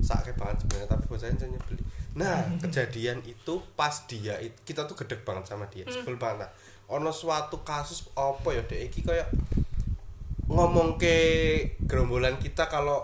Sakit 0.00 0.34
banget 0.34 0.60
sebenarnya 0.60 0.88
tapi 0.90 1.04
bocahnya 1.06 1.38
hanya 1.40 1.60
beli 1.62 1.80
nah 2.14 2.38
kejadian 2.62 3.18
itu 3.24 3.58
pas 3.74 3.90
dia 4.06 4.38
it- 4.38 4.62
kita 4.62 4.86
tuh 4.86 4.94
gedek 4.94 5.26
banget 5.26 5.50
sama 5.50 5.66
dia 5.66 5.82
sebel 5.84 6.14
banget. 6.14 6.46
Nah, 6.46 6.50
ono 6.86 7.10
suatu 7.10 7.66
kasus 7.66 8.06
apa 8.14 8.54
ya 8.54 8.62
dek? 8.62 8.86
Iki 8.86 9.02
kayak 9.02 9.26
ngomong 10.46 10.94
ke 10.94 11.16
gerombolan 11.82 12.36
kita 12.36 12.68
kalau 12.68 13.02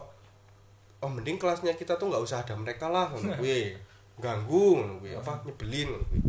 oh 1.01 1.11
mending 1.11 1.41
kelasnya 1.41 1.75
kita 1.75 1.97
tuh 1.97 2.07
nggak 2.07 2.23
usah 2.23 2.45
ada 2.45 2.55
mereka 2.55 2.87
lah. 2.87 3.11
Kuwi 3.11 3.75
ganggu 4.15 4.79
ngono 4.79 5.01
kuwi 5.01 5.17
apa 5.17 5.43
nyebelin 5.43 5.91
ngono 5.91 6.05
kuwi. 6.07 6.21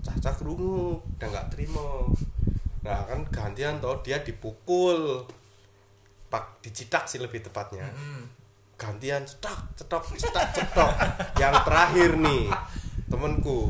Caca 0.00 0.30
kerungu 0.30 1.00
udah 1.18 1.26
nggak 1.26 1.46
terima 1.50 1.82
nah 2.80 3.04
kan 3.04 3.20
gantian 3.28 3.76
toh 3.76 4.00
dia 4.00 4.20
dipukul 4.20 5.24
pak 6.26 6.62
dicitak 6.62 7.04
sih 7.04 7.20
lebih 7.20 7.42
tepatnya 7.42 7.90
gantian 8.74 9.20
cetak 9.22 9.76
cetok 9.76 10.02
cetak 10.16 10.46
cetok 10.54 10.90
yang 11.36 11.52
terakhir 11.60 12.16
nih 12.16 12.48
temenku 13.06 13.68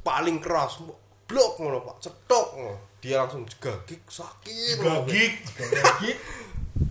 paling 0.00 0.42
keras 0.42 0.82
blok 1.24 1.60
ngono 1.60 1.84
pak 1.84 1.96
cetok 2.02 2.46
ngono. 2.56 2.74
dia 3.00 3.16
langsung 3.16 3.46
gagik 3.56 4.02
sakit. 4.04 4.76
Gagik. 4.76 5.32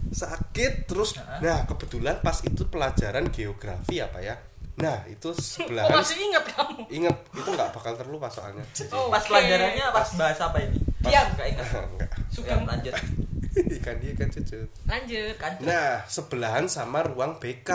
sakit 0.10 0.74
terus 0.86 1.14
nah 1.40 1.66
kebetulan 1.66 2.18
pas 2.20 2.40
itu 2.42 2.66
pelajaran 2.66 3.30
geografi 3.30 4.02
apa 4.02 4.18
ya 4.20 4.36
nah 4.80 5.04
itu 5.06 5.30
oh 5.30 5.36
sebelahan 5.36 5.92
masih 5.92 6.18
ingat 6.24 6.44
kamu? 6.50 6.88
inget 6.90 7.16
itu 7.36 7.50
nggak 7.52 7.70
bakal 7.70 7.94
terlupa 7.94 8.32
soalnya 8.32 8.64
Oh, 8.90 9.12
Pas 9.12 9.20
oke. 9.20 9.28
pelajarannya 9.28 9.86
pas 9.92 10.08
bahas 10.16 10.40
apa 10.40 10.58
ini? 10.64 10.80
Diam. 11.00 11.28
Ingat. 11.32 11.68
Enggak. 11.96 12.12
Suka 12.28 12.54
lanjut. 12.60 12.94
ikan 13.80 13.96
dia 13.98 14.14
kan 14.14 14.30
cucut 14.30 14.70
lanjut. 14.86 15.36
Kan 15.36 15.52
Nah, 15.62 16.04
sebelahan 16.06 16.66
sama 16.66 17.02
ruang 17.02 17.36
BK. 17.38 17.72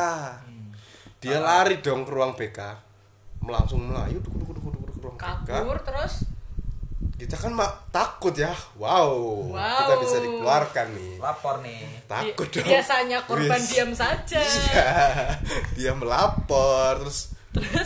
Dia 1.19 1.41
lari 1.41 1.81
dong 1.81 2.05
ke 2.05 2.11
ruang 2.13 2.33
BK. 2.35 2.61
Langsung 3.45 3.89
melayu 3.89 4.21
duk 4.21 4.33
duk 4.35 4.51
duk 4.51 4.65
duk 4.65 4.75
duk 4.87 4.97
ruang 5.03 5.17
BK. 5.17 5.25
Kabur 5.45 5.79
terus. 5.81 6.25
Kita 7.15 7.37
kan 7.37 7.53
mak 7.53 7.89
takut 7.89 8.35
ya. 8.35 8.51
Wow. 8.75 9.53
Wow. 9.53 9.79
Kita 9.81 9.95
bisa 10.01 10.17
dikeluarkan 10.19 10.87
nih. 10.93 11.15
lapor 11.17 11.57
nih. 11.61 11.81
Takut 12.05 12.49
dong. 12.51 12.67
Biasanya 12.67 13.19
korban 13.25 13.61
Bis- 13.61 13.71
diam 13.71 13.91
saja. 13.93 14.41
Iya. 14.41 14.89
Dia 15.75 15.93
melapor 15.95 17.01
terus 17.01 17.33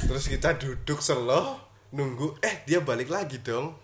terus, 0.08 0.24
kita 0.24 0.56
duduk 0.56 1.04
selo 1.04 1.60
nunggu 1.92 2.40
eh 2.40 2.64
dia 2.64 2.80
balik 2.80 3.08
lagi 3.08 3.38
dong. 3.38 3.76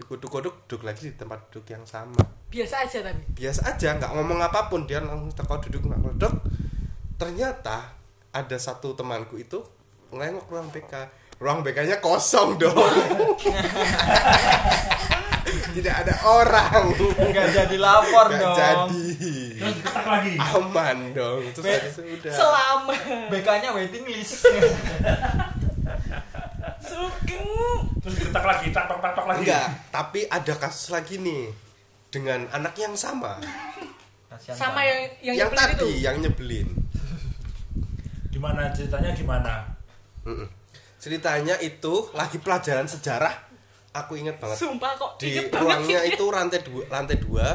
Duduk-duduk 0.00 0.32
duduk 0.64 0.80
lagi 0.82 1.02
di 1.06 1.14
tempat 1.14 1.44
duduk 1.46 1.68
yang 1.68 1.84
sama. 1.84 2.16
Biasa 2.48 2.82
aja 2.82 2.98
tapi. 3.04 3.22
biasa 3.30 3.60
aja 3.68 3.88
nggak 3.94 4.10
ngomong 4.10 4.40
apa 4.40 4.66
pun 4.66 4.82
dia 4.82 4.98
langsung 4.98 5.30
teko 5.30 5.60
duduk 5.60 5.84
nggak 5.84 6.00
duduk 6.14 6.34
ternyata 7.14 7.94
ada 8.30 8.56
satu 8.56 8.90
temanku 8.92 9.36
itu 9.36 9.60
ngelengok 10.10 10.48
ruang 10.48 10.66
BK 10.66 10.92
ruang 11.36 11.60
BK 11.60 11.78
nya 11.84 11.96
kosong 11.98 12.56
dong 12.56 12.74
tidak 15.70 15.94
ada 15.96 16.14
orang 16.24 16.90
Enggak 17.16 17.46
jadi 17.52 17.76
lapor 17.76 18.26
nggak 18.26 18.42
dong. 18.42 18.56
jadi 18.56 19.06
Terus 19.54 19.74
diketak 19.76 20.04
lagi. 20.04 20.32
aman 20.40 20.98
dong 21.12 21.42
terus 21.52 21.62
Be- 21.62 21.74
habis 21.76 21.92
itu 21.92 22.02
udah 22.18 22.32
Selama. 22.32 22.94
BK-nya 23.28 23.70
waiting 23.70 24.04
list. 24.06 24.42
Terus 28.00 28.14
diketak 28.16 28.44
lagi, 28.44 28.66
tak 28.72 28.84
tok 28.88 28.98
tak 29.04 29.12
tok 29.12 29.26
lagi. 29.28 29.40
enggak 29.44 29.66
tapi 29.92 30.20
ada 30.26 30.54
kasus 30.56 30.88
lagi 30.90 31.20
nih 31.20 31.52
dengan 32.10 32.48
anak 32.50 32.74
yang 32.74 32.94
sama 32.98 33.38
Kasihan 34.30 34.56
Sama 34.56 34.80
yang 34.82 34.98
yang, 35.22 35.36
yang, 35.36 35.50
nyebelin 35.50 35.58
tadi 35.58 35.74
itu. 35.74 35.86
yang 36.02 36.16
nyebelin 36.18 36.68
Gimana 38.30 38.70
ceritanya 38.72 39.10
gimana? 39.12 39.54
Mm-mm. 40.26 40.48
ceritanya 41.00 41.56
itu 41.64 42.12
lagi 42.12 42.36
pelajaran 42.36 42.84
sejarah 42.84 43.32
aku 43.90 44.20
inget 44.20 44.36
banget 44.36 44.60
Sumpah 44.60 44.92
kok 45.00 45.16
di 45.16 45.32
banget 45.48 45.56
ruangnya 45.56 46.00
itu 46.04 46.24
rantai 46.28 46.60
dua 46.60 46.82
lantai 46.92 47.16
dua 47.16 47.46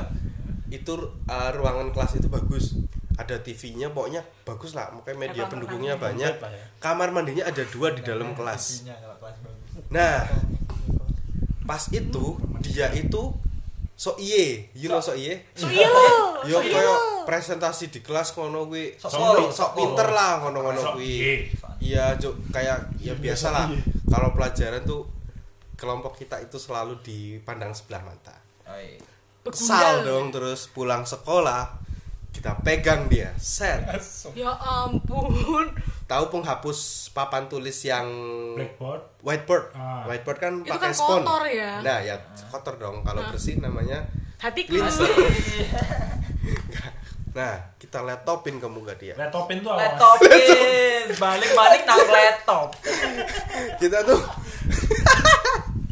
itu 0.74 0.94
uh, 1.30 1.50
ruangan 1.54 1.94
kelas 1.94 2.18
itu 2.18 2.28
bagus 2.28 2.74
ada 3.16 3.36
TV-nya 3.40 3.92
pokoknya 3.96 4.22
bagus 4.44 4.76
lah. 4.76 4.92
Makanya 4.92 5.18
media 5.18 5.44
pendukungnya 5.48 5.96
banyak. 5.96 6.34
Ya. 6.36 6.64
kamar 6.84 7.16
mandinya 7.16 7.48
ada 7.48 7.64
dua 7.72 7.96
di 7.96 8.04
dalam 8.04 8.36
kelas. 8.36 8.84
Nah 9.92 10.28
pas 11.66 11.84
itu 11.90 12.38
dia 12.62 12.92
itu 12.94 13.32
so 13.96 14.20
iye. 14.20 14.70
You 14.76 14.92
know 14.92 15.00
so 15.00 15.16
iye? 15.16 15.48
So 15.56 15.72
iya 15.72 15.88
loh. 15.88 16.44
yo 16.50 16.60
koyo 16.62 16.94
presentasi 17.26 17.90
di 17.90 18.00
kelas 18.04 18.36
ngono 18.36 18.68
kuwi. 18.68 19.00
Sok 19.00 19.50
sok 19.50 19.72
pinter 19.74 20.12
lah 20.12 20.44
ngono-ngono 20.44 20.80
Sok 20.80 20.94
kuwi. 21.00 21.08
iye. 21.08 21.34
iya 21.80 22.14
Cuk, 22.20 22.52
kayak 22.52 23.00
ya 23.00 23.16
biasa 23.16 23.48
lah. 23.56 23.72
Kalau 24.12 24.36
pelajaran 24.36 24.84
tuh 24.84 25.08
kelompok 25.80 26.20
kita 26.20 26.40
itu 26.44 26.60
selalu 26.60 27.00
dipandang 27.00 27.72
sebelah 27.72 28.04
mata. 28.04 28.36
Kesal 29.46 30.02
dong 30.04 30.34
terus 30.34 30.66
pulang 30.74 31.06
sekolah 31.06 31.85
kita 32.36 32.52
pegang 32.60 33.08
dia 33.08 33.32
set 33.36 33.80
Ya 34.34 34.52
ampun. 34.52 35.72
tahu 36.06 36.24
penghapus 36.30 36.80
papan 37.10 37.48
tulis 37.48 37.80
yang 37.82 38.06
Blackboard. 38.54 39.02
whiteboard 39.22 39.66
Ah. 39.72 40.04
whiteboard 40.06 40.38
kan 40.38 40.54
Itu 40.60 40.70
pakai 40.70 40.84
kan 40.84 40.94
spon 40.94 41.22
kotor 41.22 41.44
ya. 41.48 41.80
nah 41.80 41.98
ya 41.98 42.20
kotor 42.48 42.76
dong 42.76 43.02
kalau 43.02 43.24
bersih 43.26 43.56
namanya 43.58 44.04
Hati 44.36 44.62
cleanser 44.64 45.08
nah 47.32 47.52
kita 47.76 48.00
laptopin 48.00 48.56
ke 48.56 48.68
muka 48.70 48.94
dia 48.94 49.12
Laptopin 49.14 49.60
tuh 49.60 49.68
apa? 49.70 49.82
Laptopin, 49.90 50.40
balik-balik 51.24 51.82
nang 51.84 52.00
laptop. 52.06 52.68
kita 53.76 54.04
tuh 54.04 54.20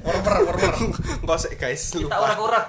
Warmer, 0.02 0.36
warmer. 0.46 0.74
nggak 1.24 1.36
usah 1.38 1.52
guys 1.54 1.84
Kita 1.90 2.04
lupa 2.06 2.20
urak-urak. 2.22 2.66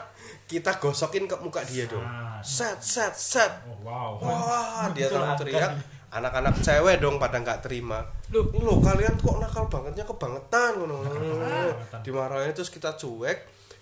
kita 0.46 0.70
gosokin 0.76 1.24
ke 1.24 1.36
muka 1.36 1.62
dia 1.62 1.84
dong 1.84 2.02
Ah. 2.02 2.33
Set 2.44 2.78
set 2.78 3.14
set 3.14 3.52
Oh, 3.64 3.80
wow. 3.82 4.20
wah 4.20 4.86
dia 4.92 5.08
langsung 5.08 5.42
teriak 5.42 5.72
anak-anak 6.12 6.54
cewek 6.60 7.02
dong 7.02 7.18
pada 7.18 7.40
nggak 7.40 7.64
terima 7.64 8.04
Loh. 8.30 8.46
lo 8.54 8.78
kalian 8.78 9.18
kok 9.18 9.40
nakal 9.40 9.66
bangetnya 9.66 10.04
Kebangetan. 10.06 10.72
dimarahin 12.06 12.54
terus 12.54 12.70
kita 12.70 12.94
cuek 12.94 13.38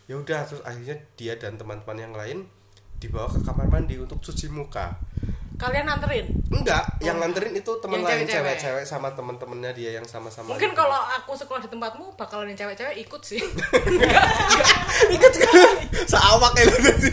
ya 0.07 0.15
udah 0.17 0.41
terus 0.43 0.63
akhirnya 0.63 0.97
dia 1.15 1.37
dan 1.37 1.55
teman-teman 1.55 1.99
yang 1.99 2.15
lain 2.15 2.39
dibawa 3.03 3.27
ke 3.27 3.43
kamar 3.43 3.67
mandi 3.69 3.97
untuk 3.97 4.19
cuci 4.19 4.47
muka 4.49 4.95
Kalian 5.53 5.87
anterin. 5.87 6.27
enggak 6.49 6.99
yang 6.99 7.19
nganterin 7.19 7.55
itu 7.55 7.71
teman 7.79 8.03
lain 8.03 8.27
cewek-cewek. 8.27 8.83
sama 8.83 9.11
teman-temannya 9.13 9.71
dia 9.73 9.91
yang 9.95 10.03
sama-sama 10.05 10.55
Mungkin 10.55 10.71
itu. 10.71 10.77
kalau 10.77 10.99
aku 11.13 11.35
sekolah 11.35 11.61
di 11.61 11.69
tempatmu 11.69 12.15
bakalan 12.15 12.47
yang 12.49 12.59
cewek-cewek 12.59 12.99
ikut 13.01 13.23
sih. 13.23 13.39
ikut 15.15 15.31
sekali 15.31 15.63
seawak 16.05 16.53
ya 16.53 16.65
tadi 16.67 17.11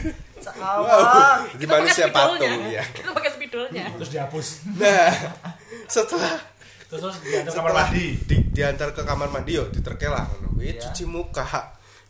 wow 0.57 1.45
di 1.51 1.65
manusia 1.65 2.09
patung 2.09 2.65
ya 2.65 2.81
Kita 2.89 3.11
pakai 3.11 3.29
spidolnya. 3.29 3.85
Terus 3.95 4.09
dihapus. 4.09 4.47
nah 4.75 5.13
setelah 5.85 6.33
Terus 6.89 7.21
diantar 7.21 7.53
kamar 7.53 7.69
setelah 7.69 7.85
mandi. 7.85 8.05
di, 8.25 8.35
diantar 8.49 8.89
ke 8.89 9.01
kamar 9.05 9.27
mandi 9.29 9.51
yo 9.53 9.69
diterkelah 9.69 10.25
ngono 10.25 10.47
kuwi 10.55 10.73
Iya. 10.73 10.81
cuci 10.81 11.03
muka 11.05 11.45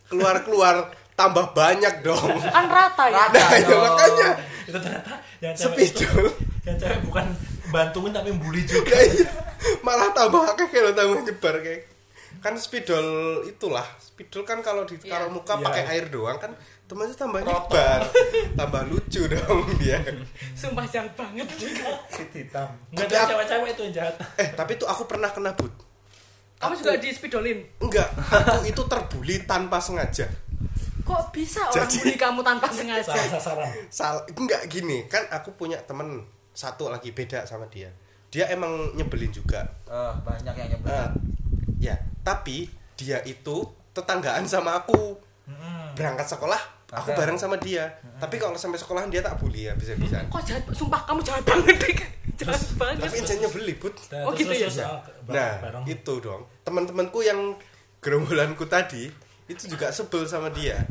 keluar 0.08 0.40
keluar 0.40 0.88
tambah 1.20 1.46
banyak 1.52 1.94
dong 2.00 2.32
Kan 2.50 2.66
rata 2.66 3.04
ya. 3.06 3.16
Rata. 3.22 3.36
nah 3.36 3.50
ya 3.54 3.76
makanya 3.78 4.28
Itu 4.64 4.78
ternyata 4.78 5.12
yang 5.38 5.54
cewek 5.54 5.76
itu, 5.82 6.04
spidol 6.04 6.26
yang 6.62 6.76
cewek 6.76 6.98
bukan 7.02 7.26
bantuin 7.68 8.10
tapi 8.10 8.30
bully 8.32 8.62
juga. 8.62 8.90
Ya, 8.90 9.02
iya. 9.06 9.28
malah 9.80 10.10
tambah 10.10 10.42
akeh 10.48 10.66
kalau 10.66 10.90
tambah 10.90 11.20
nyebar 11.20 11.54
kayak 11.58 11.82
kan 12.38 12.54
spidol 12.56 13.06
itulah 13.44 13.84
spidol 13.98 14.42
kan 14.42 14.58
kalau 14.58 14.82
di 14.82 14.96
kalau 14.98 15.28
muka 15.28 15.54
Iya. 15.54 15.62
pakai 15.62 15.84
air 15.88 16.04
doang 16.08 16.36
kan 16.36 16.52
temannya 16.84 17.14
tambah 17.14 17.40
nyebar 17.40 18.00
tambah 18.54 18.82
lucu 18.86 19.22
dong 19.26 19.60
dia 19.76 20.00
Sumpah 20.52 20.82
jahat 20.84 21.12
banget. 21.14 21.46
hitam. 22.30 22.68
Tapi 22.88 22.96
Enggak 22.96 23.06
ada 23.18 23.28
cewek-cewek 23.30 23.70
itu 23.70 23.82
yang 23.82 23.94
jahat. 23.94 24.14
eh 24.36 24.48
tapi 24.50 24.74
itu 24.74 24.84
aku 24.84 25.02
pernah 25.04 25.28
kena 25.28 25.52
but 25.52 25.70
Kamu 26.56 26.66
Aku- 26.70 26.80
juga 26.82 26.92
di 26.96 27.08
spidolin. 27.10 27.58
enggak 27.78 28.08
aku 28.12 28.66
itu 28.66 28.82
terbuli 28.84 29.36
tanpa 29.42 29.78
sengaja 29.78 30.28
Kok 31.02 31.22
bisa 31.30 31.60
orang 31.64 31.84
Jadi- 31.84 31.98
bully 32.02 32.16
kamu 32.16 32.40
tanpa 32.40 32.66
sengaja? 32.72 33.04
Salah 33.04 33.28
sasaran. 33.30 33.70
Sal 33.88 34.16
enggak 34.30 34.62
gini 34.66 35.04
kan 35.04 35.24
aku 35.28 35.52
punya 35.52 35.80
temen 35.80 36.22
satu 36.50 36.88
lagi 36.88 37.10
beda 37.10 37.42
sama 37.42 37.64
dia 37.66 37.88
dia 38.26 38.46
emang 38.46 38.70
nyebelin 38.92 39.30
juga 39.30 39.62
Eh, 39.84 40.14
banyak 40.20 40.54
yang 40.54 40.68
nyebut. 40.70 40.86
Eh, 40.88 41.08
ya 41.82 41.94
tapi 42.20 42.68
dia 42.94 43.18
itu 43.22 43.64
tetanggaan 43.90 44.44
sama 44.44 44.76
aku 44.76 45.18
berangkat 45.92 46.26
sekolah 46.28 46.60
aku 46.88 47.10
bareng 47.12 47.34
sama 47.34 47.54
dia 47.56 47.86
tapi 48.16 48.36
kalau 48.36 48.54
sampai 48.54 48.76
sekolahan 48.76 49.06
dia 49.06 49.20
tak 49.20 49.34
bully 49.36 49.66
ya 49.66 49.74
bisa 49.74 49.94
bisa 49.94 50.22
Kok 50.24 50.42
jahat? 50.42 50.62
Sumpah 50.70 51.02
kamu 51.04 51.20
jahat 51.20 51.42
banget. 51.42 51.76
Dik. 51.76 51.98
Jahat 52.36 52.60
banget. 52.74 53.02
tapi 53.02 53.16
intinya 53.18 53.48
beli 53.48 53.74
but 53.74 53.94
Nah, 54.08 54.22
Oh, 54.22 54.32
gitu 54.32 54.50
ya? 54.50 54.68
ah, 54.80 55.02
nah 55.24 55.50
bareng. 55.60 55.84
itu 55.86 56.12
dong 56.18 56.42
teman-temanku 56.60 57.20
yang 57.20 57.58
gerombolanku 57.98 58.64
tadi 58.64 59.10
itu 59.50 59.66
juga 59.66 59.90
sebel 59.90 60.22
sama 60.24 60.48
dia 60.54 60.86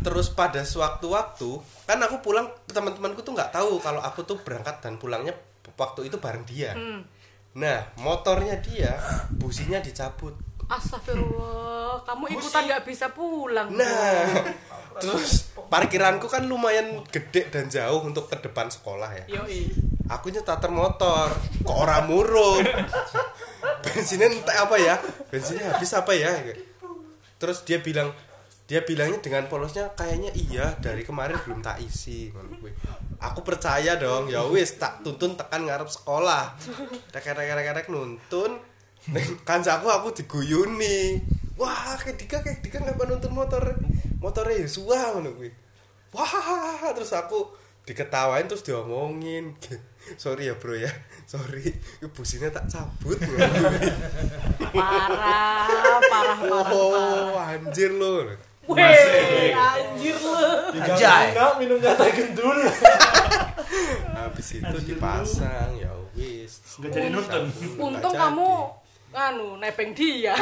terus 0.00 0.32
pada 0.32 0.64
sewaktu-waktu 0.64 1.50
kan 1.84 2.00
aku 2.00 2.24
pulang 2.24 2.48
teman-temanku 2.68 3.20
tuh 3.20 3.36
nggak 3.36 3.52
tahu 3.52 3.76
kalau 3.80 4.00
aku 4.00 4.24
tuh 4.24 4.40
berangkat 4.40 4.80
dan 4.80 4.96
pulangnya 4.96 5.36
waktu 5.76 6.08
itu 6.08 6.16
bareng 6.16 6.44
dia 6.44 6.72
Hmm. 6.72 7.04
nah 7.56 7.82
motornya 8.00 8.60
dia 8.60 8.96
businya 9.36 9.80
dicabut 9.80 10.36
Astagfirullah, 10.70 12.06
kamu 12.06 12.30
ikutan 12.30 12.62
nggak 12.62 12.86
bisa 12.86 13.10
pulang. 13.10 13.74
nah 13.74 14.22
terus 15.02 15.50
parkiranku 15.66 16.30
kan 16.30 16.46
lumayan 16.46 17.02
gede 17.10 17.50
dan 17.50 17.66
jauh 17.66 18.06
untuk 18.06 18.30
ke 18.30 18.38
depan 18.38 18.70
sekolah 18.70 19.10
ya 19.18 19.42
Yoi. 19.42 19.66
aku 20.06 20.30
nyetar 20.30 20.70
motor 20.70 21.26
kok 21.66 21.74
orang 21.74 22.06
murung 22.06 22.62
bensinnya 23.84 24.28
entah 24.30 24.66
apa 24.66 24.76
ya? 24.80 24.94
Bensinnya 25.28 25.74
habis 25.74 25.92
apa 25.92 26.12
ya? 26.16 26.30
Terus 27.40 27.64
dia 27.64 27.80
bilang 27.80 28.12
dia 28.70 28.86
bilangnya 28.86 29.18
dengan 29.18 29.50
polosnya 29.50 29.90
kayaknya 29.98 30.30
iya 30.38 30.78
dari 30.78 31.02
kemarin 31.02 31.34
belum 31.42 31.58
tak 31.58 31.82
isi. 31.82 32.30
Aku 33.18 33.42
percaya 33.42 33.98
dong 33.98 34.30
ya 34.30 34.46
wis 34.46 34.78
tak 34.78 35.02
tuntun 35.02 35.34
tekan 35.34 35.66
ngarep 35.66 35.90
sekolah. 35.90 36.54
Rek 37.10 37.26
rek 37.34 37.50
rek 37.50 37.68
rek 37.74 37.86
nuntun 37.90 38.62
kancaku 39.42 39.90
aku 39.90 40.14
diguyuni. 40.22 41.18
Wah 41.58 41.98
kayak 41.98 42.16
dika 42.16 42.38
kayak 42.46 42.62
dika 42.62 42.78
ngapa 42.78 43.10
nuntun 43.10 43.34
motor. 43.34 43.74
Motornya 44.22 44.62
kuwi. 44.64 45.50
Wah 46.14 46.94
terus 46.94 47.10
aku 47.10 47.50
diketawain 47.82 48.46
terus 48.46 48.62
diomongin 48.62 49.58
sorry 50.16 50.48
ya 50.50 50.54
bro 50.58 50.74
ya 50.74 50.90
sorry 51.32 51.76
businya 52.12 52.50
tak 52.50 52.66
cabut 52.68 53.18
Parah, 54.70 54.70
parah, 54.72 56.00
parah, 56.10 56.38
parah. 56.40 56.72
oh 56.72 57.36
anjir 57.38 57.92
lo 57.94 58.26
Weh, 58.70 59.50
anjir 59.50 60.14
lu. 60.14 60.36
Anjay. 60.78 61.34
Enggak 61.34 61.52
minum 61.58 61.78
jatah 61.82 62.06
gendul. 62.14 62.54
habis 64.20 64.48
itu 64.62 64.76
dipasang 64.86 65.74
ya 65.78 65.90
wis 66.14 66.62
Nggak 66.78 66.90
jadi 66.94 67.08
nuntun. 67.10 67.44
Untung 67.80 68.14
kamu 68.14 68.50
anu 69.10 69.58
nepeng 69.58 69.90
dia. 69.90 70.38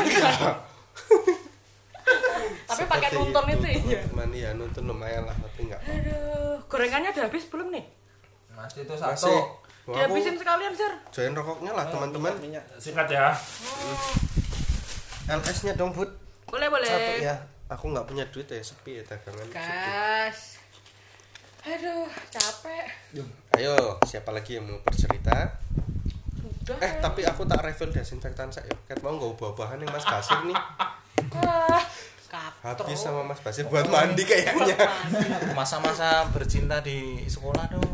Tapi 2.69 2.83
pakai 2.85 3.09
Seperti 3.09 3.17
nuntun 3.17 3.45
itu 3.49 3.67
ya. 3.69 3.81
teman-teman 3.81 4.31
ya 4.37 4.49
nuntun 4.53 4.85
lumayan 4.85 5.25
lah 5.25 5.37
tapi 5.39 5.61
nggak 5.73 5.81
apa-apa. 5.81 5.97
Aduh, 5.97 6.57
gorengannya 6.69 7.11
udah 7.17 7.25
habis 7.33 7.45
belum 7.49 7.69
nih? 7.73 7.85
Masih 8.59 8.83
itu 8.83 8.91
masih 8.93 9.07
satu. 9.15 9.35
Wah, 9.87 9.95
aku 9.97 10.19
Dihabisin 10.19 10.37
sekalian, 10.37 10.73
Sir. 10.75 10.93
join 11.09 11.33
rokoknya 11.33 11.73
lah 11.73 11.87
teman-teman 11.87 12.35
Singkat 12.77 13.07
ya. 13.09 13.31
LS 15.31 15.59
nya 15.63 15.73
dong 15.75 15.93
Bud 15.93 16.11
Boleh, 16.45 16.69
boleh. 16.69 16.89
satu 16.89 17.13
ya 17.23 17.37
aku 17.69 17.85
nggak 17.89 18.05
punya 18.05 18.25
duit 18.29 18.45
ya 18.47 18.59
sepi 18.59 18.99
ya 18.99 19.03
dagangan. 19.05 19.47
Gas. 19.49 20.57
Aduh, 21.61 22.09
capek. 22.29 22.85
ayo 23.55 23.77
siapa 24.03 24.31
lagi 24.31 24.57
yang 24.57 24.65
mau 24.65 24.81
bercerita 24.81 25.53
Udah. 26.65 26.79
eh 26.81 26.93
tapi 26.99 27.23
aku 27.23 27.43
tak 27.45 27.61
refill 27.61 27.89
desinfektan 27.89 28.49
saya 28.49 28.69
ket 28.85 29.01
mau 29.01 29.13
nggak 29.13 29.35
bawa 29.35 29.53
bahan 29.55 29.83
yang 29.83 29.91
mas 29.91 30.03
kasir 30.03 30.43
nih 30.45 30.57
Ah, 31.29 31.81
habis 32.63 33.01
sama 33.01 33.25
Mas 33.25 33.41
Basir 33.41 33.65
buat 33.65 33.89
mandi 33.89 34.21
kayaknya 34.21 34.77
Masa-masa 35.55 36.29
bercinta 36.29 36.77
di 36.79 37.25
sekolah 37.25 37.65
dong. 37.69 37.89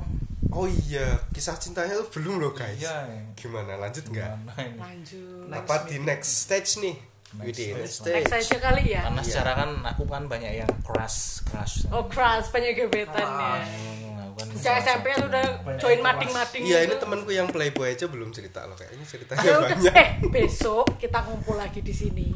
Oh 0.55 0.67
iya 0.67 1.19
kisah 1.29 1.55
cintanya 1.55 1.99
tuh 1.99 2.09
belum 2.13 2.39
loh 2.39 2.51
guys. 2.51 2.79
Iya. 2.79 3.11
gimana? 3.35 3.75
Lanjut 3.77 4.07
nggak? 4.07 4.33
Lanjut. 4.79 5.51
Apa 5.51 5.85
di 5.85 5.99
next 5.99 6.47
stage 6.47 6.79
nih? 6.79 6.97
Next 7.35 7.59
next 7.59 7.95
stage. 8.01 8.31
aja 8.31 8.57
kali 8.63 8.95
ya? 8.95 9.03
Karena 9.05 9.19
secara 9.21 9.53
kan 9.57 9.71
aku 9.83 10.07
kan 10.07 10.25
banyak 10.25 10.55
yang 10.55 10.71
crush, 10.81 11.43
crush. 11.43 11.83
oh 11.91 12.07
crush. 12.07 12.47
Banyak 12.49 12.79
gebetan 12.79 13.27
ya. 13.27 13.67
Kan 14.35 14.51
Sejak 14.51 14.83
salah 14.83 14.83
SMP 14.85 15.07
satu. 15.11 15.27
udah 15.31 15.47
join 15.79 16.01
mading-mading 16.01 16.63
iya 16.63 16.83
ini 16.83 16.91
gitu. 16.91 17.03
temanku 17.03 17.31
yang 17.31 17.47
playboy 17.47 17.87
aja 17.89 18.07
belum 18.07 18.31
cerita 18.31 18.67
loh 18.67 18.75
kayaknya 18.75 19.07
ceritanya 19.07 19.43
Ya 19.43 19.57
banyak. 19.59 19.95
eh 19.95 20.09
besok 20.27 20.99
kita 20.99 21.23
ngumpul 21.23 21.55
lagi 21.55 21.79
di 21.79 21.95
sini. 21.95 22.35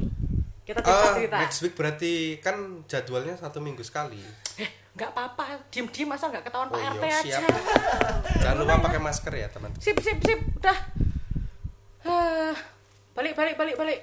Kita 0.68 0.78
cerita 0.78 1.00
Ah, 1.02 1.16
cerita. 1.16 1.36
next 1.40 1.58
week 1.60 1.72
berarti 1.72 2.12
kan 2.38 2.56
jadwalnya 2.84 3.32
satu 3.34 3.56
minggu 3.56 3.80
sekali 3.80 4.20
Eh, 4.54 4.68
nggak 4.92 5.10
apa-apa, 5.10 5.64
diem-diem 5.66 6.04
masa 6.04 6.28
nggak 6.28 6.44
ketahuan 6.44 6.68
Oh 6.68 6.76
Pak 6.76 6.92
RT 6.92 7.02
iya, 7.02 7.16
aja. 7.16 7.38
siap. 7.40 7.56
jangan 8.36 8.56
lupa 8.58 8.84
pakai 8.84 9.00
masker 9.00 9.32
ya 9.34 9.48
teman 9.48 9.72
Sip, 9.74 9.96
sip, 9.96 10.20
sip, 10.20 10.40
udah. 10.54 10.78
Ah, 12.04 12.52
balik, 13.12 13.32
balik, 13.32 13.56
balik, 13.56 13.74
balik. 13.74 14.00